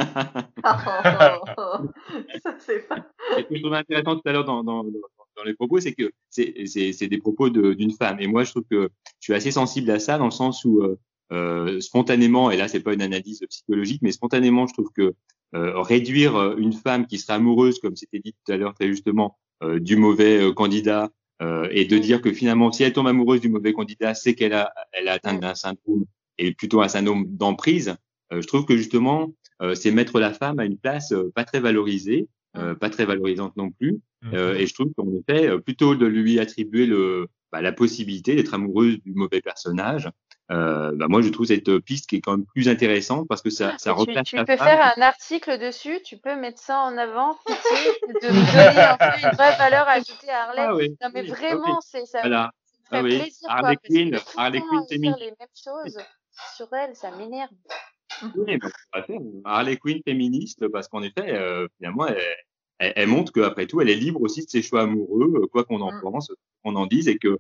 [0.64, 3.06] ça, c'est pas...
[3.38, 6.12] Ce que je trouvais intéressant tout à l'heure dans, dans, dans les propos, c'est que
[6.30, 8.20] c'est des propos d'une femme.
[8.20, 8.90] Et moi, je trouve que
[9.20, 11.00] je suis assez sensible à ça dans le sens où euh,
[11.32, 15.14] euh, spontanément, et là, c'est pas une analyse psychologique, mais spontanément, je trouve que
[15.56, 18.88] euh, réduire euh, une femme qui serait amoureuse, comme c'était dit tout à l'heure très
[18.88, 21.10] justement, euh, du mauvais euh, candidat,
[21.72, 24.74] et de dire que finalement, si elle tombe amoureuse du mauvais candidat, c'est qu'elle a,
[24.92, 26.04] elle a atteint d'un syndrome
[26.38, 27.96] et plutôt un syndrome d'emprise.
[28.30, 29.32] je trouve que justement,
[29.74, 32.28] c'est mettre la femme à une place pas très valorisée
[32.58, 34.02] euh, pas très valorisante non plus.
[34.24, 34.34] Mmh.
[34.34, 38.56] Euh, et je trouve qu'en effet, plutôt de lui attribuer le, bah, la possibilité d'être
[38.56, 40.10] amoureuse du mauvais personnage,
[40.52, 43.50] euh, bah moi je trouve cette piste qui est quand même plus intéressante parce que
[43.50, 46.98] ça, ça replace tu, tu peux faire un article dessus, tu peux mettre ça en
[46.98, 50.62] avant, de donner une vraie valeur ajoutée à Harley.
[50.62, 52.22] Ah oui, non mais vraiment, c'est ça.
[52.22, 52.52] Voilà.
[52.92, 53.20] Ça ah oui.
[53.20, 55.20] plaisir, Harley Quinn, Harley Quinn féministe.
[55.20, 56.04] les mêmes choses
[56.56, 57.52] sur elle, ça m'énerve.
[58.36, 58.58] Oui,
[58.94, 62.18] faire Harley Quinn féministe parce qu'en effet, euh, finalement, elle,
[62.80, 65.82] elle, elle montre qu'après tout, elle est libre aussi de ses choix amoureux, quoi qu'on
[65.82, 66.02] en Mm.
[66.02, 66.32] pense,
[66.64, 67.38] qu'on en dise, et que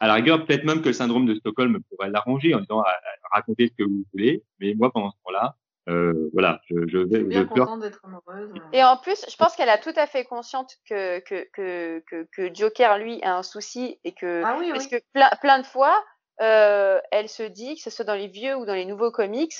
[0.00, 2.96] à la rigueur, peut-être même que le syndrome de Stockholm pourrait l'arranger en disant ah,
[3.32, 5.56] racontez ce que vous voulez, mais moi pendant ce temps-là,
[5.88, 8.50] euh, voilà, je, je Je vais, suis je bien contente d'être amoureuse.
[8.72, 12.26] Et en plus, je pense qu'elle a tout à fait consciente que, que, que, que,
[12.34, 14.90] que Joker, lui, a un souci et que, Ah oui, parce oui.
[14.98, 16.02] que plein, plein de fois,
[16.40, 19.54] euh, elle se dit, que ce soit dans les vieux ou dans les nouveaux comics,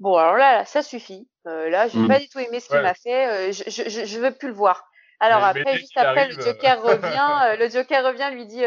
[0.00, 1.28] bon, alors là, ça suffit.
[1.46, 2.08] Euh, là, j'ai Mm.
[2.08, 2.82] pas du tout aimé ce qu'il Ouais.
[2.82, 4.88] m'a fait, euh, je, je, veux plus le voir.
[5.20, 8.46] Alors Mais- après, juste après, arrive, le euh, Joker revient, euh, le Joker revient, lui
[8.46, 8.64] dit,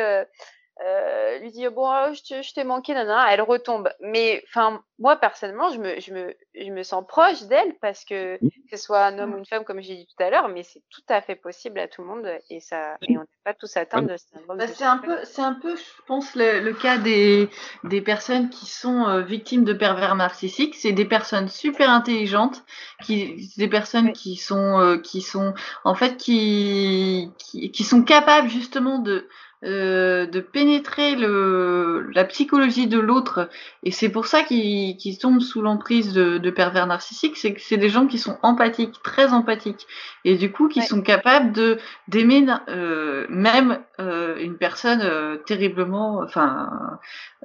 [0.83, 3.89] euh, lui dit bon, euh, je te- je t'ai manqué, nanana, elle retombe.
[3.99, 8.37] Mais enfin, moi personnellement, je me, je me, je me sens proche d'elle parce que
[8.41, 8.47] Mm.
[8.69, 10.63] que ce soit un homme ou une femme, comme j'ai dit tout à l'heure, mais
[10.63, 13.53] c'est tout à fait possible à tout le monde et ça, et on n'est pas
[13.53, 14.57] tous atteints de ce syndrome.
[14.57, 17.49] Bah, de c'est un peu, c'est un peu, je pense, le, le cas des,
[17.83, 20.75] des personnes qui sont euh, victimes de pervers narcissiques.
[20.75, 22.63] C'est des personnes super intelligentes,
[23.03, 24.13] qui, des personnes Oui.
[24.13, 25.53] qui sont, euh, qui sont,
[25.83, 29.27] en fait, qui, qui, qui sont capables justement de,
[29.63, 33.49] euh, de pénétrer le, la psychologie de l'autre.
[33.83, 37.38] Et c'est pour ça qu'ils qu'ils tombent sous l'emprise de, de pervers narcissiques.
[37.38, 39.85] C'est que c'est des gens qui sont empathiques, très empathiques,
[40.25, 40.85] et du coup qui Ouais.
[40.85, 41.77] sont capables de
[42.07, 46.69] d'aimer euh, même euh, une personne euh, terriblement, enfin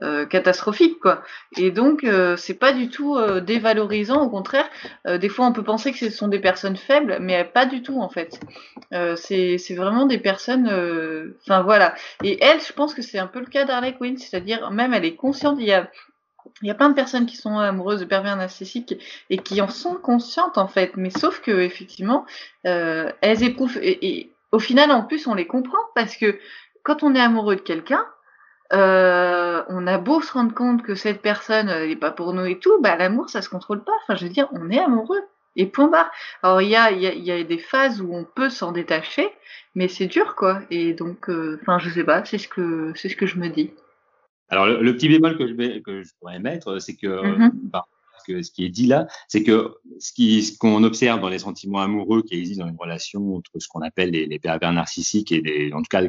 [0.03, 1.23] euh, catastrophique quoi.
[1.57, 4.69] Et donc euh, c'est pas du tout euh, dévalorisant, au contraire.
[5.07, 7.83] Euh, des fois on peut penser que ce sont des personnes faibles, mais pas du
[7.83, 8.41] tout en fait.
[8.93, 11.95] Euh, c'est c'est vraiment des personnes, euh, enfin voilà.
[12.23, 15.05] Et elle, je pense que c'est un peu le cas d'Harley Quinn, c'est-à-dire même elle
[15.05, 15.57] est consciente.
[15.61, 15.89] Il y a
[16.63, 18.95] il y a plein de personnes qui sont amoureuses de pervers narcissiques
[19.31, 22.25] et qui en sont conscientes en fait, mais sauf que effectivement,
[22.67, 26.39] euh, elles éprouvent et, au final en plus on les comprend parce que
[26.83, 28.07] quand on est amoureux de quelqu'un,
[28.73, 32.59] euh, on a beau se rendre compte que cette personne n'est pas pour nous et
[32.59, 33.93] tout, bah l'amour ça se contrôle pas.
[34.03, 35.23] Enfin je veux dire, on est amoureux
[35.57, 36.11] et point barre.
[36.43, 39.29] Alors il y a, y, a, y a des phases où on peut s'en détacher,
[39.75, 40.61] mais c'est dur quoi.
[40.71, 43.49] Et donc, euh, enfin je sais pas, c'est ce que c'est ce que je me
[43.49, 43.71] dis.
[44.49, 47.09] Alors le, le petit bémol que je, vais, que je pourrais mettre, c'est que,
[47.39, 47.51] Mhm.
[47.65, 47.87] bah,
[48.29, 51.39] que ce qui est dit là, c'est que ce qui ce qu'on observe dans les
[51.41, 55.31] sentiments amoureux qui existent dans une relation entre ce qu'on appelle les, les pervers narcissiques
[55.33, 56.03] et des, en tout cas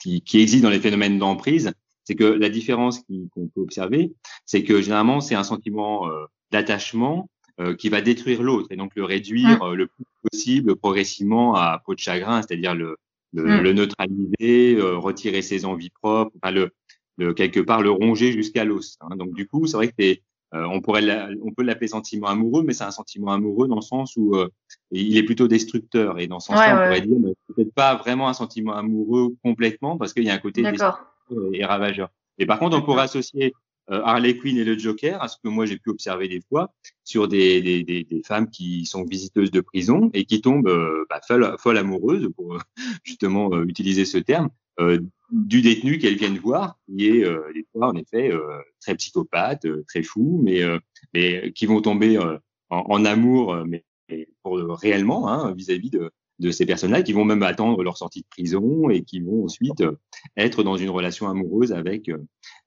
[0.00, 1.72] qui, qui existent dans les phénomènes d'emprise,
[2.04, 4.12] c'est que la différence qui- qu'on peut observer,
[4.44, 7.35] c'est que généralement c'est un sentiment euh, d'attachement euh,
[7.74, 11.94] qui va détruire l'autre et donc le réduire euh, le plus possible progressivement à peau
[11.94, 12.96] de chagrin, c'est-à-dire le,
[13.32, 13.60] le, Mm.
[13.62, 16.70] le neutraliser, euh, retirer ses envies propres, enfin le,
[17.18, 18.96] le quelque part le ronger jusqu'à l'os.
[19.00, 19.16] hein.
[19.16, 20.22] Donc du coup, c'est vrai que c'est
[20.54, 23.74] euh, on pourrait la- on peut l'appeler sentiment amoureux, mais c'est un sentiment amoureux dans
[23.74, 24.48] le sens où euh,
[24.92, 27.74] il est plutôt destructeur et dans ce sens-là, Ouais, on ouais, pourrait dire mais peut-être
[27.74, 31.08] pas vraiment un sentiment amoureux complètement parce qu'il y a un côté destructeur
[31.52, 32.10] et ravageur.
[32.38, 33.58] Et par contre, on pourrait associer euh,
[33.88, 36.72] Harley Quinn et le Joker à ce que moi j'ai pu observer des fois
[37.04, 41.04] sur des, des, des, des femmes qui sont visiteuses de prison et qui tombent euh,
[41.08, 42.58] bah, folles, folles amoureuses pour euh,
[43.04, 44.50] justement euh, utiliser ce terme
[44.80, 45.00] euh,
[45.30, 49.64] du détenu qu'elles viennent voir, qui est euh, des fois en effet euh, très psychopathe,
[49.64, 50.78] euh, très fou, mais, euh,
[51.14, 52.38] mais qui vont tomber euh,
[52.70, 57.02] en, en amour, euh, mais mais pour euh, réellement hein, vis-à-vis de, de ces personnes-là,
[57.02, 59.96] qui vont même attendre leur sortie de prison et qui vont ensuite euh,
[60.36, 62.18] être dans une relation amoureuse avec euh,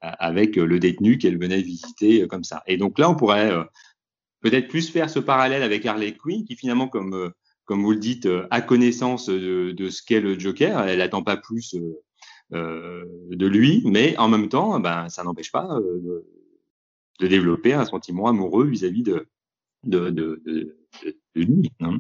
[0.01, 2.63] avec euh, le détenu qu'elle venait visiter comme ça.
[2.67, 3.51] Et donc là, on pourrait
[4.41, 7.31] peut-être plus faire ce parallèle avec Harley Quinn, qui finalement, comme
[7.65, 10.87] comme vous le dites, a connaissance de, ce qu'est le Joker.
[10.87, 11.75] Elle attend pas plus
[12.53, 16.25] euh, de lui, mais en même temps, ben ça n'empêche pas de,
[17.27, 19.27] développer un sentiment amoureux vis-à-vis de,
[19.83, 20.75] de, de, de,
[21.35, 21.71] de lui.
[21.81, 21.97] hein.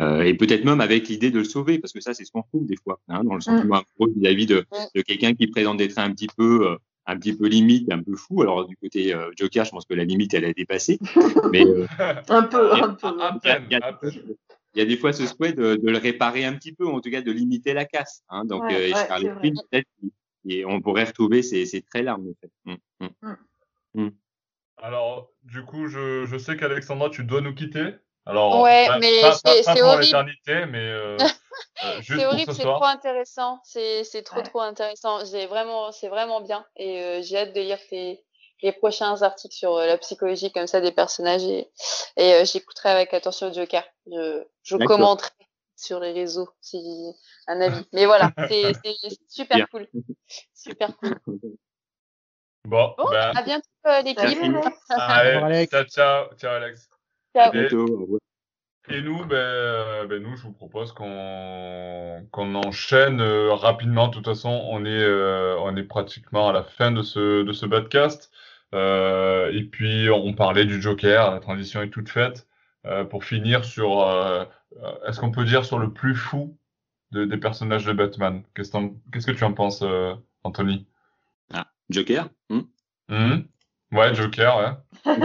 [0.00, 2.42] Euh, et peut-être même avec l'idée de le sauver, parce que ça, c'est ce qu'on
[2.42, 5.98] trouve des fois, hein, dans le sentiment amoureux vis-à-vis de, de quelqu'un qui présente d'être
[5.98, 6.76] un petit peu, euh,
[7.06, 8.42] un petit peu limite, un peu fou.
[8.42, 10.98] Alors du côté euh, Joker, je pense que la limite, elle a dépassé.
[11.52, 11.86] Mais euh,
[12.28, 12.94] Un peu, un
[13.38, 13.48] peu.
[14.74, 16.90] il y a- des fois ce souhait de, de le réparer un petit peu, ou
[16.90, 18.22] en tout cas de limiter la casse.
[18.28, 18.44] Hein.
[18.44, 18.86] Donc, Ouais, euh,
[19.20, 22.22] et ouais, peut-être, on pourrait retrouver ces, ces traits-là, en.
[22.64, 23.06] Mm,
[23.94, 24.08] mm.
[24.82, 27.94] Alors, du coup, je, je sais qu'Alexandra, tu dois nous quitter.
[28.26, 30.70] Alors, Ouais, pas, mais c'est- horrible.
[30.70, 31.16] mais euh,
[31.84, 33.60] euh, C'est horrible, ce c'est trop intéressant.
[33.64, 34.42] C'est c'est trop Ouais.
[34.42, 35.24] trop intéressant.
[35.24, 36.64] J'ai vraiment, c'est vraiment bien.
[36.76, 38.22] Et euh, j'ai hâte de lire tes
[38.62, 41.70] les prochains articles sur euh, la psychologie comme ça des personnages et,
[42.18, 43.82] et euh, j'écouterai avec attention Joker.
[44.06, 45.30] Je, je commenterai
[45.76, 46.78] sur les réseaux, si
[47.46, 47.86] un avis.
[47.94, 48.72] Mais voilà, c'est
[49.28, 49.88] super cool.
[50.54, 51.18] Super cool.
[52.66, 54.38] Bon, bon ben, à bientôt euh, l'équipe.
[54.90, 56.88] Allez, ciao, ciao, ciao Alex.
[57.34, 57.52] Ciao.
[58.88, 64.08] Et nous, ben, ben, nous, je vous propose qu'on qu'on enchaîne euh, rapidement.
[64.08, 67.52] De toute façon, on est euh, on est pratiquement à la fin de ce de
[67.52, 68.30] ce podcast.
[68.74, 71.30] Euh, et puis on parlait du Joker.
[71.30, 72.46] La transition est toute faite.
[72.86, 74.44] Euh, pour finir sur, euh,
[75.06, 76.56] est-ce qu'on peut dire sur le plus fou
[77.10, 78.42] de, des personnages de Batman?
[78.54, 79.84] Qu'est-ce que tu en penses,
[80.44, 80.86] Anthony?
[81.90, 82.60] Joker hmm?
[83.08, 83.42] Mmh.
[83.92, 84.56] Ouais, Joker.
[84.58, 85.14] Ouais.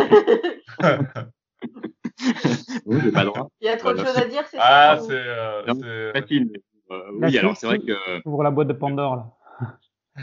[2.86, 3.48] oui, j'ai pas le droit.
[3.62, 6.52] Il y a trop de choses à dire, c'est ah, c'est euh, facile.
[6.92, 8.28] Euh, oui, alors c'est vrai que.
[8.28, 9.32] Ouvre la boîte de Pandore là.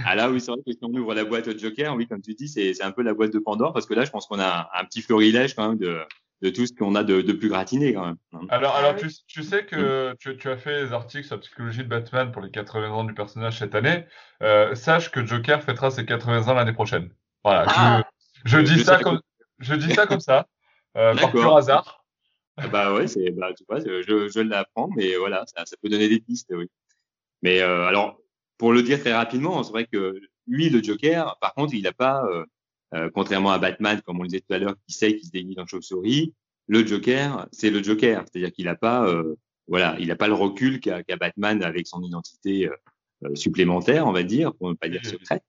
[0.04, 2.22] Ah là, oui, c'est vrai que si on ouvre la boîte de Joker, oui, comme
[2.22, 4.40] tu dis, c'est un peu la boîte de Pandore parce que là, je pense qu'on
[4.40, 6.00] a un, petit florilège quand même de,
[6.42, 8.16] de tout ce qu'on a de, de, plus gratiné quand même.
[8.48, 11.84] Alors, alors tu, tu sais que tu, tu, as fait des articles sur la psychologie
[11.84, 14.04] de Batman pour les 80 ans du personnage cette année.
[14.42, 17.10] Euh, sache que Joker fêtera ses 80 ans l'année prochaine.
[17.44, 18.04] Voilà, ah.
[18.44, 19.20] je, je, dis ça comme,
[19.60, 20.46] je dis ça comme ça.
[20.98, 22.04] Euh, par pur hasard.
[22.58, 25.88] Ah bah ouais, c'est, bah, tu vois, je, je l'apprends, mais voilà, ça, ça, peut
[25.88, 26.68] donner des pistes, oui.
[27.40, 28.18] Mais euh, alors,
[28.58, 31.94] pour le dire très rapidement, c'est vrai que lui, le Joker, par contre, il n'a
[31.94, 32.28] pas,
[32.94, 35.26] euh, euh, contrairement à Batman, comme on le disait tout à l'heure, qui sait qu'il
[35.26, 36.34] se déguise en chauve-souris,
[36.68, 39.34] le Joker, c'est le Joker, c'est-à-dire qu'il n'a pas, euh,
[39.66, 42.68] voilà, il n'a pas le recul qu'a Batman avec son identité
[43.34, 45.42] supplémentaire, on va dire, pour ne pas dire secrète.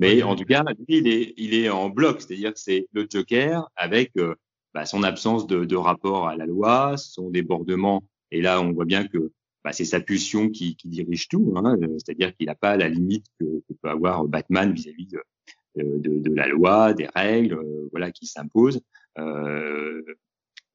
[0.00, 3.06] Mais en tout cas, lui, il est, il est en bloc, c'est-à-dire que c'est le
[3.10, 4.12] Joker avec
[4.72, 8.02] bah, son absence de, de, rapport à la loi, son débordement.
[8.30, 9.30] Et là, on voit bien que
[9.62, 11.54] bah, c'est sa pulsion qui, qui dirige tout.
[11.56, 15.22] Hein, C'est-à-dire qu'il n'a pas la limite que, que, peut avoir Batman vis-à-vis de,
[15.76, 18.80] de, de, la loi, des règles, euh, voilà, qui s'imposent.
[19.18, 20.02] Euh,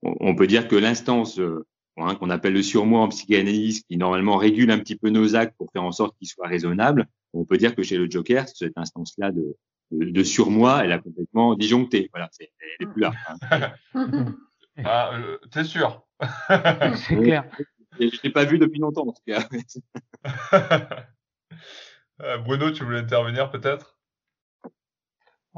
[0.03, 1.65] on, on, peut dire que l'instance euh,
[1.97, 5.55] hein, qu'on appelle le surmoi en psychanalyse, qui normalement régule un petit peu nos actes
[5.57, 8.77] pour faire en sorte qu'ils soient raisonnables, on peut dire que chez le Joker, cette
[8.77, 9.55] instance-là de,
[9.91, 12.09] de, surmoi, elle a complètement disjoncté.
[12.13, 13.13] Voilà, elle est plus là.
[13.51, 13.73] Hein.
[14.83, 16.03] ah, euh, t'es sûr?
[17.07, 17.45] C'est clair.
[17.99, 19.47] Je l'ai pas vu depuis longtemps en tout cas.
[22.21, 23.98] Euh, Bruno, tu voulais intervenir peut-être?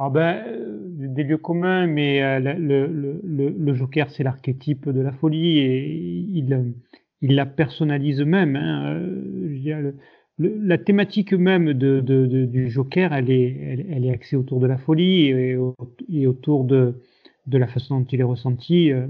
[0.04, 5.60] Ah ben, euh, des lieux communs, mais le, le, Joker, c'est l'archétype de la folie
[5.60, 6.74] et il,
[7.22, 8.56] il la personnalise même.
[8.56, 9.00] Hein.
[10.40, 15.58] La thématique même du Joker, elle est, elle, est axée autour de la folie et,
[16.10, 17.00] et autour de,
[17.46, 18.92] de, la façon dont il est ressenti.
[18.92, 19.06] Euh,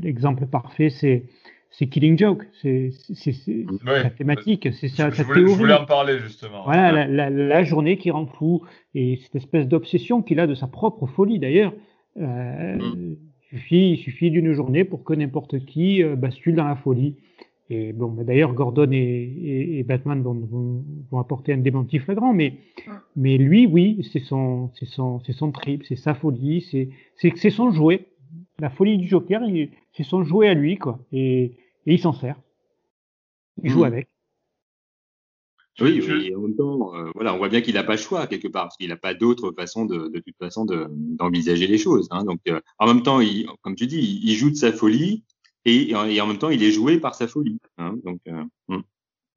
[0.00, 1.24] l'exemple parfait, c'est
[1.70, 2.90] c'est Killing Joke, c'est
[3.84, 5.52] la thématique, c'est sa, je, voulais, théorie.
[5.52, 6.64] Je voulais en parler justement.
[6.64, 8.62] Voilà, la, la, la, journée qui rend fou
[8.94, 11.72] et cette espèce d'obsession qu'il a de sa propre folie d'ailleurs.
[12.16, 13.16] Euh, mm.
[13.52, 17.16] Il suffit, suffit d'une journée pour que n'importe qui euh, bascule dans la folie.
[17.70, 22.32] Et bon, d'ailleurs, Gordon et, et, et Batman vont, vont, vont, apporter un démenti flagrant,
[22.32, 22.54] mais,
[23.14, 27.50] mais lui, oui, c'est son, c'est son, c'est son trip, c'est sa folie, c'est, c'est,
[27.50, 28.06] son jouet.
[28.60, 29.40] La folie du Joker,
[29.92, 30.98] c'est son jouet à lui, quoi.
[31.12, 31.44] Et,
[31.86, 32.36] et il s'en sert.
[33.62, 33.84] Il joue mmh.
[33.84, 34.08] avec.
[35.80, 37.98] Oui, oui, et en même temps, euh, voilà, on voit bien qu'il n'a pas le
[37.98, 41.78] choix quelque part, parce qu'il n'a pas d'autre façon de, de toute façon d'envisager les
[41.78, 42.08] choses.
[42.10, 42.24] Hein.
[42.24, 45.22] Donc, euh, en même temps, il, comme tu dis, il joue de sa folie,
[45.64, 47.60] et, et, en même temps, il est joué par sa folie.
[47.76, 48.82] Hein, donc, euh, hum,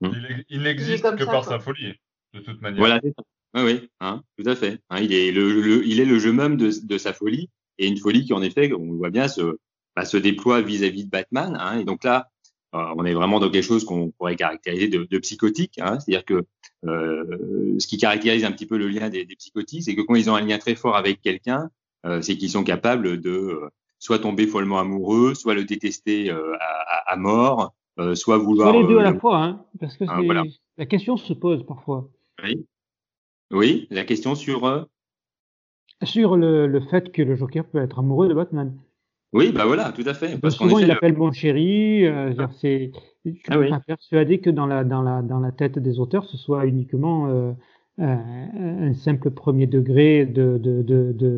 [0.02, 0.16] hum.
[0.50, 1.94] Il, n'existe que par sa folie,
[2.34, 2.80] de toute manière.
[2.80, 3.24] Voilà, c'est ça.
[3.54, 4.80] Oui, oui, hein, tout à fait.
[4.90, 7.50] Hein, il, est le, le, il est le jeu même de, de, sa folie,
[7.82, 9.58] et une folie qui, en effet, on voit bien, se,
[9.96, 11.58] bah, se déploie vis-à-vis de Batman.
[11.60, 12.30] Hein, et donc là,
[12.76, 15.80] euh, on est vraiment dans quelque chose qu'on pourrait caractériser de, de psychotique.
[15.80, 16.46] Hein, C'est-à-dire que
[16.86, 20.16] euh, ce qui caractérise un petit peu le lien des, des psychotiques, c'est que quand
[20.16, 21.70] ils ont un lien très fort avec quelqu'un,
[22.06, 23.60] euh, c'est qu'ils sont capables de
[24.00, 27.74] soit tomber follement amoureux, soit le détester à, à, mort,
[28.16, 28.72] soit vouloir.
[28.72, 30.44] Soit les deux à la fois, hein, parce que voilà.
[30.78, 32.10] la question se pose parfois.
[32.44, 32.66] Oui,
[33.52, 34.88] oui la question sur.
[36.04, 38.74] Sur le, le, fait que le Joker peut être amoureux de Batman.
[39.34, 40.38] Oui, bah voilà, tout à fait.
[40.40, 42.06] Parce souvent, il l'appelle mon chéri.
[42.06, 42.50] Euh, ah.
[42.60, 42.92] C'est,
[43.24, 43.70] je suis ah, oui.
[43.88, 47.54] persuadé que dans la, dans, la, dans la tête des auteurs, ce soit uniquement euh,
[48.00, 51.38] un simple premier degré de, de, de, de,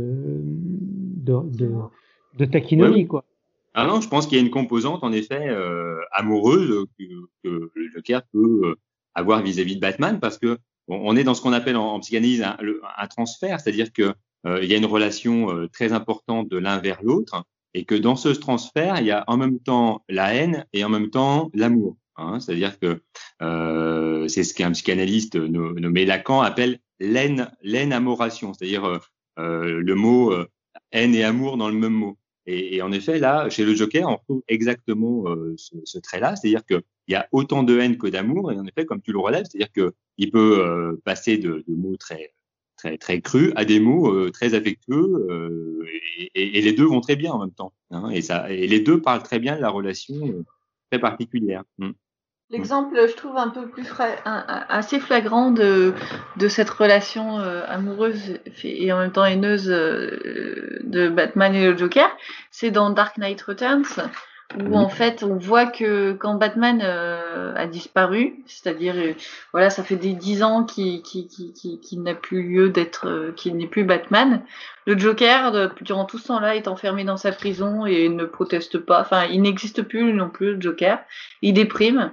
[2.37, 3.25] de, taquinerie, quoi.
[3.73, 7.03] Ah non, je pense qu'il y a une composante, en effet, euh, amoureuse que,
[7.43, 8.75] que, le Joker peut euh,
[9.15, 10.57] avoir vis-à-vis de Batman, parce que
[10.87, 12.57] on est dans ce qu'on appelle en, en psychanalyse un,
[12.97, 14.13] un transfert, c'est-à-dire que euh,
[14.45, 18.15] il y a une relation euh, très importante de l'un vers l'autre, et que dans
[18.15, 21.97] ce transfert, il y a en même temps la haine et en même temps l'amour.
[22.17, 23.01] Hein, c'est-à-dire que
[23.41, 28.99] euh, c'est ce qu'un psychanalyste nommé Lacan appelle l'aine, l'aine amoration, c'est-à-dire
[29.37, 30.31] le mot
[30.91, 32.17] haine et amour dans le même mot.
[32.45, 35.23] Et, en effet, là, chez le Joker, on trouve exactement
[35.57, 39.01] ce, trait-là, c'est-à-dire qu'il y a autant de haine que d'amour, et en effet, comme
[39.01, 42.31] tu le relèves, c'est-à-dire qu'il peut passer de, mots très
[42.83, 45.85] très très crus à des mots très affectueux,
[46.35, 47.73] et, et, les deux vont très bien en même temps.
[47.91, 50.15] Hein, et ça, et les deux parlent très bien de la relation
[50.91, 51.63] très particulière.
[51.77, 51.91] Mmh.
[52.53, 53.87] L'exemple, je trouve, un peu plus
[54.25, 55.93] assez flagrant de,
[56.37, 61.77] de cette relation euh, amoureuse et en même temps haineuse euh, de Batman et le
[61.77, 62.15] Joker,
[62.51, 63.85] c'est dans Dark Knight Returns,
[64.59, 68.95] où en fait on voit que quand Batman euh, a disparu, c'est-à-dire
[69.51, 73.83] voilà ça fait des dix ans qu'il qui n'a plus lieu d'être, qu'il n'est plus
[73.83, 74.41] Batman,
[74.85, 79.01] le Joker durant tout ce temps-là est enfermé dans sa prison et ne proteste pas,
[79.01, 80.99] enfin il n'existe plus non plus le Joker,
[81.41, 82.11] il déprime.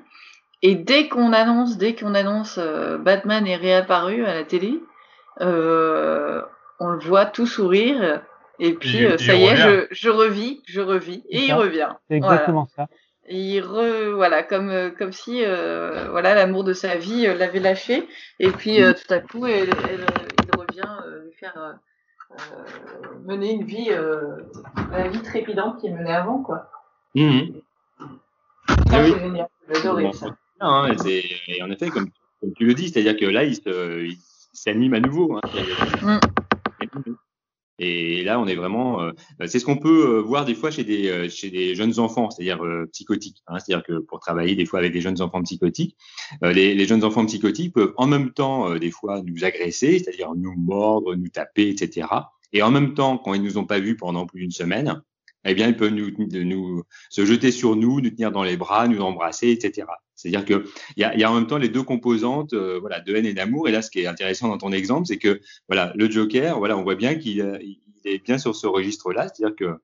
[0.62, 4.80] Et dès qu'on annonce, dès qu'on annonce euh, Batman est réapparu à la télé,
[5.40, 6.42] euh,
[6.78, 8.20] on le voit tout sourire.
[8.60, 11.88] Et puis euh, ça y est, je, je, revis, je revis, et il revient.
[12.08, 12.88] C'est exactement ça.
[13.28, 18.06] il re, voilà, comme comme si voilà l'amour de sa vie l'avait lâché.
[18.38, 19.70] Et puis tout à coup, il
[20.56, 21.78] revient lui faire
[23.24, 23.90] mener une vie,
[24.92, 26.70] la vie trépidante qu'il menait avant, quoi.
[27.14, 27.40] Mmh.
[28.90, 29.48] Ça, c'est génial.
[29.68, 30.26] J'adorais ça.
[30.60, 32.10] Hein, et, en effet, comme,
[32.56, 34.16] tu le dis, c'est-à-dire que là, il
[34.52, 35.36] s'anime à nouveau.
[35.36, 35.40] Hein,
[36.02, 36.18] mm.
[37.82, 39.02] Et là, on est vraiment.
[39.02, 39.12] Euh,
[39.46, 42.30] c'est ce qu'on peut euh, voir des fois chez des euh, chez des jeunes enfants,
[42.30, 42.60] c'est-à-dire
[42.92, 43.42] psychotiques.
[43.46, 45.96] Hein, c'est-à-dire que pour travailler des fois avec des jeunes enfants psychotiques,
[46.42, 50.54] les, les, jeunes enfants psychotiques peuvent en même temps des fois nous agresser, c'est-à-dire nous
[50.56, 52.06] mordre, nous taper, etc.
[52.52, 55.02] Et en même temps, quand ils nous ont pas vus pendant plus d'une semaine,
[55.44, 58.86] eh bien, ils peuvent nous, nous se jeter sur nous, nous tenir dans les bras,
[58.88, 59.86] nous embrasser, etc.
[60.14, 60.64] C'est-à-dire que
[60.96, 63.26] il y a, y a, en même temps les deux composantes, euh, voilà, de haine
[63.26, 63.68] et d'amour.
[63.68, 66.76] Et là, ce qui est intéressant dans ton exemple, c'est que voilà, le Joker, voilà,
[66.76, 67.58] on voit bien qu'il euh,
[68.04, 69.78] est bien sur ce registre-là, c'est-à-dire que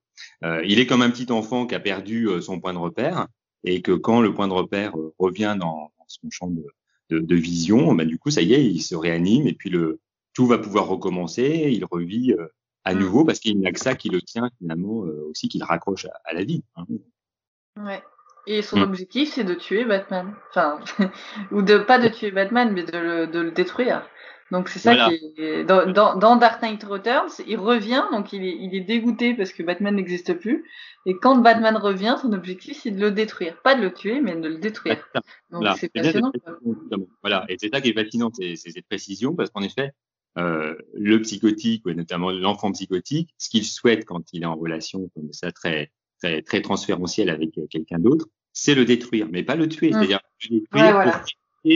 [0.45, 3.29] euh, il est comme un petit enfant qui a perdu son point de repère
[3.65, 6.65] et que quand le point de repère revient dans, son champ de,
[7.11, 10.01] de, de vision, bah, du coup, ça y est, il se réanime et puis le
[10.35, 11.71] tout va pouvoir recommencer.
[11.73, 12.35] Il revit
[12.87, 12.99] à mmh.
[12.99, 16.07] nouveau parce qu'il n'y a que ça qui le tient finalement aussi, qui le raccroche
[16.25, 16.63] à, la vie.
[16.77, 16.85] Hein.
[17.77, 18.03] Ouais.
[18.47, 18.83] Et son mmh.
[18.83, 20.35] objectif, c'est de tuer Batman.
[20.51, 20.79] Enfin,
[21.51, 24.09] ou de pas de tuer Batman, mais de le, de le détruire.
[24.53, 28.45] Donc c'est ça qui est dans, dans, dans, Dark Knight Returns, il revient, donc il
[28.45, 30.65] est, il est dégoûté parce que Batman n'existe plus.
[31.05, 34.37] Et quand Batman revient, son objectif c'est de le détruire, pas de le tuer, mais
[34.37, 35.05] de le détruire.
[35.51, 36.31] Donc c'est passionnant.
[37.23, 39.91] Voilà, et c'est ça qui est fascinant, c'est cette précision, parce qu'en effet,
[40.39, 45.11] euh, le psychotique, ou notamment l'enfant psychotique, ce qu'il souhaite quand il est en relation
[45.15, 49.57] comme ça très très, très transférentiel avec euh, quelqu'un d'autre, c'est le détruire, mais pas
[49.57, 49.91] le tuer.
[49.91, 49.93] Mmh.
[49.93, 51.73] C'est-à-dire le détruire pour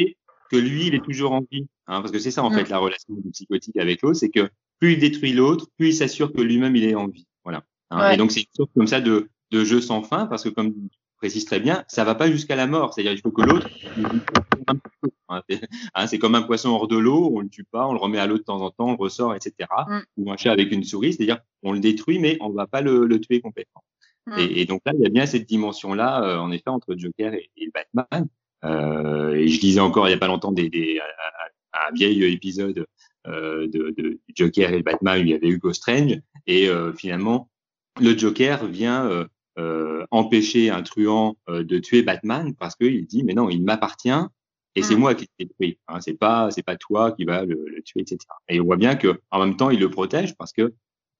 [0.50, 1.66] que lui, il est toujours en vie.
[1.86, 2.54] Hein, parce que c'est ça, en mmh.
[2.54, 5.94] fait, la relation du psychotique avec l'autre, c'est que plus il détruit l'autre, plus il
[5.94, 7.26] s'assure que lui-même, il est en vie.
[7.44, 7.64] Voilà.
[7.90, 10.48] Hein, Et donc, c'est une sorte comme ça de, de jeu sans fin, parce que
[10.48, 12.94] comme tu précises très bien, ça va pas jusqu'à la mort.
[12.94, 13.68] C'est-à-dire, il faut que l'autre
[15.30, 15.42] hein,
[15.94, 18.18] hein, c'est comme un poisson hors de l'eau, on le tue pas, on le remet
[18.18, 19.68] à l'eau de temps en temps, on le ressort, etc.
[19.86, 19.98] Mmh.
[20.18, 23.06] Ou un chat avec une souris, c'est-à-dire on le détruit, mais on va pas le,
[23.06, 23.82] le tuer complètement.
[24.26, 24.38] Mm.
[24.38, 27.34] Et, et, donc là, il y a bien cette dimension-là, euh, en effet, entre Joker
[27.34, 28.26] et, et Batman.
[28.64, 31.00] Euh, et je lisais encore il y a pas longtemps des, des,
[31.72, 32.86] un, vieil épisode
[33.26, 36.20] euh, de, de, Joker et Batman où il y avait Hugo Strange.
[36.46, 37.48] Et euh, finalement,
[38.00, 39.26] le Joker vient
[39.58, 44.10] euh, empêcher un truand de tuer Batman parce qu'il dit mais non, il m'appartient
[44.76, 44.98] et c'est mm.
[44.98, 45.78] moi qui l'ai tué.
[45.88, 48.18] Hein, c'est pas c'est pas toi qui va le, le, tuer, etc.
[48.48, 50.72] Et on voit bien que en même temps, il le protège parce que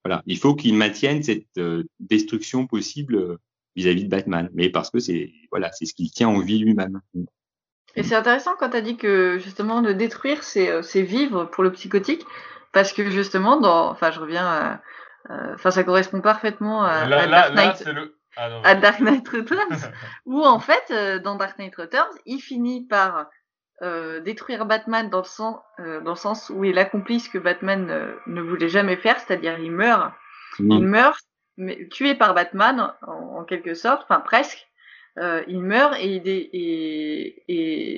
[0.05, 3.39] voilà, il faut qu'il maintienne cette euh, destruction possible euh,
[3.77, 7.01] vis-à-vis de Batman, mais parce que c'est voilà, c'est ce qui tient en vie lui-même.
[7.97, 11.45] Et c'est intéressant quand tu as dit que justement le détruire, c'est euh, c'est vivre
[11.45, 12.25] pour le psychotique,
[12.73, 14.81] parce que justement, dans, enfin, je reviens, à,
[15.55, 17.89] enfin, ça correspond parfaitement à, Dark Knight.
[18.37, 19.91] Ah, à Dark Knight Returns,
[20.25, 23.27] où en fait, dans Dark Knight Returns, il finit par
[23.83, 27.39] euh, détruire Batman dans le, sens, euh, dans le sens où il accomplit ce que
[27.39, 30.13] Batman euh, ne voulait jamais faire, c'est-à-dire il meurt.
[30.59, 31.19] Il meurt,
[31.57, 34.69] mais tué par Batman en, quelque sorte, enfin presque.
[35.17, 37.43] il meurt et, et,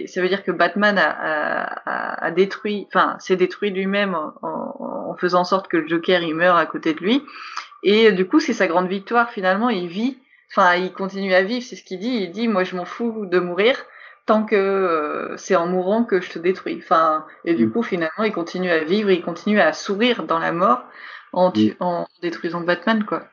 [0.02, 4.32] et, ça veut dire que Batman a, a, a détruit, enfin s'est détruit lui-même en,
[4.42, 7.24] en, faisant en sorte que le Joker il meurt à côté de lui.
[7.82, 9.70] Et du coup c'est sa grande victoire finalement.
[9.70, 10.18] Il vit,
[10.52, 12.14] enfin il continue à vivre, c'est ce qu'il dit.
[12.22, 13.84] Il dit moi je m'en fous de mourir
[14.26, 16.78] tant que euh, c'est en mourant que je te détruis.
[16.78, 17.72] Enfin, et du mm.
[17.72, 20.82] coup, finalement, il continue à vivre, il continue à sourire dans la mort
[21.32, 21.76] en, mm.
[21.80, 23.24] en détruisant Batman, quoi.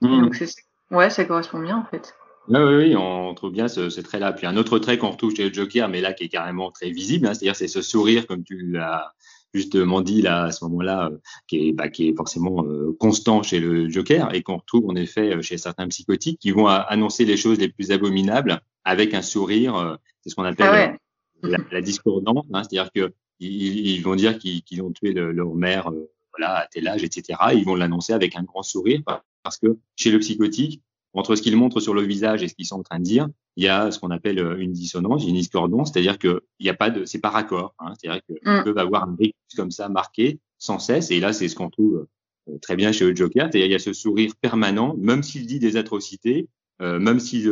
[0.00, 0.22] Mm.
[0.22, 0.50] Donc, c'est,
[0.90, 2.14] ouais, ça correspond bien, en fait.
[2.48, 4.32] Oui, oui, oui, on trouve bien ce, ce trait-là.
[4.32, 6.90] Puis un autre trait qu'on retrouve chez le Joker, mais là qui est carrément très
[6.90, 9.14] visible, hein, c'est-à-dire c'est ce sourire, comme tu l'as,
[9.54, 11.10] justement dit là à ce moment-là,
[11.46, 12.62] qui est, bah, qui est forcément
[12.98, 17.24] constant chez le Joker et qu'on retrouve en effet chez certains psychotiques qui vont annoncer
[17.24, 19.98] les choses les plus abominables avec un sourire.
[20.24, 20.96] C'est ce qu'on appelle
[21.42, 25.90] ah la, discordance, hein, c'est-à-dire que ils, vont dire qu'ils ont tué leur mère,
[26.32, 27.38] voilà, à tel âge, etc.
[27.52, 29.02] ils vont l'annoncer avec un grand sourire
[29.42, 30.82] parce que chez le psychotique,
[31.12, 33.28] entre ce qu'ils montrent sur le visage et ce qu'ils sont en train de dire,
[33.56, 36.70] il y a ce qu'on appelle euh, une dissonance, une discordance, c'est-à-dire que il n'y
[36.70, 38.64] a pas de, c'est pas raccord, hein, c'est-à-dire qu'ils mm.
[38.64, 42.08] peuvent avoir un rictus comme ça marqué sans cesse, et là c'est ce qu'on trouve
[42.48, 45.46] euh, très bien chez le Joker, c'est-à-dire il y a ce sourire permanent, même s'il
[45.46, 46.48] dit des atrocités,
[46.82, 47.48] euh, même s'il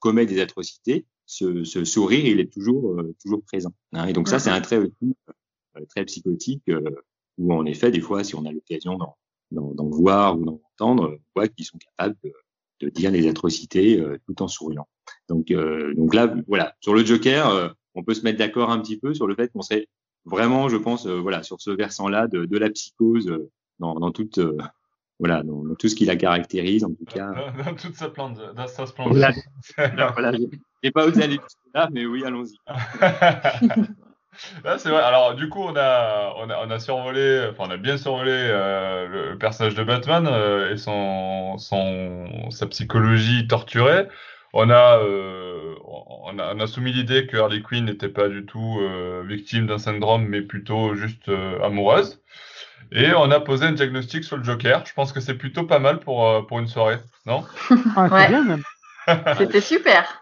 [0.00, 3.72] commet des atrocités, ce, ce, sourire il est toujours toujours présent.
[3.92, 5.16] Hein, et donc ça c'est un trait aussi
[5.88, 6.70] très psychotique
[7.38, 8.98] où en effet des fois si on a l'occasion
[9.50, 12.32] d'en voir ou d'en entendre, on voit qu'ils sont capables de
[12.80, 14.88] de dire les atrocités euh, tout en souriant.
[15.28, 18.80] Donc, euh, donc là, voilà, sur le Joker, euh, on peut se mettre d'accord un
[18.80, 19.86] petit peu sur le fait qu'on serait
[20.24, 23.32] vraiment, je pense, voilà, sur ce versant-là de, de, la psychose
[23.78, 24.38] dans, dans toute
[25.20, 27.30] voilà, dans, tout ce qui la caractérise, en tout cas.
[27.64, 29.32] Dans, toute sa plante, dans sa splendeur.
[29.76, 30.32] Voilà, voilà
[30.82, 31.38] j'ai pas osé aller
[31.74, 32.56] là, mais oui, allons-y.
[34.78, 35.02] c'est vrai.
[35.02, 38.32] Alors, du coup, on a, on a, on a survolé, enfin, on a bien survolé
[38.32, 44.08] euh, le personnage de Batman euh, et son, son, sa psychologie torturée.
[44.52, 48.44] On a, euh, on a, on a soumis l'idée que Harley Quinn n'était pas du
[48.44, 52.20] tout euh, victime d'un syndrome, mais plutôt juste euh, amoureuse.
[52.92, 54.84] Et on a posé un diagnostic sur le Joker.
[54.86, 57.44] Je pense que c'est plutôt pas mal pour, pour une soirée, non?
[57.96, 58.28] Ah, ouais.
[58.28, 58.62] bien même.
[59.38, 60.20] C'était super.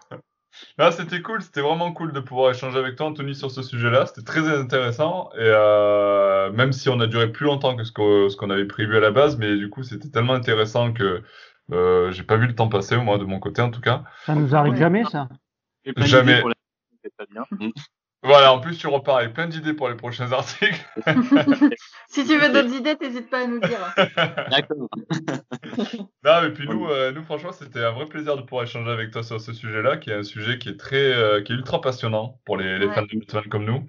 [0.77, 4.05] Ah, c'était cool, c'était vraiment cool de pouvoir échanger avec toi, Anthony, sur ce sujet-là.
[4.05, 5.29] C'était très intéressant.
[5.35, 8.99] Et euh, même si on a duré plus longtemps que ce qu'on avait prévu à
[8.99, 11.23] la base, mais du coup, c'était tellement intéressant que
[11.71, 14.03] euh, j'ai pas vu le temps passer, moi, de mon côté, en tout cas.
[14.25, 15.29] Ça nous arrive jamais, ça.
[15.97, 16.43] Jamais.
[18.21, 20.85] Voilà, en plus, tu repars avec plein d'idées pour les prochains articles.
[22.09, 23.79] si tu veux d'autres idées, n'hésite pas à nous dire.
[24.51, 24.89] D'accord.
[26.25, 29.11] non, mais puis nous, euh, nous franchement, c'était un vrai plaisir de pouvoir échanger avec
[29.11, 31.79] toi sur ce sujet-là, qui est un sujet qui est très, euh, qui est ultra
[31.79, 33.87] passionnant pour les, les fans de Batman comme nous.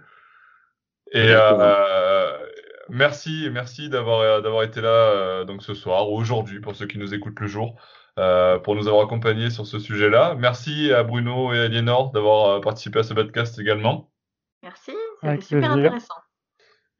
[1.13, 2.39] Et euh,
[2.89, 7.15] merci, merci d'avoir d'avoir été là donc ce soir ou aujourd'hui pour ceux qui nous
[7.15, 7.75] écoutent le jour.
[8.63, 10.37] pour nous avoir accompagnés sur ce sujet-là.
[10.39, 14.10] Merci à Bruno et à Aliénor d'avoir participé à ce podcast également.
[14.63, 14.93] Merci,
[15.23, 16.15] c'était super intéressant.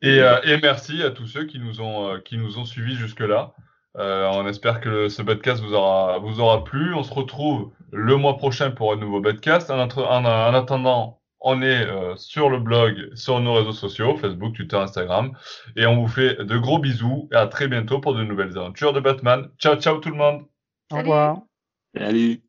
[0.03, 2.97] Et, euh, et, merci à tous ceux qui nous ont, euh, qui nous ont suivis
[2.97, 3.53] jusque-là.
[3.99, 6.95] Euh, on espère que ce podcast vous aura, vous aura plu.
[6.95, 9.71] On se retrouve le mois prochain pour un nouveau podcast.
[9.71, 14.55] En, en, en attendant, on est euh, sur le blog, sur nos réseaux sociaux, Facebook,
[14.55, 15.33] Twitter, Instagram.
[15.77, 18.93] Et on vous fait de gros bisous et à très bientôt pour de nouvelles aventures
[18.93, 19.51] de Batman.
[19.59, 20.47] Ciao, ciao tout le monde.
[20.93, 21.39] Au revoir.
[21.97, 22.43] Salut.